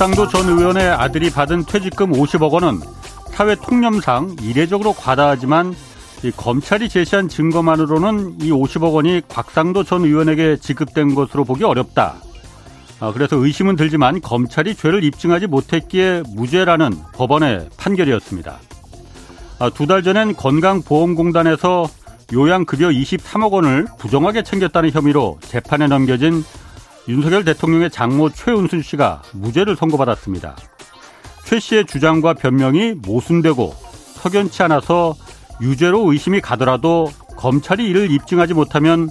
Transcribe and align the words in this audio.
곽상도 0.00 0.28
전 0.28 0.48
의원의 0.48 0.88
아들이 0.88 1.28
받은 1.28 1.66
퇴직금 1.66 2.10
50억 2.12 2.52
원은 2.52 2.80
사회 3.32 3.54
통념상 3.54 4.34
이례적으로 4.40 4.94
과다하지만 4.94 5.76
검찰이 6.38 6.88
제시한 6.88 7.28
증거만으로는 7.28 8.36
이 8.40 8.50
50억 8.50 8.94
원이 8.94 9.20
곽상도 9.28 9.84
전 9.84 10.06
의원에게 10.06 10.56
지급된 10.56 11.14
것으로 11.14 11.44
보기 11.44 11.64
어렵다. 11.64 12.14
아, 13.00 13.12
그래서 13.12 13.36
의심은 13.36 13.76
들지만 13.76 14.22
검찰이 14.22 14.74
죄를 14.74 15.04
입증하지 15.04 15.48
못했기에 15.48 16.22
무죄라는 16.34 16.94
법원의 17.12 17.68
판결이었습니다. 17.76 18.58
아, 19.58 19.68
두달 19.68 20.02
전엔 20.02 20.34
건강보험공단에서 20.34 21.86
요양급여 22.32 22.88
23억 22.88 23.52
원을 23.52 23.84
부정하게 23.98 24.44
챙겼다는 24.44 24.92
혐의로 24.92 25.38
재판에 25.42 25.88
넘겨진 25.88 26.42
윤석열 27.10 27.44
대통령의 27.44 27.90
장모 27.90 28.30
최은순 28.30 28.82
씨가 28.82 29.22
무죄를 29.32 29.74
선고받았습니다. 29.74 30.56
최 31.44 31.58
씨의 31.58 31.86
주장과 31.86 32.34
변명이 32.34 32.94
모순되고 33.02 33.74
석연치 34.14 34.62
않아서 34.62 35.16
유죄로 35.60 36.12
의심이 36.12 36.40
가더라도 36.40 37.10
검찰이 37.36 37.84
이를 37.88 38.10
입증하지 38.12 38.54
못하면 38.54 39.10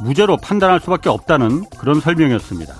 무죄로 0.00 0.36
판단할 0.36 0.80
수밖에 0.80 1.08
없다는 1.08 1.64
그런 1.76 2.00
설명이었습니다. 2.00 2.72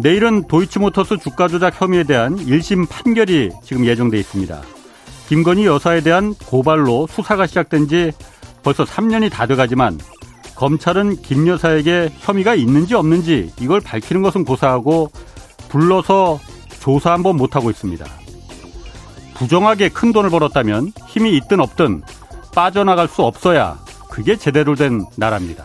내일은 0.00 0.48
도이치모터스 0.48 1.18
주가 1.18 1.46
조작 1.46 1.80
혐의에 1.80 2.02
대한 2.02 2.36
1심 2.36 2.88
판결이 2.88 3.50
지금 3.62 3.86
예정돼 3.86 4.18
있습니다. 4.18 4.60
김건희 5.28 5.66
여사에 5.66 6.00
대한 6.00 6.34
고발로 6.34 7.06
수사가 7.06 7.46
시작된 7.46 7.86
지 7.88 8.12
벌써 8.64 8.84
3년이 8.84 9.30
다 9.30 9.46
돼가지만 9.46 9.98
검찰은 10.56 11.22
김 11.22 11.46
여사에게 11.46 12.10
혐의가 12.18 12.54
있는지 12.54 12.94
없는지 12.94 13.52
이걸 13.60 13.80
밝히는 13.80 14.22
것은 14.22 14.44
고사하고 14.44 15.10
불러서 15.68 16.40
조사 16.80 17.12
한번 17.12 17.36
못하고 17.36 17.70
있습니다. 17.70 18.04
부정하게 19.34 19.90
큰 19.90 20.12
돈을 20.12 20.30
벌었다면 20.30 20.92
힘이 21.08 21.36
있든 21.36 21.60
없든 21.60 22.02
빠져나갈 22.54 23.06
수 23.06 23.22
없어야 23.22 23.78
그게 24.10 24.36
제대로 24.36 24.74
된 24.74 25.04
나라입니다. 25.16 25.62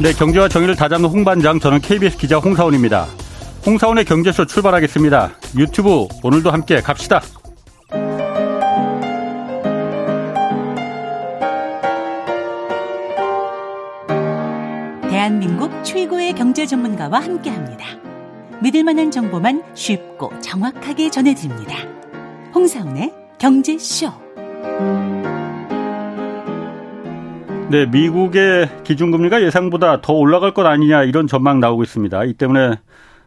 네, 0.00 0.12
경제와 0.12 0.48
정의를 0.48 0.76
다잡는 0.76 1.08
홍반장, 1.08 1.58
저는 1.58 1.80
KBS 1.80 2.18
기자 2.18 2.38
홍사원입니다. 2.38 3.08
홍사원의 3.66 4.04
경제쇼 4.04 4.46
출발하겠습니다. 4.46 5.32
유튜브 5.56 6.06
오늘도 6.22 6.52
함께 6.52 6.80
갑시다. 6.80 7.20
최고의 16.28 16.34
경제 16.34 16.66
전문가와 16.66 17.20
함께 17.20 17.50
합니다. 17.50 17.86
믿을 18.62 18.84
만한 18.84 19.10
정보만 19.10 19.62
쉽고 19.74 20.32
정확하게 20.40 21.10
전해드립니다. 21.10 21.76
홍사원의 22.54 23.12
경제쇼. 23.38 24.10
네, 27.70 27.86
미국의 27.86 28.68
기준금리가 28.84 29.42
예상보다 29.42 30.00
더 30.00 30.12
올라갈 30.12 30.54
것 30.54 30.66
아니냐 30.66 31.04
이런 31.04 31.26
전망 31.26 31.60
나오고 31.60 31.82
있습니다. 31.82 32.24
이 32.24 32.34
때문에 32.34 32.78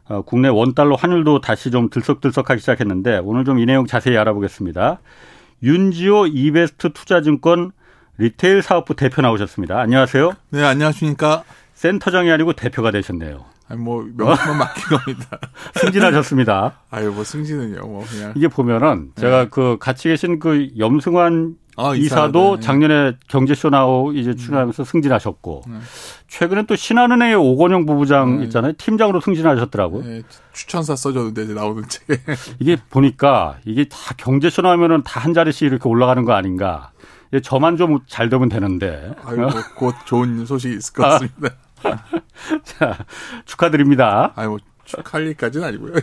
어, 0.10 0.22
국내 0.24 0.48
원달러 0.50 0.96
환율도 0.96 1.42
다시 1.42 1.72
좀 1.72 1.90
들썩들썩하기 1.90 2.60
시작했는데 2.60 3.22
오늘 3.24 3.46
좀 3.46 3.60
이 3.60 3.66
내용 3.66 3.86
자세히 3.86 4.18
알아보겠습니다. 4.18 5.00
윤지호 5.64 6.28
이베스트 6.28 6.94
투자증권 6.94 7.72
리테일 8.18 8.62
사업부 8.62 8.96
대표 8.96 9.22
나오셨습니다. 9.22 9.80
안녕하세요. 9.80 10.34
네, 10.52 10.64
안녕하십니까. 10.64 11.44
센터장이 11.86 12.32
아니고 12.32 12.54
대표가 12.54 12.92
되셨네요. 12.92 13.44
아니, 13.68 13.80
뭐, 13.80 14.04
명칭만 14.16 14.38
맡긴 14.60 14.84
겁니다. 14.98 15.40
승진하셨습니다. 15.74 16.74
아유, 16.92 17.12
뭐, 17.12 17.24
승진은요, 17.24 17.82
뭐, 17.88 18.06
그냥. 18.08 18.34
이게 18.36 18.48
보면은 18.48 19.12
제가 19.16 19.46
네. 19.46 19.48
그 19.50 19.78
같이 19.80 20.10
계신 20.10 20.38
그 20.38 20.70
염승환 20.78 21.56
아, 21.78 21.96
이사도 21.96 22.58
네. 22.58 22.62
작년에 22.62 23.14
경제쇼 23.30 23.70
나오 23.72 24.12
이제 24.12 24.36
출연하면서 24.36 24.84
음. 24.84 24.86
승진하셨고 24.86 25.64
네. 25.68 25.74
최근에 26.28 26.66
또 26.68 26.76
신한은행의 26.76 27.36
오건영 27.36 27.86
부부장 27.86 28.40
네. 28.40 28.44
있잖아요 28.44 28.74
팀장으로 28.78 29.22
승진하셨더라고요. 29.22 30.04
네. 30.04 30.22
추천사 30.52 30.96
써줬는데 30.98 31.44
이제 31.44 31.54
나오는 31.54 31.82
책에 31.88 32.22
이게 32.60 32.78
보니까 32.90 33.58
이게 33.66 33.86
다 33.86 34.14
경제쇼 34.18 34.62
나오면은 34.64 35.02
다 35.04 35.22
한 35.22 35.34
자리씩 35.34 35.64
이렇게 35.64 35.88
올라가는 35.90 36.24
거 36.26 36.34
아닌가. 36.34 36.92
저만 37.42 37.78
좀 37.78 38.00
잘 38.06 38.28
되면 38.28 38.50
되는데. 38.50 39.14
아유, 39.24 39.48
곧 39.78 39.96
좋은 40.04 40.46
소식이 40.46 40.76
있을 40.76 40.94
것 40.94 41.04
같습니다. 41.04 41.56
자 42.64 42.98
축하드립니다. 43.46 44.34
아유, 44.36 44.50
뭐 44.50 44.60
축하할 44.86 45.28
일까지는 45.28 45.68
아니고요. 45.68 45.94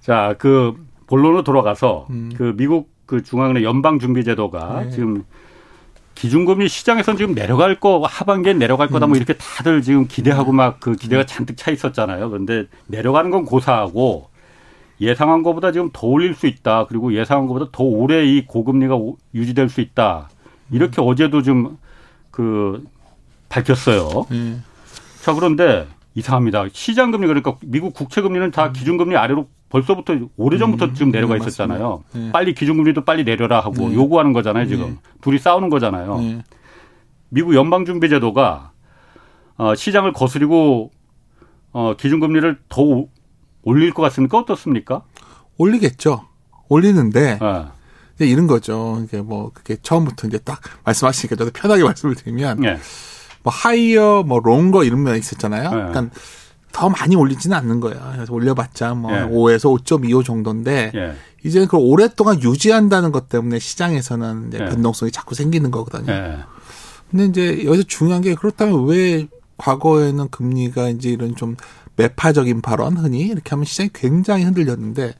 자, 0.00 0.34
그 0.38 0.74
본론으로 1.06 1.44
돌아가서 1.44 2.06
음. 2.10 2.32
그 2.36 2.54
미국 2.56 2.90
그 3.06 3.22
중앙은행 3.22 3.62
연방준비제도가 3.62 4.84
네. 4.84 4.90
지금 4.90 5.24
기준금리 6.16 6.68
시장에서는 6.68 7.18
지금 7.18 7.34
내려갈 7.34 7.78
거 7.78 8.00
하반기에 8.04 8.54
내려갈 8.54 8.88
거다 8.88 9.00
뭐 9.00 9.06
음. 9.06 9.08
뭐 9.10 9.16
이렇게 9.16 9.34
다들 9.34 9.82
지금 9.82 10.08
기대하고 10.08 10.50
음. 10.52 10.56
막그 10.56 10.96
기대가 10.96 11.22
음. 11.22 11.26
잔뜩 11.26 11.56
차 11.56 11.70
있었잖아요. 11.70 12.30
그런데 12.30 12.66
내려가는 12.86 13.30
건 13.30 13.44
고사하고 13.44 14.30
예상한 15.00 15.42
것보다 15.42 15.72
지금 15.72 15.90
더 15.92 16.06
올릴 16.06 16.34
수 16.34 16.46
있다. 16.46 16.86
그리고 16.86 17.14
예상한 17.14 17.46
것보다 17.46 17.70
더 17.70 17.84
오래 17.84 18.24
이 18.24 18.46
고금리가 18.46 18.96
유지될 19.34 19.68
수 19.68 19.80
있다. 19.80 20.30
이렇게 20.72 21.00
음. 21.00 21.06
어제도 21.06 21.42
좀 21.42 21.76
그 22.36 22.84
밝혔어요. 23.48 24.26
음. 24.30 24.62
자 25.26 25.34
그런데 25.34 25.88
이상합니다. 26.14 26.66
시장 26.72 27.10
금리 27.10 27.26
그러니까 27.26 27.56
미국 27.62 27.94
국채 27.94 28.20
금리는 28.20 28.48
다 28.52 28.70
기준 28.70 28.96
금리 28.96 29.16
아래로 29.16 29.48
벌써부터 29.70 30.14
오래전부터 30.36 30.84
음, 30.84 30.94
지금 30.94 31.10
내려가 31.10 31.34
네, 31.34 31.40
있었잖아요. 31.40 32.04
네. 32.12 32.30
빨리 32.30 32.54
기준 32.54 32.76
금리도 32.76 33.04
빨리 33.04 33.24
내려라 33.24 33.58
하고 33.58 33.88
네. 33.88 33.94
요구하는 33.96 34.32
거잖아요, 34.32 34.68
지금. 34.68 34.86
네. 34.86 34.96
둘이 35.22 35.38
싸우는 35.38 35.68
거잖아요. 35.68 36.18
네. 36.20 36.44
미국 37.28 37.56
연방 37.56 37.84
준비 37.84 38.08
제도가 38.08 38.70
어, 39.56 39.74
시장을 39.74 40.12
거스리고 40.12 40.92
어, 41.72 41.94
기준 41.98 42.20
금리를 42.20 42.60
더 42.68 43.06
올릴 43.64 43.92
것 43.92 44.02
같습니까? 44.02 44.38
어떻습니까? 44.38 45.02
올리겠죠. 45.58 46.24
올리는데 46.68 47.40
이제 48.14 48.26
이런 48.26 48.46
거죠. 48.46 49.02
이게 49.02 49.20
뭐 49.22 49.50
그게 49.52 49.74
처음부터 49.82 50.28
이제 50.28 50.38
딱 50.38 50.60
말씀하시니까 50.84 51.34
저도 51.34 51.50
편하게 51.50 51.82
말씀을 51.82 52.14
드리면 52.14 52.62
뭐 53.46 53.52
하이어 53.52 54.24
뭐 54.24 54.40
롱거 54.40 54.82
이런 54.82 55.04
면 55.04 55.16
있었잖아요. 55.16 55.70
그러니까 55.70 56.08
더 56.72 56.88
많이 56.88 57.14
올리지는 57.14 57.56
않는 57.56 57.78
거예요. 57.78 58.10
그래서 58.12 58.34
올려봤자 58.34 58.94
뭐 58.94 59.12
예. 59.12 59.20
5에서 59.20 59.80
5.25 59.84 60.24
정도인데 60.24 60.90
예. 60.96 61.14
이제 61.44 61.60
그걸 61.60 61.82
오랫동안 61.84 62.42
유지한다는 62.42 63.12
것 63.12 63.28
때문에 63.28 63.60
시장에서는 63.60 64.48
이제 64.48 64.58
예. 64.60 64.64
변동성이 64.64 65.12
자꾸 65.12 65.36
생기는 65.36 65.70
거거든요. 65.70 66.12
예. 66.12 66.38
근데 67.08 67.26
이제 67.26 67.64
여기서 67.64 67.84
중요한 67.84 68.20
게 68.20 68.34
그렇다면 68.34 68.84
왜 68.86 69.28
과거에는 69.58 70.28
금리가 70.28 70.88
이제 70.88 71.10
이런 71.10 71.36
좀 71.36 71.54
매파적인 71.94 72.62
발언 72.62 72.96
흔히 72.96 73.20
이렇게 73.20 73.50
하면 73.50 73.64
시장이 73.64 73.90
굉장히 73.94 74.44
흔들렸는데 74.44 75.14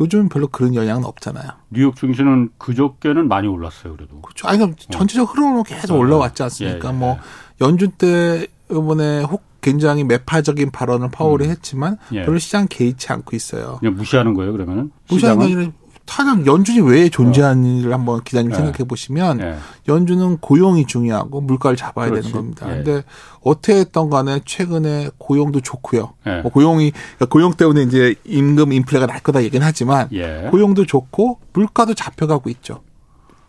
요즘은 0.00 0.28
별로 0.28 0.48
그런 0.48 0.74
영향은 0.74 1.04
없잖아요. 1.04 1.50
뉴욕 1.70 1.96
증시는 1.96 2.50
그저께는 2.58 3.28
많이 3.28 3.48
올랐어요, 3.48 3.96
그래도. 3.96 4.20
그렇죠. 4.20 4.46
아니, 4.48 4.58
그럼 4.58 4.74
전체적 4.90 5.32
흐름으로 5.32 5.62
계속 5.62 5.96
올라왔지 5.96 6.42
않습니까? 6.42 6.88
예, 6.88 6.92
예. 6.92 6.96
뭐 6.96 7.18
연준 7.60 7.90
때 7.92 8.46
이번에 8.70 9.22
혹 9.22 9.42
굉장히 9.60 10.04
매파적인 10.04 10.70
발언을 10.70 11.10
파월이 11.10 11.44
음. 11.44 11.50
했지만 11.50 11.98
예. 12.12 12.24
별로 12.24 12.38
시장 12.38 12.66
개의치 12.68 13.12
않고 13.12 13.36
있어요. 13.36 13.76
그냥 13.80 13.94
무시하는 13.94 14.34
거예요, 14.34 14.52
그러면은? 14.52 14.90
무시하는 15.08 15.38
게 15.38 15.44
아니라 15.54 15.72
타당 16.06 16.44
연준이 16.44 16.80
왜 16.80 17.08
존재하는지를 17.08 17.92
어. 17.92 17.94
한번 17.96 18.24
기자님 18.24 18.50
예. 18.50 18.56
생각해 18.56 18.78
보시면 18.84 19.40
예. 19.40 19.56
연준은 19.86 20.38
고용이 20.38 20.86
중요하고 20.86 21.40
물가를 21.40 21.76
잡아야 21.76 22.08
그렇지. 22.08 22.28
되는 22.28 22.36
겁니다. 22.36 22.68
예. 22.70 22.82
근데 22.82 23.04
어떻게 23.42 23.76
했던 23.76 24.10
간에 24.10 24.40
최근에 24.44 25.10
고용도 25.18 25.60
좋고요. 25.60 26.14
예. 26.26 26.40
뭐 26.40 26.50
고용이 26.50 26.90
그러니까 26.90 27.26
고용 27.26 27.52
때문에 27.52 27.82
이제 27.82 28.14
임금 28.24 28.72
인플레가 28.72 29.06
날 29.06 29.20
거다 29.20 29.44
얘기는 29.44 29.64
하지만 29.64 30.08
예. 30.12 30.48
고용도 30.50 30.84
좋고 30.84 31.38
물가도 31.52 31.94
잡혀가고 31.94 32.50
있죠. 32.50 32.80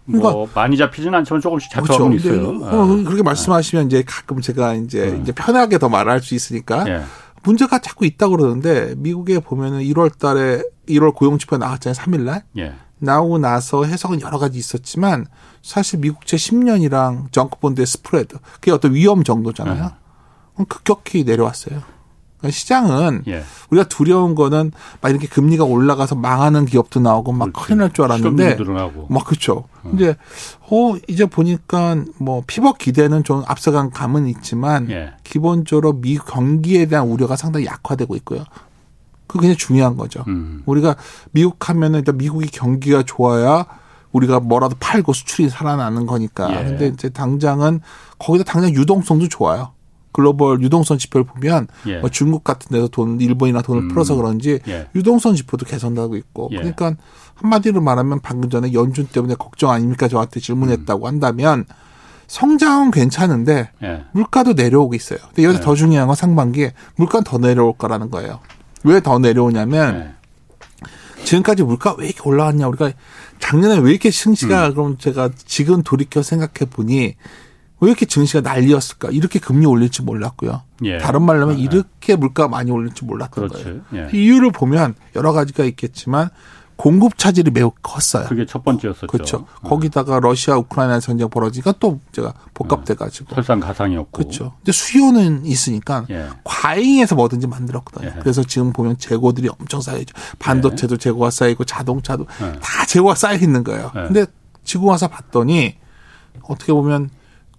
그러니까 0.06 0.32
뭐 0.32 0.50
많이 0.54 0.78
잡히지는 0.78 1.14
않지만 1.20 1.42
조금씩 1.42 1.72
잡혀가고 1.72 2.10
그렇죠. 2.10 2.30
있어요. 2.30 2.50
어, 2.64 2.86
그렇게 3.04 3.24
말씀하시면 3.24 3.88
이제 3.88 4.04
가끔 4.06 4.42
제가 4.42 4.74
이제 4.74 5.12
네. 5.12 5.20
이제 5.22 5.32
편하게 5.32 5.78
더 5.78 5.90
말할 5.90 6.22
수 6.22 6.36
있으니까 6.36 6.84
네. 6.84 7.04
문제가 7.44 7.80
자꾸 7.80 8.06
있다 8.06 8.28
그러는데 8.28 8.96
미국에 8.98 9.40
보면은 9.40 9.80
1월 9.82 10.18
달에 10.18 10.64
1월 10.88 11.14
고용 11.14 11.38
지표 11.38 11.58
나왔잖아요. 11.58 11.96
3일 11.96 12.22
날. 12.22 12.44
네. 12.54 12.74
나오고 13.00 13.40
나서 13.40 13.84
해석은 13.84 14.22
여러 14.22 14.38
가지 14.38 14.60
있었지만 14.60 15.26
사실 15.64 16.00
미국채 16.00 16.38
10년이랑 16.38 17.32
정크본드의 17.32 17.88
스프레드 17.88 18.38
그게 18.54 18.72
어떤 18.72 18.94
위험 18.94 19.24
정도잖아요. 19.24 19.92
급격히 20.68 21.24
내려왔어요. 21.24 21.82
그러니까 22.42 22.52
시장은 22.58 23.24
예. 23.28 23.44
우리가 23.70 23.88
두려운 23.88 24.34
거는 24.36 24.72
막 25.00 25.10
이렇게 25.10 25.28
금리가 25.28 25.64
올라가서 25.64 26.16
망하는 26.16 26.66
기업도 26.66 27.00
나오고 27.00 27.32
막 27.34 27.54
큰일 27.54 27.78
날 27.80 27.92
줄 27.94 28.06
알았는데 28.06 28.56
막 29.10 29.26
그렇죠. 29.26 29.66
어. 29.84 29.92
이제 29.94 30.16
어 30.70 30.96
이제 31.08 31.26
보니까 31.28 32.04
뭐 32.18 32.44
피벗 32.48 32.78
기대는 32.80 33.24
좀 33.24 33.44
앞서간 33.48 33.92
감은 33.92 34.28
있지만 34.28 34.90
예. 34.90 35.14
기본적으로 35.24 35.94
미 35.94 36.18
경기에 36.18 36.88
대한 36.88 37.08
우려가 37.08 37.36
상당히 37.36 37.66
약화되고 37.68 38.16
있고요. 38.18 38.44
그게 39.28 39.42
굉장히 39.42 39.58
중요한 39.58 39.96
거죠. 39.96 40.24
음. 40.28 40.64
우리가 40.66 40.96
미국 41.32 41.70
하면은 41.70 42.00
일단 42.00 42.18
미국이 42.18 42.48
경기가 42.48 43.04
좋아야 43.04 43.66
우리가 44.12 44.40
뭐라도 44.42 44.76
팔고 44.80 45.14
수출이 45.14 45.48
살아나는 45.50 46.06
거니까. 46.06 46.52
예. 46.52 46.66
근데 46.66 46.88
이제 46.88 47.08
당장은 47.10 47.80
거기다 48.20 48.44
당장 48.46 48.74
유동성도 48.74 49.28
좋아요. 49.30 49.72
글로벌 50.12 50.62
유동성 50.62 50.98
지표를 50.98 51.26
보면 51.26 51.68
예. 51.88 51.98
뭐 52.00 52.10
중국 52.10 52.44
같은 52.44 52.70
데서 52.72 52.88
돈 52.88 53.20
일본이나 53.22 53.62
돈을 53.62 53.84
음. 53.84 53.88
풀어서 53.90 54.16
그런지 54.16 54.60
예. 54.68 54.88
유동성 54.96 55.36
지표도 55.36 55.66
개선하고 55.66 56.16
있고 56.18 56.50
예. 56.52 56.58
그러니까 56.58 56.96
한마디로 57.36 57.82
말하면 57.82 58.20
방금 58.22 58.50
전에 58.50 58.74
연준 58.74 59.08
때문에 59.08 59.36
걱정 59.36 59.72
아닙니까 59.72 60.08
저한테 60.08 60.40
질문했다고 60.40 61.06
음. 61.06 61.08
한다면 61.08 61.66
성장은 62.28 62.92
괜찮은데 62.92 63.72
예. 63.84 64.06
물가도 64.14 64.54
내려오고 64.54 64.96
있어요. 64.96 65.20
근데 65.28 65.44
여기서 65.44 65.62
예. 65.62 65.66
더 65.66 65.76
중요한 65.76 66.08
건 66.08 66.16
상반기에 66.16 66.74
물가는 66.96 67.24
더 67.24 67.38
내려올 67.38 67.74
거라는 67.78 68.10
거예요. 68.10 68.40
왜 68.84 69.00
더 69.02 69.20
내려오냐면 69.20 69.96
예. 69.96 70.22
지금까지 71.24 71.64
물가 71.64 71.94
왜 71.98 72.08
이렇게 72.08 72.22
올라왔냐 72.28 72.68
우리가 72.68 72.92
작년에 73.40 73.78
왜 73.80 73.92
이렇게 73.92 74.12
승시가 74.12 74.70
음. 74.70 74.74
그럼 74.74 74.98
제가 74.98 75.30
지금 75.36 75.84
돌이켜 75.84 76.22
생각해 76.22 76.70
보니 76.70 77.16
왜 77.82 77.90
이렇게 77.90 78.06
증시가 78.06 78.42
난리였을까? 78.42 79.10
이렇게 79.10 79.40
금리 79.40 79.66
올릴지 79.66 80.04
몰랐고요. 80.04 80.62
예. 80.84 81.00
다른 81.00 81.24
말로 81.24 81.42
하면 81.44 81.60
예. 81.60 81.64
이렇게 81.64 82.16
물가 82.16 82.48
많이 82.48 82.72
올릴지 82.72 83.04
몰랐던 83.06 83.48
그렇지. 83.50 83.64
거예요. 83.64 83.82
예. 83.96 84.10
이유를 84.18 84.52
보면 84.52 84.96
여러 85.16 85.34
가지가 85.34 85.64
있겠지만 85.66 86.30
공급 86.76 87.18
차질이 87.18 87.52
매우 87.52 87.72
컸어요. 87.84 88.28
그게 88.28 88.46
첫 88.46 88.64
번째였었죠. 88.64 89.08
그렇죠. 89.08 89.46
어. 89.62 89.70
거기다가 89.70 90.20
러시아 90.20 90.58
우크라이나 90.58 91.00
전쟁 91.00 91.30
벌어지니까 91.30 91.74
또 91.80 92.00
제가 92.12 92.34
복합돼 92.56 92.96
가지고. 92.96 93.36
설상 93.36 93.60
가상이었고. 93.60 94.12
그렇죠. 94.12 94.54
근데 94.58 94.72
수요는 94.72 95.46
있으니까 95.46 96.06
예. 96.12 96.28
과잉해서 96.44 97.16
뭐든지 97.16 97.48
만들었거든요. 97.48 98.12
예. 98.16 98.20
그래서 98.20 98.44
지금 98.44 98.74
보면 98.74 98.98
재고들이 98.98 99.50
엄청 99.60 99.82
쌓여있죠. 99.82 100.14
반도체도 100.40 100.96
예. 100.96 100.98
재고가 100.98 101.30
쌓이고 101.30 101.66
자동차도 101.66 102.26
다 102.62 102.86
재고가 102.88 103.16
쌓여 103.16 103.36
있는 103.38 103.64
거예요. 103.64 103.92
근데 103.94 104.26
지금 104.64 104.88
와서 104.88 105.08
봤더니 105.08 105.78
어떻게 106.44 106.74
보면 106.74 107.10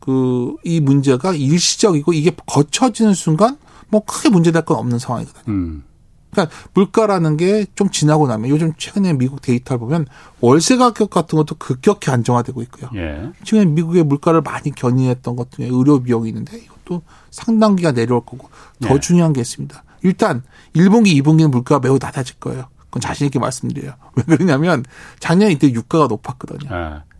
그 0.04 0.56
이 0.64 0.80
문제가 0.80 1.32
일시적이고 1.32 2.12
이게 2.12 2.32
거쳐지는 2.46 3.14
순간 3.14 3.56
뭐 3.88 4.04
크게 4.04 4.28
문제될 4.30 4.64
건 4.64 4.76
없는 4.78 4.98
상황이거든요. 4.98 5.42
음. 5.48 5.84
그러니까 6.30 6.54
물가라는 6.74 7.36
게 7.36 7.66
좀 7.74 7.90
지나고 7.90 8.26
나면 8.26 8.48
요즘 8.50 8.72
최근에 8.78 9.12
미국 9.12 9.42
데이터를 9.42 9.78
보면 9.78 10.06
월세 10.40 10.76
가격 10.78 11.10
같은 11.10 11.36
것도 11.36 11.56
급격히 11.56 12.10
안정화되고 12.10 12.62
있고요. 12.62 12.90
예. 12.94 13.30
지금 13.44 13.74
미국의 13.74 14.02
물가를 14.04 14.40
많이 14.40 14.70
견인했던 14.74 15.36
것 15.36 15.50
중에 15.52 15.66
의료 15.70 16.02
비용이 16.02 16.28
있는데 16.30 16.56
이것도 16.58 17.02
상당기가 17.30 17.92
내려올 17.92 18.24
거고 18.24 18.48
더 18.80 18.94
예. 18.94 19.00
중요한 19.00 19.32
게 19.34 19.40
있습니다. 19.42 19.84
일단 20.04 20.42
1분기, 20.74 21.22
2분기는 21.22 21.50
물가가 21.50 21.80
매우 21.80 21.98
낮아질 22.00 22.36
거예요. 22.40 22.64
그건 22.86 23.00
자신 23.02 23.26
있게 23.26 23.38
말씀드려요. 23.38 23.92
왜 24.16 24.22
그러냐면 24.24 24.84
작년 25.20 25.50
이때 25.50 25.70
유가가 25.70 26.06
높았거든요. 26.06 26.70
예. 26.74 27.11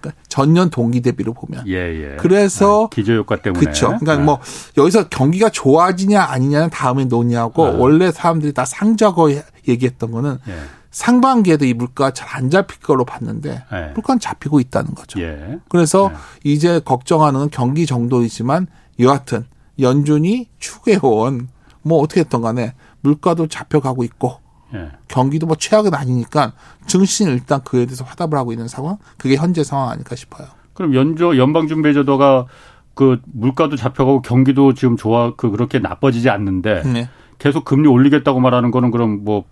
그러니까 0.00 0.22
전년 0.28 0.70
동기 0.70 1.00
대비로 1.00 1.32
보면. 1.34 1.64
예, 1.68 1.74
예. 1.74 2.16
그래서 2.16 2.86
아, 2.86 2.88
기저 2.88 3.14
효과 3.14 3.36
때문에. 3.36 3.60
그렇죠. 3.60 3.86
그러니까 3.88 4.16
네. 4.16 4.22
뭐 4.24 4.40
여기서 4.76 5.08
경기가 5.08 5.50
좋아지냐 5.50 6.22
아니냐는 6.22 6.70
다음에 6.70 7.04
논의하고 7.04 7.70
네. 7.70 7.76
원래 7.78 8.10
사람들이 8.12 8.52
다 8.52 8.64
상저거 8.64 9.30
얘기했던 9.68 10.10
거는 10.10 10.38
예. 10.48 10.54
상반기에도 10.90 11.64
이 11.64 11.74
물가 11.74 12.10
잘 12.10 12.30
안 12.30 12.48
잡힐 12.48 12.80
걸로 12.80 13.04
봤는데 13.04 13.64
예. 13.72 13.92
물가는 13.94 14.18
잡히고 14.18 14.60
있다는 14.60 14.94
거죠. 14.94 15.20
예. 15.20 15.58
그래서 15.68 16.10
예. 16.12 16.50
이제 16.50 16.80
걱정하는 16.84 17.40
건 17.40 17.50
경기 17.50 17.86
정도이지만 17.86 18.66
여하튼 18.98 19.44
연준이 19.78 20.48
추계해온 20.58 21.48
뭐 21.82 22.00
어떻게 22.00 22.20
했던 22.20 22.40
간에 22.40 22.74
물가도 23.00 23.48
잡혀가고 23.48 24.04
있고 24.04 24.36
예. 24.74 24.90
경기도 25.08 25.46
뭐 25.46 25.56
최악은 25.56 25.94
아니니까 25.94 26.52
증시는 26.86 27.32
일단 27.32 27.62
그에 27.62 27.86
대해서 27.86 28.04
화답을 28.04 28.38
하고 28.38 28.52
있는 28.52 28.68
상황. 28.68 28.98
그게 29.18 29.36
현재 29.36 29.64
상황 29.64 29.90
아닐까 29.90 30.16
싶어요. 30.16 30.48
그럼 30.74 30.94
연조 30.94 31.36
연방준비제도가 31.36 32.46
그 32.94 33.20
물가도 33.32 33.76
잡혀가고 33.76 34.22
경기도 34.22 34.74
지금 34.74 34.96
좋아 34.96 35.34
그 35.36 35.50
그렇게 35.50 35.78
나빠지지 35.78 36.30
않는데 36.30 36.82
네. 36.84 37.08
계속 37.38 37.64
금리 37.64 37.88
올리겠다고 37.88 38.40
말하는 38.40 38.70
거는 38.70 38.90
그럼 38.90 39.24
뭐, 39.24 39.44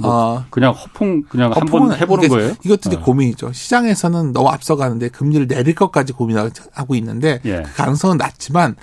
뭐 0.00 0.38
아, 0.38 0.46
그냥 0.50 0.72
허풍 0.72 1.22
그냥 1.28 1.52
한번 1.54 1.94
해보는 1.94 2.28
거예요? 2.28 2.54
이것도 2.64 2.90
네. 2.90 2.96
고민이죠. 2.96 3.52
시장에서는 3.52 4.32
너무 4.32 4.48
앞서가는데 4.48 5.08
금리를 5.08 5.46
내릴 5.46 5.74
것까지 5.74 6.12
고민하고 6.12 6.94
있는데 6.96 7.40
예. 7.44 7.62
그 7.62 7.74
가능성은 7.74 8.16
낮지만 8.16 8.76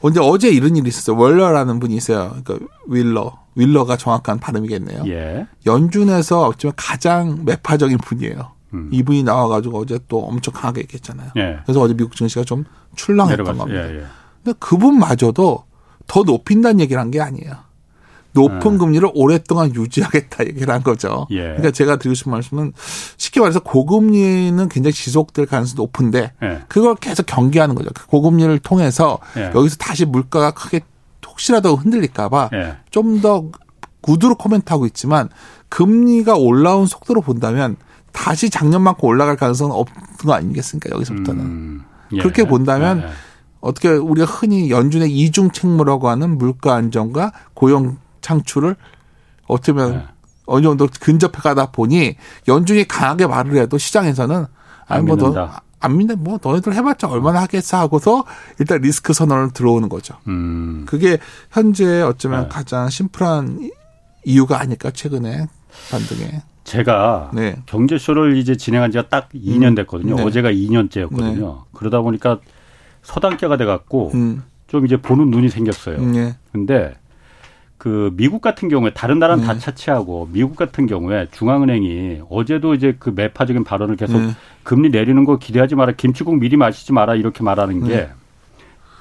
언제 0.00 0.20
어제 0.20 0.48
이런 0.50 0.76
일이 0.76 0.88
있었어요. 0.88 1.16
월러라는 1.16 1.80
분이 1.80 1.94
있어요. 1.96 2.36
그러니까 2.44 2.66
윌러 2.88 3.32
윌러가 3.54 3.96
정확한 3.96 4.40
발음이겠네요. 4.40 5.04
예. 5.06 5.46
연준에서 5.66 6.48
어쩌면 6.48 6.74
가장 6.76 7.44
매파적인 7.44 7.98
분이에요. 7.98 8.52
음. 8.74 8.90
이분이 8.92 9.22
나와가지고 9.22 9.78
어제 9.78 9.98
또 10.08 10.24
엄청 10.24 10.52
강하게 10.52 10.80
얘기했잖아요. 10.82 11.30
예. 11.36 11.58
그래서 11.64 11.80
어제 11.80 11.94
미국 11.94 12.16
증시가 12.16 12.44
좀 12.44 12.64
출렁했던 12.96 13.44
내려갔어. 13.44 13.58
겁니다. 13.58 13.88
예, 13.88 13.98
예. 14.00 14.04
근데 14.42 14.58
그분마저도 14.58 15.64
더 16.06 16.22
높인다는 16.24 16.80
얘기를 16.80 17.00
한 17.00 17.10
게 17.10 17.20
아니에요. 17.20 17.52
높은 18.34 18.74
예. 18.74 18.78
금리를 18.78 19.08
오랫동안 19.14 19.74
유지하겠다 19.74 20.46
얘기를 20.46 20.72
한 20.74 20.82
거죠. 20.82 21.26
예. 21.30 21.42
그러니까 21.42 21.70
제가 21.70 21.96
드리고 21.96 22.14
싶은 22.14 22.32
말씀은 22.32 22.72
쉽게 23.16 23.40
말해서 23.40 23.60
고금리는 23.60 24.68
굉장히 24.68 24.92
지속될 24.92 25.46
가능성이 25.46 25.76
높은데 25.76 26.32
예. 26.42 26.62
그걸 26.68 26.96
계속 26.96 27.26
경계하는 27.26 27.74
거죠. 27.74 27.90
그 27.94 28.06
고금리를 28.06 28.58
통해서 28.58 29.18
예. 29.36 29.52
여기서 29.54 29.76
다시 29.76 30.04
물가가 30.04 30.50
크게 30.50 30.80
혹시라도 31.26 31.76
흔들릴까봐 31.76 32.50
예. 32.52 32.76
좀더 32.90 33.50
구두로 34.00 34.34
코멘트하고 34.36 34.86
있지만 34.86 35.28
금리가 35.68 36.36
올라온 36.36 36.86
속도로 36.86 37.20
본다면 37.22 37.76
다시 38.12 38.50
작년만큼 38.50 39.08
올라갈 39.08 39.36
가능성은 39.36 39.74
없는 39.74 39.94
거 40.24 40.32
아니겠습니까 40.34 40.90
여기서부터는 40.94 41.40
음, 41.40 41.82
예. 42.12 42.18
그렇게 42.18 42.44
본다면 42.44 43.02
예. 43.02 43.08
어떻게 43.60 43.88
우리가 43.88 44.26
흔히 44.26 44.70
연준의 44.70 45.10
이중 45.10 45.50
책무라고 45.50 46.08
하는 46.08 46.36
물가 46.36 46.74
안정과 46.74 47.32
고용 47.54 47.96
창출을 48.24 48.74
어떻게 49.46 49.72
보면 49.72 49.94
예. 49.94 50.04
어느 50.46 50.62
정도 50.62 50.88
근접해 51.00 51.32
가다 51.42 51.70
보니 51.70 52.16
연준이 52.48 52.86
강하게 52.88 53.26
말을 53.26 53.56
해도 53.56 53.78
시장에서는 53.78 54.46
아니 54.86 55.04
뭐 55.04 55.16
너 55.16 55.60
안 55.84 55.98
믿는 55.98 56.24
뭐 56.24 56.38
너희들 56.42 56.74
해봤자 56.74 57.08
얼마나 57.08 57.42
하겠어 57.42 57.76
하고서 57.76 58.24
일단 58.58 58.80
리스크 58.80 59.12
선언을 59.12 59.50
들어오는 59.50 59.90
거죠. 59.90 60.14
음. 60.28 60.84
그게 60.86 61.18
현재 61.50 62.00
어쩌면 62.00 62.44
네. 62.44 62.48
가장 62.48 62.88
심플한 62.88 63.70
이유가 64.24 64.58
아닐까 64.60 64.90
최근에 64.90 65.46
반등에. 65.90 66.42
제가 66.64 67.32
네. 67.34 67.56
경제쇼를 67.66 68.38
이제 68.38 68.56
진행한 68.56 68.92
지가 68.92 69.10
딱 69.10 69.28
2년 69.34 69.72
음. 69.72 69.74
됐거든요. 69.74 70.16
네. 70.16 70.22
어제가 70.22 70.50
2년째였거든요. 70.50 71.54
네. 71.54 71.60
그러다 71.74 72.00
보니까 72.00 72.38
서당계가 73.02 73.58
돼 73.58 73.66
갖고 73.66 74.10
음. 74.14 74.42
좀 74.68 74.86
이제 74.86 74.96
보는 74.96 75.30
눈이 75.30 75.50
생겼어요. 75.50 76.00
네. 76.00 76.34
근데 76.50 76.94
그 77.84 78.10
미국 78.14 78.40
같은 78.40 78.70
경우에 78.70 78.94
다른 78.94 79.18
나라는 79.18 79.42
네. 79.42 79.46
다 79.46 79.58
차치하고 79.58 80.30
미국 80.32 80.56
같은 80.56 80.86
경우에 80.86 81.26
중앙은행이 81.32 82.20
어제도 82.30 82.72
이제 82.72 82.96
그 82.98 83.12
매파적인 83.14 83.62
발언을 83.62 83.96
계속 83.96 84.22
네. 84.22 84.30
금리 84.62 84.88
내리는 84.88 85.22
거 85.26 85.36
기대하지 85.36 85.74
마라 85.74 85.92
김치국 85.92 86.38
미리 86.38 86.56
마시지 86.56 86.94
마라 86.94 87.14
이렇게 87.14 87.44
말하는 87.44 87.84
게 87.84 87.94
네. 87.94 88.10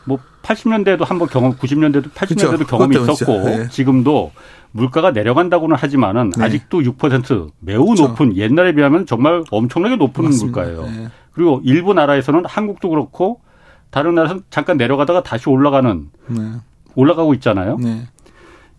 뭐 0.03 0.19
80년대에도 0.41 1.05
한번 1.05 1.29
경험 1.29 1.55
90년대도 1.55 2.11
80년대도 2.11 2.49
그렇죠. 2.49 2.65
경험이 2.65 2.97
있었고 2.97 3.31
네. 3.45 3.69
지금도 3.69 4.33
물가가 4.73 5.11
내려간다고는 5.11 5.77
하지만은 5.77 6.31
네. 6.37 6.43
아직도 6.43 6.81
6% 6.81 7.51
매우 7.61 7.85
그렇죠. 7.85 8.09
높은 8.09 8.35
옛날에 8.35 8.73
비하면 8.73 9.05
정말 9.05 9.45
엄청나게 9.49 9.95
높은 9.95 10.25
맞습니다. 10.25 10.59
물가예요. 10.59 10.83
네. 10.83 11.07
그리고 11.31 11.61
일부 11.63 11.93
나라에서는 11.93 12.43
한국도 12.45 12.89
그렇고 12.89 13.39
다른 13.91 14.15
나라에서는 14.15 14.43
잠깐 14.49 14.75
내려가다가 14.75 15.23
다시 15.23 15.47
올라가는 15.47 16.09
올라가고 16.95 17.33
있잖아요. 17.35 17.77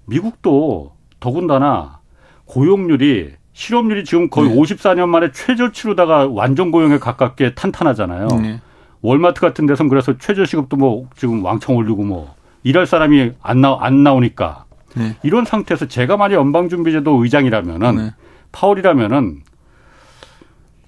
미국도 0.06 0.92
더군다나 1.20 2.00
고용률이 2.46 3.32
실업률이 3.52 4.04
지금 4.04 4.28
거의 4.28 4.50
네. 4.50 4.56
54년 4.56 5.08
만에 5.08 5.30
최저치로다가 5.32 6.26
완전 6.26 6.70
고용에 6.70 6.98
가깝게 6.98 7.54
탄탄하잖아요. 7.54 8.26
네. 8.42 8.60
월마트 9.00 9.40
같은 9.40 9.66
데선 9.66 9.88
그래서 9.88 10.18
최저시급도 10.18 10.76
뭐 10.76 11.08
지금 11.16 11.44
왕창 11.44 11.76
올리고 11.76 12.02
뭐 12.02 12.34
일할 12.64 12.86
사람이 12.86 13.32
안, 13.42 13.60
나, 13.60 13.76
안 13.80 14.02
나오니까 14.02 14.64
네. 14.96 15.16
이런 15.22 15.44
상태에서 15.44 15.86
제가 15.86 16.16
만약 16.16 16.36
연방준비제도 16.36 17.22
의장이라면은 17.22 17.96
네. 17.96 18.14
파월이라면은 18.52 19.42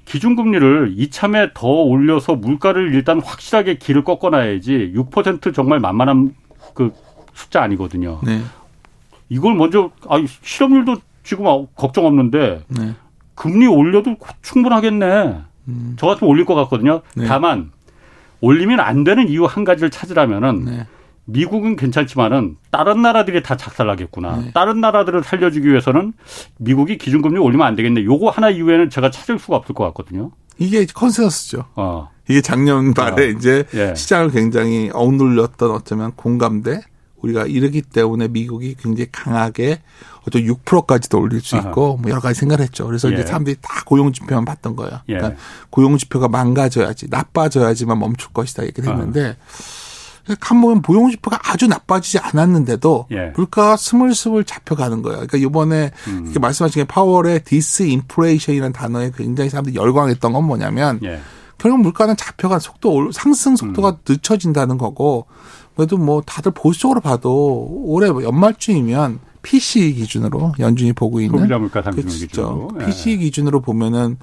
기준금리를 0.07 0.95
이참에 0.97 1.51
더 1.53 1.67
올려서 1.67 2.37
물가를 2.37 2.95
일단 2.95 3.21
확실하게 3.21 3.77
길을 3.79 4.05
꺾어놔야지 4.05 4.93
6% 4.95 5.55
정말 5.55 5.81
만만한 5.81 6.35
그 6.75 6.93
숫자 7.35 7.63
아니거든요. 7.63 8.21
네. 8.25 8.41
이걸 9.29 9.55
먼저 9.55 9.91
아 10.09 10.17
실업률도 10.43 10.97
지금 11.23 11.45
걱정 11.75 12.07
없는데 12.07 12.65
네. 12.69 12.95
금리 13.35 13.67
올려도 13.67 14.17
충분하겠네. 14.43 15.43
음. 15.69 15.97
저 15.99 16.07
같으면 16.07 16.31
올릴 16.31 16.45
것 16.45 16.55
같거든요. 16.55 17.03
네. 17.15 17.27
다만 17.27 17.73
올리면 18.41 18.81
안 18.81 19.05
되는 19.05 19.29
이유 19.29 19.45
한 19.45 19.65
가지를 19.65 19.91
찾으라면은 19.91 20.65
네. 20.65 20.87
미국은 21.27 21.75
괜찮지만은 21.75 22.57
다른 22.71 23.03
나라들이 23.03 23.43
다 23.43 23.57
작살나겠구나. 23.57 24.37
네. 24.37 24.51
다른 24.55 24.81
나라들을 24.81 25.25
살려주기 25.25 25.69
위해서는 25.69 26.13
미국이 26.59 26.99
기준금리 26.99 27.39
올리면 27.39 27.67
안 27.67 27.75
되겠네. 27.75 28.05
요거 28.05 28.31
하나 28.31 28.51
이외에는 28.51 28.91
제가 28.91 29.11
찾을 29.11 29.39
수가 29.39 29.57
없을 29.57 29.75
것 29.75 29.85
같거든요. 29.87 30.31
이게 30.59 30.87
consensus죠. 30.87 31.65
어. 31.75 32.11
이게 32.29 32.41
작년 32.41 32.95
말에 32.97 33.27
어. 33.27 33.29
이제 33.29 33.65
예. 33.75 33.95
시장을 33.95 34.31
굉장히 34.31 34.91
억눌렸던 34.93 35.71
어쩌면 35.71 36.13
공감대. 36.13 36.81
우리가 37.27 37.47
이러기 37.47 37.83
때문에 37.83 38.29
미국이 38.29 38.75
굉장히 38.75 39.09
강하게 39.11 39.81
어떤 40.27 40.43
6%까지도 40.43 41.21
올릴 41.21 41.41
수 41.41 41.57
있고 41.57 41.95
아하. 41.95 42.03
뭐 42.03 42.11
여러 42.11 42.21
가지 42.21 42.41
생각을 42.41 42.65
했죠. 42.65 42.87
그래서 42.87 43.09
예. 43.11 43.15
이제 43.15 43.27
사람들이 43.27 43.57
다 43.61 43.83
고용 43.85 44.13
지표만 44.13 44.45
봤던 44.45 44.77
거예요. 44.77 45.01
예. 45.09 45.15
그러니까 45.15 45.41
고용 45.71 45.97
지표가 45.97 46.29
망가져야지 46.29 47.07
나빠져야지만 47.11 47.99
멈출 47.99 48.33
것이다 48.33 48.65
이렇게 48.65 48.83
됐는데 48.83 49.31
어. 49.31 50.35
한 50.41 50.61
보면 50.61 50.83
고용 50.83 51.09
지표가 51.11 51.39
아주 51.45 51.69
나빠지지 51.69 52.19
않았는데도 52.19 53.07
예. 53.13 53.33
물가가 53.37 53.77
스물스물 53.77 54.45
잡혀가는 54.45 55.03
거예요. 55.03 55.19
그러니까 55.19 55.39
이번에 55.39 55.93
음. 56.09 56.25
이렇게 56.25 56.41
말씀하신 56.41 56.83
게 56.83 56.87
파월의 56.87 57.45
디스인플레이션이라는 57.45 58.73
단어에 58.73 59.13
굉장히 59.17 59.51
사람들이 59.51 59.77
열광했던 59.77 60.33
건 60.33 60.45
뭐냐면 60.45 60.99
예. 61.05 61.21
결국 61.59 61.81
물가는 61.81 62.15
잡혀간 62.17 62.59
속도 62.59 63.13
상승 63.13 63.57
속도가 63.57 63.91
음. 63.91 63.97
늦춰진다는 64.09 64.79
거고 64.79 65.27
그래도 65.77 65.99
뭐 65.99 66.23
다들 66.23 66.53
보수적으로 66.53 67.01
봐도 67.01 67.69
올해 67.85 68.09
연말쯤이면 68.09 69.21
PCE 69.43 69.95
기준으로 69.95 70.55
연준이 70.59 70.93
보고 70.93 71.21
있는 71.21 71.39
소비자 71.39 71.59
물가 71.59 71.83
상승 71.83 72.03
기준으로 72.03 72.69
PCE 72.85 73.11
예. 73.13 73.17
기준으로 73.19 73.61
보면은 73.61 74.17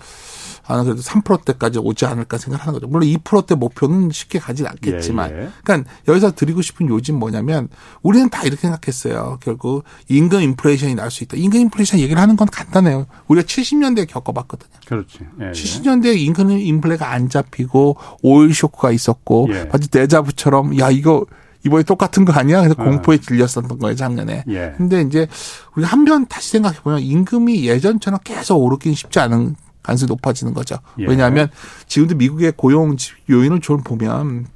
아, 0.66 0.82
그래도 0.82 1.02
3%대까지 1.02 1.80
오지 1.80 2.06
않을까 2.06 2.38
생각하는 2.38 2.74
거죠. 2.74 2.88
물론 2.88 3.08
2%대 3.10 3.56
목표는 3.56 4.12
쉽게 4.12 4.40
가진 4.40 4.66
않겠지만. 4.66 5.32
예, 5.32 5.36
예. 5.44 5.50
그러니까 5.64 5.90
여기서 6.08 6.32
드리고 6.36 6.62
싶은 6.62 6.88
요즘 6.88 7.20
뭐냐면 7.20 7.68
우리는 8.02 8.30
다 8.30 8.44
이렇게 8.44 8.62
생각했어요. 8.62 9.40
결국 9.42 9.84
임금 10.08 10.42
인플레이션이 10.42 10.96
날 10.96 11.12
수 11.12 11.24
있다. 11.26 11.36
임금 11.38 11.60
인플레이션 11.62 12.00
얘기를 12.00 12.22
하는 12.22 12.38
건 12.38 12.48
간단해요. 12.48 13.08
우리가 13.28 13.46
70년대에 13.46 14.08
겪어봤거든요. 14.10 14.72
그렇지. 14.88 15.20
예, 15.42 15.52
70년대에 15.52 16.08
예. 16.08 16.14
임금 16.14 16.52
인플레가 16.52 17.12
안 17.12 17.28
잡히고 17.30 17.98
오일 18.22 18.54
쇼크가 18.54 18.92
있었고 18.92 19.50
예. 19.52 19.66
마치 19.66 19.90
데자부처럼 19.92 20.80
야 20.80 20.90
이거 20.90 21.26
이번에 21.66 21.84
똑같은 21.84 22.26
거 22.26 22.34
아니야? 22.34 22.62
그래서 22.62 22.76
어. 22.78 22.84
공포에 22.84 23.18
질렸었던 23.18 23.80
거예요, 23.80 23.96
작년에. 23.96 24.44
예. 24.50 24.74
근데 24.78 25.02
이제 25.02 25.28
우리 25.76 25.86
한편 25.86 26.26
다시 26.28 26.52
생각해 26.52 26.80
보면 26.82 27.00
임금이 27.00 27.66
예전처럼 27.68 28.20
계속 28.24 28.58
오르긴 28.58 28.94
쉽지 28.94 29.20
않은 29.20 29.56
가능성이 29.82 30.08
높아지는 30.10 30.54
거죠. 30.54 30.78
예. 31.00 31.06
왜냐하면 31.06 31.50
지금도 31.88 32.16
미국의 32.16 32.54
고용 32.56 32.96
요인을 33.30 33.62
좀 33.62 33.82
보면 33.82 34.48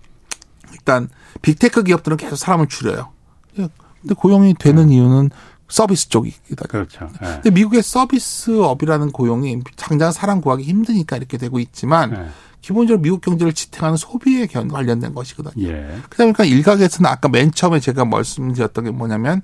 일단 0.74 1.10
빅테크 1.42 1.84
기업들은 1.84 2.18
계속 2.18 2.36
사람을 2.36 2.68
줄여요. 2.68 3.10
근데 3.54 4.14
고용이 4.16 4.54
되는 4.54 4.84
음. 4.84 4.92
이유는 4.92 5.30
서비스 5.68 6.08
쪽이다. 6.10 6.68
그렇죠. 6.70 7.10
네. 7.22 7.28
근데 7.34 7.52
미국의 7.52 7.84
서비스업이라는 7.84 9.12
고용이 9.12 9.62
당장 9.76 10.12
사람 10.12 10.40
구하기 10.40 10.64
힘드니까 10.64 11.18
이렇게 11.18 11.38
되고 11.38 11.60
있지만 11.60 12.12
네. 12.12 12.28
기본적으로 12.62 13.02
미국 13.02 13.22
경제를 13.22 13.54
지탱하는 13.54 13.98
소비에 13.98 14.46
관련된 14.48 15.14
것이거든요. 15.14 15.68
예. 15.68 15.88
그러다 16.10 16.24
보니까 16.26 16.44
일각에서는 16.44 17.10
아까 17.10 17.30
맨 17.30 17.52
처음에 17.52 17.80
제가 17.80 18.06
말씀드렸던 18.06 18.86
게 18.86 18.92
뭐냐면 18.92 19.42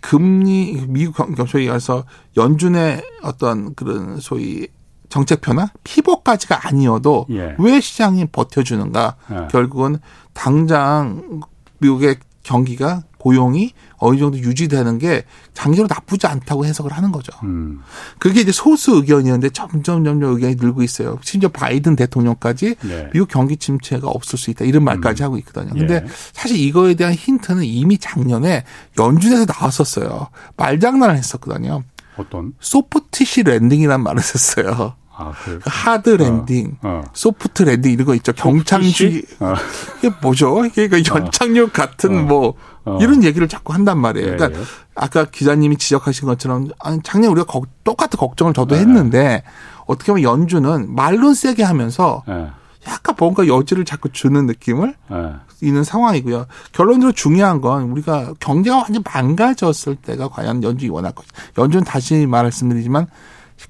금리 0.00 0.84
미국 0.88 1.34
경소에 1.34 1.62
의해서 1.62 2.04
연준의 2.36 3.02
어떤 3.22 3.74
그런 3.74 4.18
소위 4.20 4.68
정책 5.08 5.40
변화 5.40 5.68
피복까지가 5.84 6.68
아니어도 6.68 7.26
예. 7.30 7.56
왜 7.58 7.80
시장이 7.80 8.26
버텨주는가? 8.26 9.16
예. 9.32 9.48
결국은 9.50 9.98
당장 10.32 11.40
미국의 11.78 12.16
경기가 12.42 13.02
고용이 13.18 13.72
어느 14.00 14.18
정도 14.18 14.38
유지되는 14.38 14.98
게 14.98 15.24
장기로 15.54 15.86
나쁘지 15.88 16.26
않다고 16.26 16.64
해석을 16.64 16.92
하는 16.92 17.12
거죠. 17.12 17.32
음. 17.44 17.80
그게 18.18 18.40
이제 18.40 18.50
소수 18.50 18.96
의견이었는데 18.96 19.50
점점 19.50 20.04
점점 20.04 20.34
의견이 20.34 20.56
늘고 20.56 20.82
있어요. 20.82 21.18
심지어 21.22 21.50
바이든 21.50 21.96
대통령까지 21.96 22.76
네. 22.80 23.10
미국 23.12 23.28
경기 23.28 23.56
침체가 23.56 24.08
없을 24.08 24.38
수 24.38 24.50
있다 24.50 24.64
이런 24.64 24.84
말까지 24.84 25.22
음. 25.22 25.24
하고 25.24 25.38
있거든요. 25.38 25.72
근데 25.74 25.96
예. 25.96 26.06
사실 26.32 26.58
이거에 26.58 26.94
대한 26.94 27.12
힌트는 27.12 27.62
이미 27.64 27.98
작년에 27.98 28.64
연준에서 28.98 29.44
나왔었어요. 29.44 30.28
말장난을 30.56 31.16
했었거든요. 31.16 31.82
어떤? 32.16 32.54
softish 32.58 33.42
landing이라는 33.42 34.02
말을 34.02 34.22
썼어요. 34.22 34.94
아, 35.20 35.32
그 35.44 35.60
hard 35.64 36.10
landing, 36.10 36.78
어, 36.82 37.02
어. 37.04 37.10
soft 37.12 37.62
landing 37.64 37.92
이런 37.92 38.06
거 38.06 38.14
있죠. 38.14 38.32
경착륙 38.32 39.22
어. 39.40 39.54
이게 39.98 40.10
뭐죠? 40.22 40.64
이게 40.64 40.88
그 40.88 41.02
연착륙 41.06 41.72
같은 41.72 42.18
어. 42.18 42.22
뭐 42.22 42.54
어. 42.84 42.98
이런 43.00 43.22
얘기를 43.22 43.46
자꾸 43.48 43.74
한단 43.74 43.98
말이에요. 43.98 44.32
예, 44.32 44.36
그러니까 44.36 44.58
예. 44.58 44.64
아까 44.94 45.24
기자님이 45.26 45.76
지적하신 45.76 46.26
것처럼 46.26 46.68
아니, 46.78 47.00
작년 47.02 47.30
우리가 47.32 47.46
거, 47.46 47.62
똑같은 47.84 48.18
걱정을 48.18 48.54
저도 48.54 48.76
예. 48.76 48.80
했는데 48.80 49.42
어떻게 49.86 50.12
보면 50.12 50.22
연준은 50.22 50.94
말론 50.94 51.34
세게 51.34 51.62
하면서 51.62 52.22
예. 52.28 52.48
약간 52.86 53.14
뭔가 53.18 53.46
여지를 53.46 53.84
자꾸 53.84 54.10
주는 54.10 54.46
느낌을 54.46 54.94
예. 55.12 55.34
있는 55.62 55.84
상황이고요. 55.84 56.46
결론적으로 56.72 57.12
중요한 57.12 57.60
건 57.60 57.90
우리가 57.90 58.32
경제가 58.40 58.78
완전 58.78 59.02
망가졌을 59.04 59.96
때가 59.96 60.28
과연 60.28 60.62
연준이 60.62 60.90
원할 60.90 61.12
것이. 61.12 61.28
연준 61.58 61.84
다시 61.84 62.26
말씀드리지만 62.26 63.06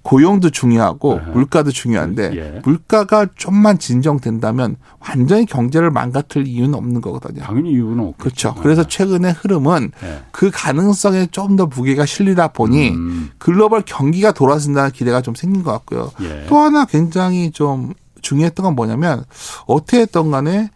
고용도 0.03 0.51
중요하고 0.51 1.21
네. 1.25 1.33
물가도 1.33 1.71
중요한데 1.73 2.31
예. 2.37 2.61
물가가 2.65 3.27
좀만 3.37 3.79
진정된다면 3.79 4.77
완전히 5.01 5.47
경제를 5.47 5.91
망가뜨릴 5.91 6.47
이유는 6.47 6.75
없는 6.75 7.01
거거든요. 7.01 7.43
당연히 7.43 7.73
이유는 7.73 8.01
없죠. 8.01 8.17
그렇죠. 8.19 8.55
그래서 8.55 8.87
최근의 8.87 9.33
흐름은 9.33 9.91
예. 10.03 10.21
그 10.31 10.51
가능성에 10.53 11.27
좀 11.27 11.51
더 11.57 11.67
무게가 11.67 12.07
실리다 12.07 12.49
보니 12.49 12.91
음. 12.91 13.31
글로벌 13.39 13.83
경기가 13.85 14.31
돌아선다는 14.33 14.93
기대가 14.93 15.21
좀 15.21 15.35
생긴 15.35 15.63
것 15.65 15.73
같고요. 15.73 16.13
예. 16.23 16.47
또 16.49 16.59
하나 16.59 16.85
굉장히 16.85 17.51
좀 17.51 17.93
중요했던 18.23 18.63
건 18.65 18.75
뭐냐면 18.77 19.25
어떻게 19.67 20.01
했던 20.01 20.31
간에 20.31 20.71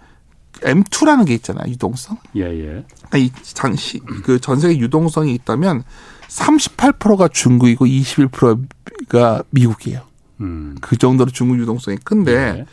M2라는 0.60 1.26
게 1.26 1.34
있잖아요. 1.34 1.70
유동성. 1.70 2.16
예, 2.36 2.42
예. 2.42 2.84
그러니까 3.08 3.18
이 3.18 3.30
당시 3.54 3.98
그 4.24 4.38
전 4.40 4.58
세계 4.60 4.78
유동성이 4.78 5.34
있다면 5.34 5.84
38%가 6.34 7.28
중국이고 7.28 7.86
21%가 7.86 9.42
미국이에요. 9.50 10.02
음. 10.40 10.76
그 10.80 10.96
정도로 10.96 11.30
중국 11.30 11.58
유동성이 11.58 11.98
큰데 11.98 12.52
네. 12.52 12.66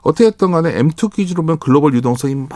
어떻게 0.00 0.26
했던 0.26 0.50
간에 0.50 0.74
M2 0.74 1.12
기준으로 1.12 1.42
보면 1.42 1.58
글로벌 1.58 1.94
유동성이 1.94 2.34
막 2.34 2.48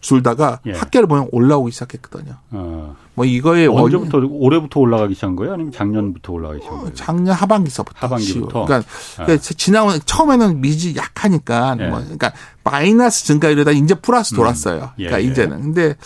줄다가 0.00 0.60
예. 0.66 0.72
학계를 0.72 1.08
보면 1.08 1.28
올라오기 1.32 1.72
시작했거든요. 1.72 2.36
어. 2.52 2.96
뭐 3.14 3.24
이거에 3.24 3.66
언제부터 3.66 4.18
원... 4.18 4.28
올해부터 4.30 4.78
올라가기 4.78 5.14
시작한 5.14 5.34
거예요? 5.34 5.54
아니면 5.54 5.72
작년부터 5.72 6.32
올라가기 6.32 6.60
시작한 6.60 6.78
거예요? 6.78 6.94
작년 6.94 7.34
하반기서부터. 7.34 8.06
하반기부터. 8.06 8.64
그러니까, 8.64 8.78
예. 8.78 9.24
그러니까 9.24 9.42
지난 9.56 10.00
처음에는 10.04 10.60
미지 10.60 10.94
약하니까 10.94 11.76
예. 11.80 11.88
뭐 11.88 11.98
그러니까 11.98 12.32
마이너스 12.62 13.24
증가 13.24 13.48
이러다 13.50 13.72
이제 13.72 13.96
플러스 13.96 14.34
음. 14.34 14.36
돌았어요. 14.36 14.82
음. 14.82 14.90
그러니까 14.96 15.18
이제는 15.18 15.60
근데 15.62 15.96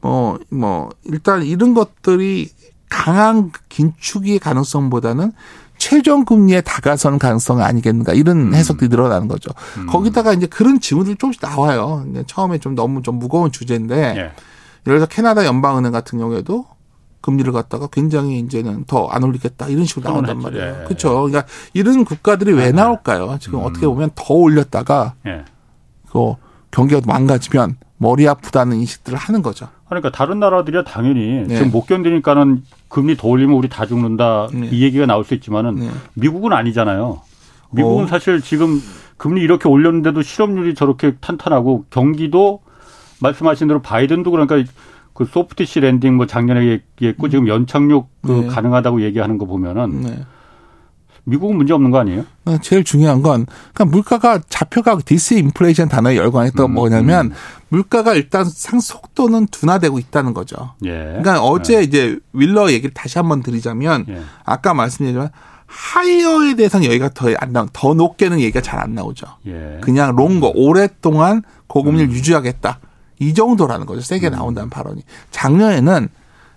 뭐뭐 0.00 0.38
뭐 0.50 0.88
일단 1.04 1.42
이런 1.42 1.74
것들이 1.74 2.48
강한 2.88 3.50
긴축의 3.68 4.38
가능성보다는 4.38 5.32
최종 5.78 6.24
금리에 6.24 6.62
다가선 6.62 7.18
가능성 7.18 7.60
아니겠는가 7.60 8.14
이런 8.14 8.48
음. 8.48 8.54
해석들이 8.54 8.88
늘어나는 8.88 9.28
거죠. 9.28 9.50
음. 9.76 9.86
거기다가 9.86 10.32
이제 10.32 10.46
그런 10.46 10.80
질문들이 10.80 11.16
조금씩 11.16 11.42
나와요. 11.42 12.06
처음에 12.26 12.58
좀 12.58 12.74
너무 12.74 13.02
좀 13.02 13.18
무거운 13.18 13.52
주제인데 13.52 13.94
예. 13.96 14.18
예를 14.18 14.32
들어서 14.84 15.06
캐나다 15.06 15.44
연방은행 15.44 15.92
같은 15.92 16.18
경우에도 16.18 16.64
금리를 17.20 17.52
갖다가 17.52 17.88
굉장히 17.88 18.38
이제는 18.38 18.84
더 18.86 19.08
안 19.10 19.22
올리겠다 19.24 19.66
이런 19.66 19.84
식으로 19.84 20.08
나온단 20.10 20.38
말이에요. 20.40 20.64
예. 20.82 20.84
그렇죠. 20.84 21.12
그러니까 21.22 21.44
이런 21.74 22.04
국가들이 22.04 22.52
왜 22.52 22.62
아, 22.62 22.66
네. 22.66 22.72
나올까요? 22.72 23.36
지금 23.40 23.58
음. 23.60 23.64
어떻게 23.66 23.86
보면 23.86 24.10
더 24.14 24.32
올렸다가 24.34 25.14
예. 25.26 25.44
그 26.10 26.34
경기가 26.70 27.00
망가지면 27.04 27.76
머리 27.98 28.28
아프다는 28.28 28.76
인식들을 28.78 29.18
하는 29.18 29.42
거죠. 29.42 29.68
그러니까 29.88 30.10
다른 30.10 30.38
나라들이야 30.40 30.84
당연히 30.84 31.44
네. 31.46 31.56
지금 31.56 31.70
못 31.70 31.86
견디니까는 31.86 32.62
금리 32.88 33.16
더 33.16 33.28
올리면 33.28 33.56
우리 33.56 33.68
다 33.68 33.86
죽는다 33.86 34.48
네. 34.52 34.68
이 34.70 34.82
얘기가 34.82 35.06
나올 35.06 35.24
수 35.24 35.34
있지만은 35.34 35.76
네. 35.76 35.90
미국은 36.14 36.52
아니잖아요. 36.52 37.20
미국은 37.70 38.04
어. 38.04 38.06
사실 38.06 38.40
지금 38.40 38.80
금리 39.16 39.40
이렇게 39.40 39.68
올렸는데도 39.68 40.22
실업률이 40.22 40.74
저렇게 40.74 41.16
탄탄하고 41.20 41.86
경기도 41.90 42.60
말씀하신 43.20 43.68
대로 43.68 43.82
바이든도 43.82 44.30
그러니까 44.30 44.62
그 45.14 45.24
softish 45.24 45.80
landing 45.80 46.16
뭐 46.16 46.26
작년에 46.26 46.82
얘기했고 47.00 47.26
음. 47.26 47.30
지금 47.30 47.48
연착륙 47.48 48.08
그 48.22 48.32
네. 48.32 48.46
가능하다고 48.46 49.02
얘기하는 49.02 49.38
거 49.38 49.46
보면은 49.46 50.02
네. 50.02 50.24
미국은 51.28 51.56
문제 51.56 51.74
없는 51.74 51.90
거 51.90 51.98
아니에요? 51.98 52.24
어, 52.44 52.56
제일 52.62 52.84
중요한 52.84 53.20
건 53.20 53.46
그러니까 53.74 53.84
물가가 53.84 54.40
지표가 54.48 54.98
디스인플레이션 55.04 55.88
단어에 55.88 56.16
열광했던 56.16 56.66
음, 56.66 56.74
뭐냐면 56.74 57.26
음. 57.26 57.32
물가가 57.68 58.14
일단 58.14 58.44
상 58.44 58.78
속도는 58.78 59.48
둔화되고 59.48 59.98
있다는 59.98 60.34
거죠. 60.34 60.74
예. 60.84 60.90
그러니까 60.90 61.42
어제 61.42 61.78
예. 61.78 61.82
이제 61.82 62.18
월러 62.32 62.70
얘기를 62.70 62.94
다시 62.94 63.18
한번 63.18 63.42
드리자면 63.42 64.04
예. 64.08 64.22
아까 64.44 64.72
말씀드렸지만 64.72 65.30
하이어에 65.66 66.54
대해서는 66.54 66.86
얘기가 66.86 67.10
더 67.10 67.35
안 67.35 67.52
나, 67.52 67.66
더 67.72 67.92
높게는 67.94 68.38
얘기가 68.38 68.60
잘 68.60 68.78
안 68.78 68.94
나오죠. 68.94 69.26
예. 69.48 69.78
그냥 69.82 70.14
longer 70.14 70.52
오랫동안 70.54 71.42
고금리를 71.66 72.06
음. 72.06 72.12
유지하겠다 72.12 72.78
이 73.18 73.34
정도라는 73.34 73.84
거죠. 73.86 74.00
세게 74.00 74.28
음. 74.28 74.32
나온다는 74.32 74.70
발언이 74.70 75.02
작년에는 75.32 76.08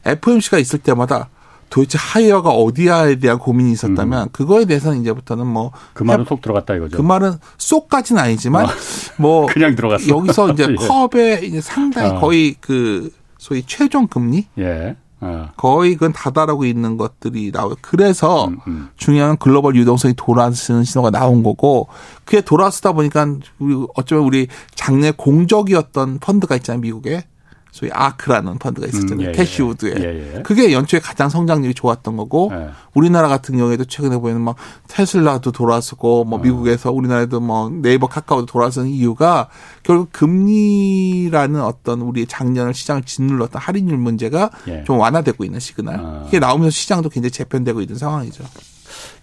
FOMC가 0.05 0.59
있을 0.59 0.77
때마다 0.79 1.29
도대체 1.69 1.97
하이어가 1.99 2.49
어디야에 2.49 3.15
대한 3.15 3.37
고민이 3.39 3.71
있었다면 3.71 4.23
음. 4.23 4.29
그거에 4.31 4.65
대해서는 4.65 5.01
이제부터는 5.01 5.45
뭐 5.47 5.71
그 5.93 6.03
말은 6.03 6.25
속 6.25 6.41
들어갔다 6.41 6.75
이거죠. 6.75 6.97
그 6.97 7.01
말은 7.01 7.33
쏙까지는 7.57 8.21
아니지만 8.21 8.65
어. 8.65 8.69
뭐 9.17 9.45
그냥 9.51 9.75
들어갔어. 9.75 10.07
여기서 10.07 10.51
이제 10.51 10.67
예. 10.69 10.75
컵에 10.75 11.41
이제 11.43 11.61
상당히 11.61 12.11
어. 12.11 12.19
거의 12.19 12.55
그 12.59 13.11
소위 13.37 13.63
최종 13.65 14.07
금리 14.07 14.47
예. 14.57 14.95
어. 15.21 15.49
거의 15.57 15.95
그건 15.95 16.13
다다르고 16.13 16.63
있는 16.63 16.95
것들이 16.95 17.51
나오고 17.53 17.75
그래서 17.81 18.45
음, 18.47 18.59
음. 18.67 18.89
중요한 18.95 19.35
글로벌 19.35 19.75
유동성이 19.75 20.13
돌아서는 20.15 20.85
신호가 20.85 21.09
나온 21.09 21.43
거고 21.43 21.89
그게 22.23 22.39
돌아서다 22.39 22.93
보니까 22.93 23.27
우리 23.59 23.85
어쩌면 23.95 24.23
우리 24.23 24.47
장래 24.75 25.11
공적이었던 25.11 26.19
펀드가 26.19 26.55
있잖아요 26.55 26.79
미국에 26.79 27.25
소위 27.71 27.91
아크라는 27.93 28.57
펀드가 28.57 28.87
있었잖아요. 28.87 29.27
음, 29.27 29.29
예, 29.29 29.31
캐시우드에. 29.31 29.93
예, 29.99 30.37
예. 30.37 30.41
그게 30.41 30.73
연초에 30.73 30.99
가장 30.99 31.29
성장률이 31.29 31.73
좋았던 31.73 32.17
거고 32.17 32.51
예. 32.53 32.69
우리나라 32.93 33.27
같은 33.27 33.57
경우에도 33.57 33.85
최근에 33.85 34.17
보면 34.17 34.41
막 34.41 34.55
테슬라도 34.87 35.51
돌아서고 35.51 36.25
뭐 36.25 36.39
어. 36.39 36.41
미국에서 36.41 36.91
우리나라에도 36.91 37.39
뭐 37.39 37.69
네이버 37.69 38.07
카카오도 38.07 38.47
돌아서는 38.47 38.89
이유가 38.89 39.49
결국 39.83 40.11
금리라는 40.11 41.61
어떤 41.61 42.01
우리 42.01 42.25
작년을 42.25 42.73
시장을 42.73 43.03
짓눌렀던 43.03 43.61
할인율 43.61 43.97
문제가 43.97 44.49
예. 44.67 44.83
좀 44.85 44.97
완화되고 44.97 45.43
있는 45.43 45.59
시그널. 45.59 45.99
어. 45.99 46.25
이게 46.27 46.39
나오면서 46.39 46.71
시장도 46.71 47.09
굉장히 47.09 47.31
재편되고 47.31 47.81
있는 47.81 47.95
상황이죠. 47.95 48.43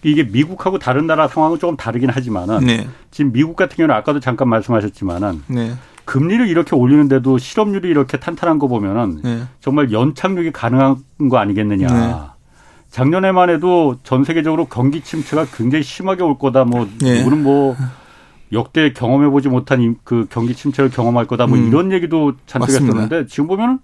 이게 0.03 0.23
미국하고 0.23 0.79
다른 0.79 1.05
나라 1.07 1.27
상황은 1.27 1.59
조금 1.59 1.75
다르긴 1.75 2.09
하지만은 2.09 2.59
네. 2.65 2.87
지금 3.11 3.31
미국 3.31 3.55
같은 3.55 3.75
경우는 3.75 3.93
아까도 3.93 4.19
잠깐 4.19 4.47
말씀하셨지만은 4.49 5.43
네. 5.47 5.73
금리를 6.07 6.47
이렇게 6.47 6.73
올리는데도 6.73 7.37
실업률이 7.37 7.89
이렇게 7.89 8.17
탄탄한 8.17 8.59
거 8.59 8.69
보면은 8.69 9.19
네. 9.21 9.43
정말 9.59 9.91
연착륙이 9.91 10.51
가능한 10.53 10.95
거 11.29 11.37
아니겠느냐. 11.37 11.87
네. 11.87 12.15
작년에만 12.89 13.49
해도 13.49 13.97
전 14.03 14.23
세계적으로 14.23 14.65
경기 14.65 15.01
침체가 15.01 15.45
굉장히 15.53 15.83
심하게 15.83 16.23
올 16.23 16.39
거다. 16.39 16.63
뭐 16.63 16.87
네. 17.01 17.19
누구는 17.19 17.43
뭐 17.43 17.75
역대 18.53 18.93
경험해 18.93 19.29
보지 19.29 19.49
못한 19.49 19.97
그 20.05 20.27
경기 20.29 20.55
침체를 20.55 20.89
경험할 20.89 21.27
거다. 21.27 21.45
뭐 21.45 21.57
음. 21.57 21.67
이런 21.67 21.91
얘기도 21.91 22.35
잔뜩 22.45 22.69
했었는데 22.69 23.27
지금 23.27 23.47
보면은 23.47 23.79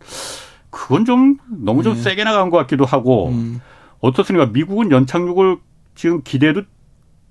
그건 0.69 1.03
좀 1.03 1.37
너무 1.49 1.83
좀 1.83 1.95
네. 1.95 2.01
세게 2.01 2.23
나간 2.23 2.49
것 2.49 2.55
같기도 2.55 2.85
하고 2.85 3.31
음. 3.31 3.59
어떻습니까? 3.99 4.49
미국은 4.53 4.91
연착륙을 4.91 5.57
지금 5.93 6.21
기대도 6.23 6.61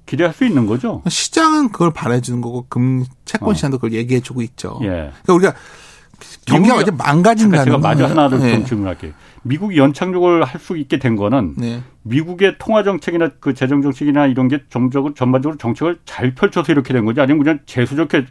기대할 0.07 0.35
수 0.35 0.45
있는 0.45 0.67
거죠. 0.67 1.03
시장은 1.09 1.71
그걸 1.71 1.93
바라주는 1.93 2.41
거고 2.41 2.67
금 2.69 3.05
채권 3.25 3.51
어. 3.51 3.55
시장도 3.55 3.79
그걸 3.79 3.93
얘기해주고 3.93 4.43
있죠. 4.43 4.79
예. 4.83 5.11
그러니까 5.25 5.33
우리가 5.35 5.55
경기가 6.47 6.77
완전 6.77 6.97
망가진다는 6.97 7.65
제가 7.65 7.79
마저 7.79 8.07
하나를 8.07 8.39
네. 8.39 8.53
좀 8.55 8.65
질문할게요. 8.65 9.13
미국이 9.43 9.77
연착륙을 9.79 10.45
할 10.45 10.61
수 10.61 10.77
있게 10.77 10.99
된 10.99 11.17
거는 11.17 11.55
네. 11.57 11.83
미국의 12.03 12.57
통화 12.59 12.83
정책이나 12.85 13.31
그 13.41 13.55
재정 13.55 13.83
정책이나 13.83 14.27
이런 14.27 14.47
게 14.49 14.61
전적으로 14.71 15.15
전반적으로 15.15 15.59
정책을 15.59 15.99
잘 16.05 16.35
펼쳐서 16.35 16.71
이렇게 16.73 16.93
된 16.93 17.05
건지 17.05 17.21
아니면 17.21 17.43
그냥 17.43 17.59
재수 17.67 17.97
좋게 17.97 18.27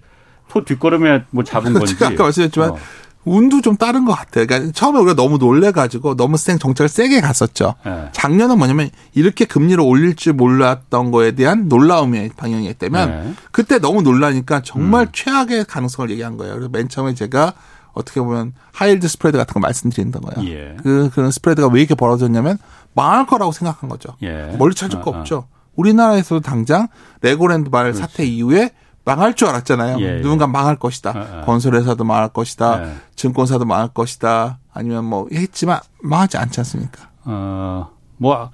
소 0.50 0.64
뒷걸음에 0.64 1.24
뭐 1.32 1.44
잡은 1.44 1.74
건지. 1.74 1.96
아까 2.04 2.24
말씀드렸지만 2.24 2.70
어. 2.72 2.78
운도 3.24 3.62
좀 3.62 3.78
다른 3.78 4.06
것 4.06 4.14
같아요. 4.14 4.48
그러니까 4.48 4.72
처음에 4.72 5.00
우리가 5.00 5.16
너무 5.16 5.38
놀래가지고 5.38 6.16
너무 6.16 6.38
생 6.38 6.58
정책을 6.58 6.90
세게 6.90 7.22
갔었죠. 7.22 7.76
네. 7.86 8.10
작년은 8.14 8.58
뭐냐면 8.58 8.90
이렇게 9.14 9.46
금리를 9.46 9.80
올릴 9.80 10.16
줄 10.16 10.34
몰랐던 10.34 11.12
거에 11.12 11.32
대한 11.32 11.68
놀라움의 11.68 12.32
때문에 12.80 13.06
네. 13.06 13.34
그때 13.52 13.80
너무 13.80 14.02
놀라니까 14.02 14.62
정말 14.64 15.04
음. 15.04 15.08
최악의 15.14 15.66
가능성을 15.66 16.10
얘기한 16.10 16.38
거예요. 16.38 16.54
그래서 16.54 16.70
맨 16.70 16.90
처음에 16.90 17.14
제가 17.14 17.54
어떻게 17.94 18.22
보면 18.22 18.54
high 18.72 18.88
yield 18.88 19.08
spread 19.08 19.38
같은 19.38 19.54
거 19.54 19.60
말씀드렸던 19.60 20.22
거예요. 20.22 20.50
예. 20.50 20.78
그 20.82 21.10
그런 21.14 21.30
spread가 21.30 21.68
왜 21.68 21.82
이렇게 21.82 21.94
벌어졌냐면 21.94 22.58
망할 22.94 23.26
거라고 23.26 23.52
생각한 23.52 23.90
거죠. 23.90 24.16
예. 24.24 24.56
멀리 24.58 24.74
찾을 24.74 25.00
아, 25.00 25.02
거 25.02 25.12
없죠. 25.12 25.48
우리나라에서도 25.76 26.42
당장 26.42 26.88
레고랜드 27.22 27.70
발 27.70 27.94
사태 27.94 28.26
이후에 28.26 28.72
망할 29.04 29.34
줄 29.34 29.48
알았잖아요. 29.48 30.00
예, 30.00 30.18
예. 30.18 30.22
누군가 30.22 30.48
망할 30.48 30.76
것이다. 30.76 31.12
아, 31.12 31.40
아. 31.40 31.42
건설회사도 31.46 32.04
망할 32.04 32.30
것이다. 32.30 32.84
예. 32.84 32.96
증권사도 33.16 33.66
망할 33.66 33.90
것이다. 33.90 34.60
아니면 34.74 35.06
뭐 35.06 35.28
했지만 35.32 35.80
망하지 36.02 36.38
않지 36.38 36.60
않습니까? 36.60 37.10
어, 37.24 37.90
뭐, 38.18 38.50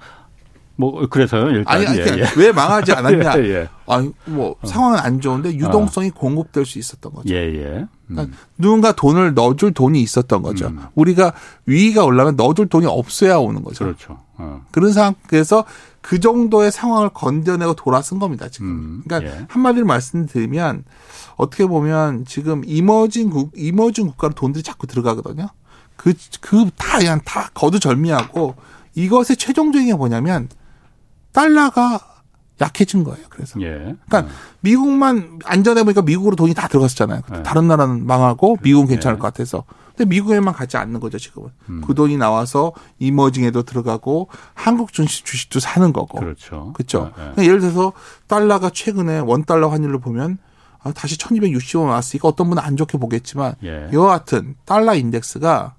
뭐 0.76 1.06
그래서요 1.08 1.48
일단 1.50 1.76
아니, 1.76 1.86
아니 1.86 1.98
예, 1.98 2.02
예. 2.18 2.24
왜 2.36 2.52
망하지 2.52 2.92
않았냐? 2.92 3.38
예, 3.44 3.68
아니 3.86 4.12
뭐 4.26 4.56
어. 4.60 4.66
상황은 4.66 4.98
안 4.98 5.20
좋은데 5.20 5.54
유동성이 5.54 6.08
어. 6.08 6.18
공급될 6.18 6.64
수 6.64 6.78
있었던 6.78 7.12
거죠. 7.12 7.34
예, 7.34 7.38
예. 7.38 7.64
음. 7.66 7.88
그러니까 8.06 8.36
누군가 8.56 8.92
돈을 8.92 9.34
넣어줄 9.34 9.74
돈이 9.74 10.00
있었던 10.02 10.42
거죠. 10.42 10.68
음. 10.68 10.80
우리가 10.94 11.32
위기가 11.66 12.04
올라면 12.04 12.36
넣어줄 12.36 12.68
돈이 12.68 12.86
없어야 12.86 13.38
오는 13.38 13.62
거죠. 13.62 13.84
그렇죠. 13.84 14.18
어. 14.36 14.62
그런 14.70 14.92
상황에서 14.92 15.64
그 16.00 16.20
정도의 16.20 16.70
상황을 16.70 17.10
건져내고 17.10 17.74
돌아선 17.74 18.18
겁니다, 18.18 18.48
지금. 18.48 18.68
음, 18.68 19.02
그러니까 19.04 19.30
예. 19.30 19.46
한마디로 19.48 19.86
말씀드리면 19.86 20.84
어떻게 21.36 21.66
보면 21.66 22.24
지금 22.24 22.62
이머징 22.64 23.30
국, 23.30 23.52
이머징 23.56 24.06
국가로 24.06 24.34
돈들이 24.34 24.62
자꾸 24.62 24.86
들어가거든요. 24.86 25.48
그, 25.96 26.14
그, 26.40 26.70
다, 26.76 26.98
그냥 26.98 27.20
다 27.24 27.50
거두절미하고 27.54 28.54
이것의 28.94 29.36
최종적인 29.38 29.88
게 29.88 29.94
뭐냐면 29.94 30.48
달러가 31.32 32.00
약해진 32.60 33.04
거예요. 33.04 33.24
그래서. 33.28 33.60
예. 33.60 33.68
그러니까 34.06 34.20
음. 34.20 34.28
미국만 34.60 35.38
안전해 35.44 35.82
보니까 35.84 36.02
미국으로 36.02 36.36
돈이 36.36 36.54
다 36.54 36.68
들어갔었잖아요. 36.68 37.22
예. 37.38 37.42
다른 37.42 37.68
나라는 37.68 38.06
망하고 38.06 38.56
미국은 38.62 38.88
괜찮을 38.88 39.16
예. 39.16 39.18
것 39.18 39.26
같아서. 39.26 39.64
근데 39.98 40.10
미국에만 40.10 40.54
가지 40.54 40.76
않는 40.76 41.00
거죠, 41.00 41.18
지금은. 41.18 41.50
음. 41.68 41.82
그 41.84 41.92
돈이 41.92 42.16
나와서 42.16 42.72
이머징에도 43.00 43.64
들어가고 43.64 44.28
한국 44.54 44.92
주식, 44.92 45.24
주식도 45.24 45.58
사는 45.58 45.92
거고. 45.92 46.20
그렇죠. 46.20 46.72
그렇죠. 46.72 47.10
예. 47.36 47.42
예를 47.42 47.58
들어서 47.58 47.92
달러가 48.28 48.70
최근에 48.70 49.18
원 49.18 49.44
달러 49.44 49.68
환율을 49.68 49.98
보면 49.98 50.38
아, 50.84 50.92
다시 50.92 51.18
1260원 51.18 51.88
왔으니까 51.88 52.28
어떤 52.28 52.48
분은 52.48 52.62
안 52.62 52.76
좋게 52.76 52.96
보겠지만 52.96 53.56
예. 53.64 53.88
여하튼 53.92 54.54
달러 54.64 54.94
인덱스가 54.94 55.74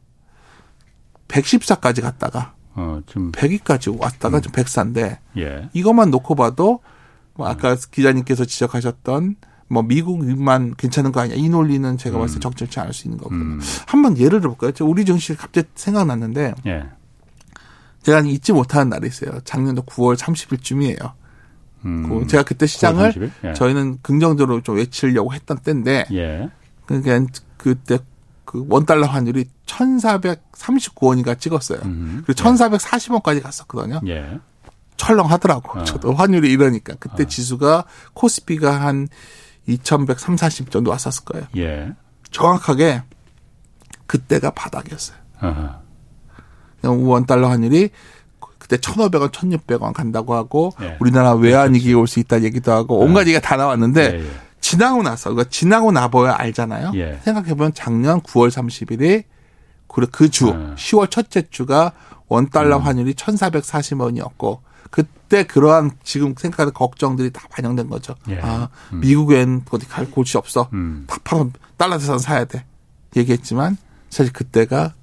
114까지 1.29 2.01
갔다가 2.01 2.55
어, 2.75 2.99
좀 3.05 3.32
100위까지 3.32 3.97
왔다가 3.97 4.39
음. 4.39 4.41
좀 4.41 4.51
104인데 4.51 5.19
예. 5.38 5.69
이것만 5.71 6.12
놓고 6.12 6.36
봐도 6.36 6.82
뭐 7.36 7.47
아까 7.47 7.71
음. 7.71 7.77
기자님께서 7.89 8.43
지적하셨던 8.43 9.38
뭐 9.69 9.84
미국만 9.84 10.73
괜찮은 10.75 11.12
거 11.12 11.21
아니야 11.21 11.36
이 11.38 11.47
논리는 11.47 11.97
제가 11.97 12.17
음. 12.17 12.21
봤을 12.21 12.36
때 12.36 12.39
적절치 12.41 12.79
않을 12.79 12.93
수 12.93 13.08
있는 13.08 13.17
거거든요. 13.19 13.41
음. 13.41 13.60
한번 13.86 14.17
예를 14.17 14.41
들어볼까요? 14.41 14.71
우리 14.88 15.05
정시 15.05 15.36
갑자기 15.36 15.67
생각났는데 15.75 16.55
예. 16.65 16.86
제가 18.01 18.21
잊지 18.21 18.51
못하는 18.51 18.89
날이 18.89 19.08
있어요. 19.08 19.39
작년도 19.43 19.84
9월 19.84 20.17
30일쯤이에요. 20.17 21.12
음. 21.86 22.10
그 22.10 22.27
제가 22.27 22.43
그때 22.43 22.65
시장을 22.65 23.32
예. 23.43 23.53
저희는 23.53 23.99
긍정적으로 24.01 24.62
좀 24.62 24.77
외치려고 24.77 25.34
했던 25.34 25.60
때인데 25.60 26.05
예. 26.12 26.49
그러니까 26.86 27.32
그때 27.58 27.99
그 28.45 28.65
원달러 28.67 29.05
환율이 29.05 29.45
1,439원인가 29.67 31.39
찍었어요. 31.39 31.79
음. 31.86 32.23
그리고 32.25 32.41
1,440원까지 32.41 33.43
갔었거든요. 33.43 34.01
예. 34.08 34.39
철렁하더라고. 34.97 35.79
어. 35.79 35.84
저도 35.84 36.13
환율이 36.13 36.51
이러니까. 36.51 36.95
그때 36.99 37.23
어. 37.23 37.27
지수가 37.27 37.86
코스피가 38.13 38.82
한 38.82 39.08
2,130, 39.73 40.38
40 40.39 40.71
정도 40.71 40.91
왔었을 40.91 41.23
거예요. 41.25 41.47
예. 41.58 41.91
정확하게 42.32 43.03
그때가 44.08 44.51
바닥이었어요. 44.51 45.17
원달러 46.84 47.49
환율이 47.49 47.89
그때 48.58 48.77
1,500원, 48.77 49.32
1,600원 49.32 49.93
간다고 49.93 50.36
하고 50.36 50.71
예. 50.82 50.97
우리나라 50.99 51.34
외환위기 51.34 51.93
올 51.93 52.08
수 52.08 52.19
있다는 52.19 52.45
얘기도 52.45 52.71
하고 52.71 52.99
온갖 52.99 53.21
얘기가 53.21 53.39
다 53.39 53.55
나왔는데 53.55 54.01
예, 54.15 54.19
예. 54.19 54.32
지나고 54.62 55.01
나서 55.03 55.29
그러니까 55.32 55.49
지나고 55.49 55.91
나봐야 55.91 56.36
알잖아요. 56.38 56.91
예. 56.95 57.19
생각해보면 57.23 57.73
작년 57.73 58.21
9월 58.21 58.49
30일에 58.49 59.23
그 60.12 60.29
주, 60.29 60.45
네. 60.45 60.75
10월 60.75 61.10
첫째 61.10 61.43
주가 61.49 61.93
원 62.27 62.49
달러 62.49 62.77
음. 62.77 62.84
환율이 62.84 63.13
1,440원이었고 63.15 64.60
그때 65.29 65.43
그러한 65.43 65.91
지금 66.03 66.33
생각하는 66.35 66.73
걱정들이 66.73 67.29
다 67.29 67.47
반영된 67.51 67.87
거죠. 67.87 68.15
예. 68.29 68.39
아, 68.41 68.69
음. 68.91 68.99
미국엔 69.01 69.61
어디 69.69 69.87
갈 69.87 70.09
곳이 70.09 70.39
없어. 70.39 70.69
음. 70.73 71.05
다 71.07 71.17
파면 71.23 71.53
달러 71.77 71.99
대산 71.99 72.17
사야 72.17 72.45
돼. 72.45 72.65
얘기했지만 73.15 73.77
사실 74.09 74.33
그때가 74.33 74.95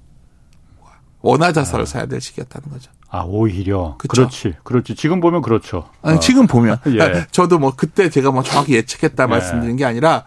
원화 1.21 1.53
자산을 1.53 1.83
아. 1.83 1.85
사야 1.85 2.05
될 2.07 2.19
시기였다는 2.19 2.69
거죠. 2.69 2.91
아 3.09 3.21
오히려 3.21 3.95
그쵸? 3.97 4.23
그렇지 4.23 4.55
그렇지 4.63 4.95
지금 4.95 5.21
보면 5.21 5.41
그렇죠. 5.41 5.89
아니, 6.01 6.17
어. 6.17 6.19
지금 6.19 6.45
보면 6.45 6.77
예. 6.99 7.25
저도 7.31 7.57
뭐 7.57 7.73
그때 7.75 8.09
제가 8.09 8.31
뭐 8.31 8.43
정확히 8.43 8.73
예측했다 8.73 9.23
예. 9.23 9.27
말씀드린 9.27 9.77
게 9.77 9.85
아니라 9.85 10.25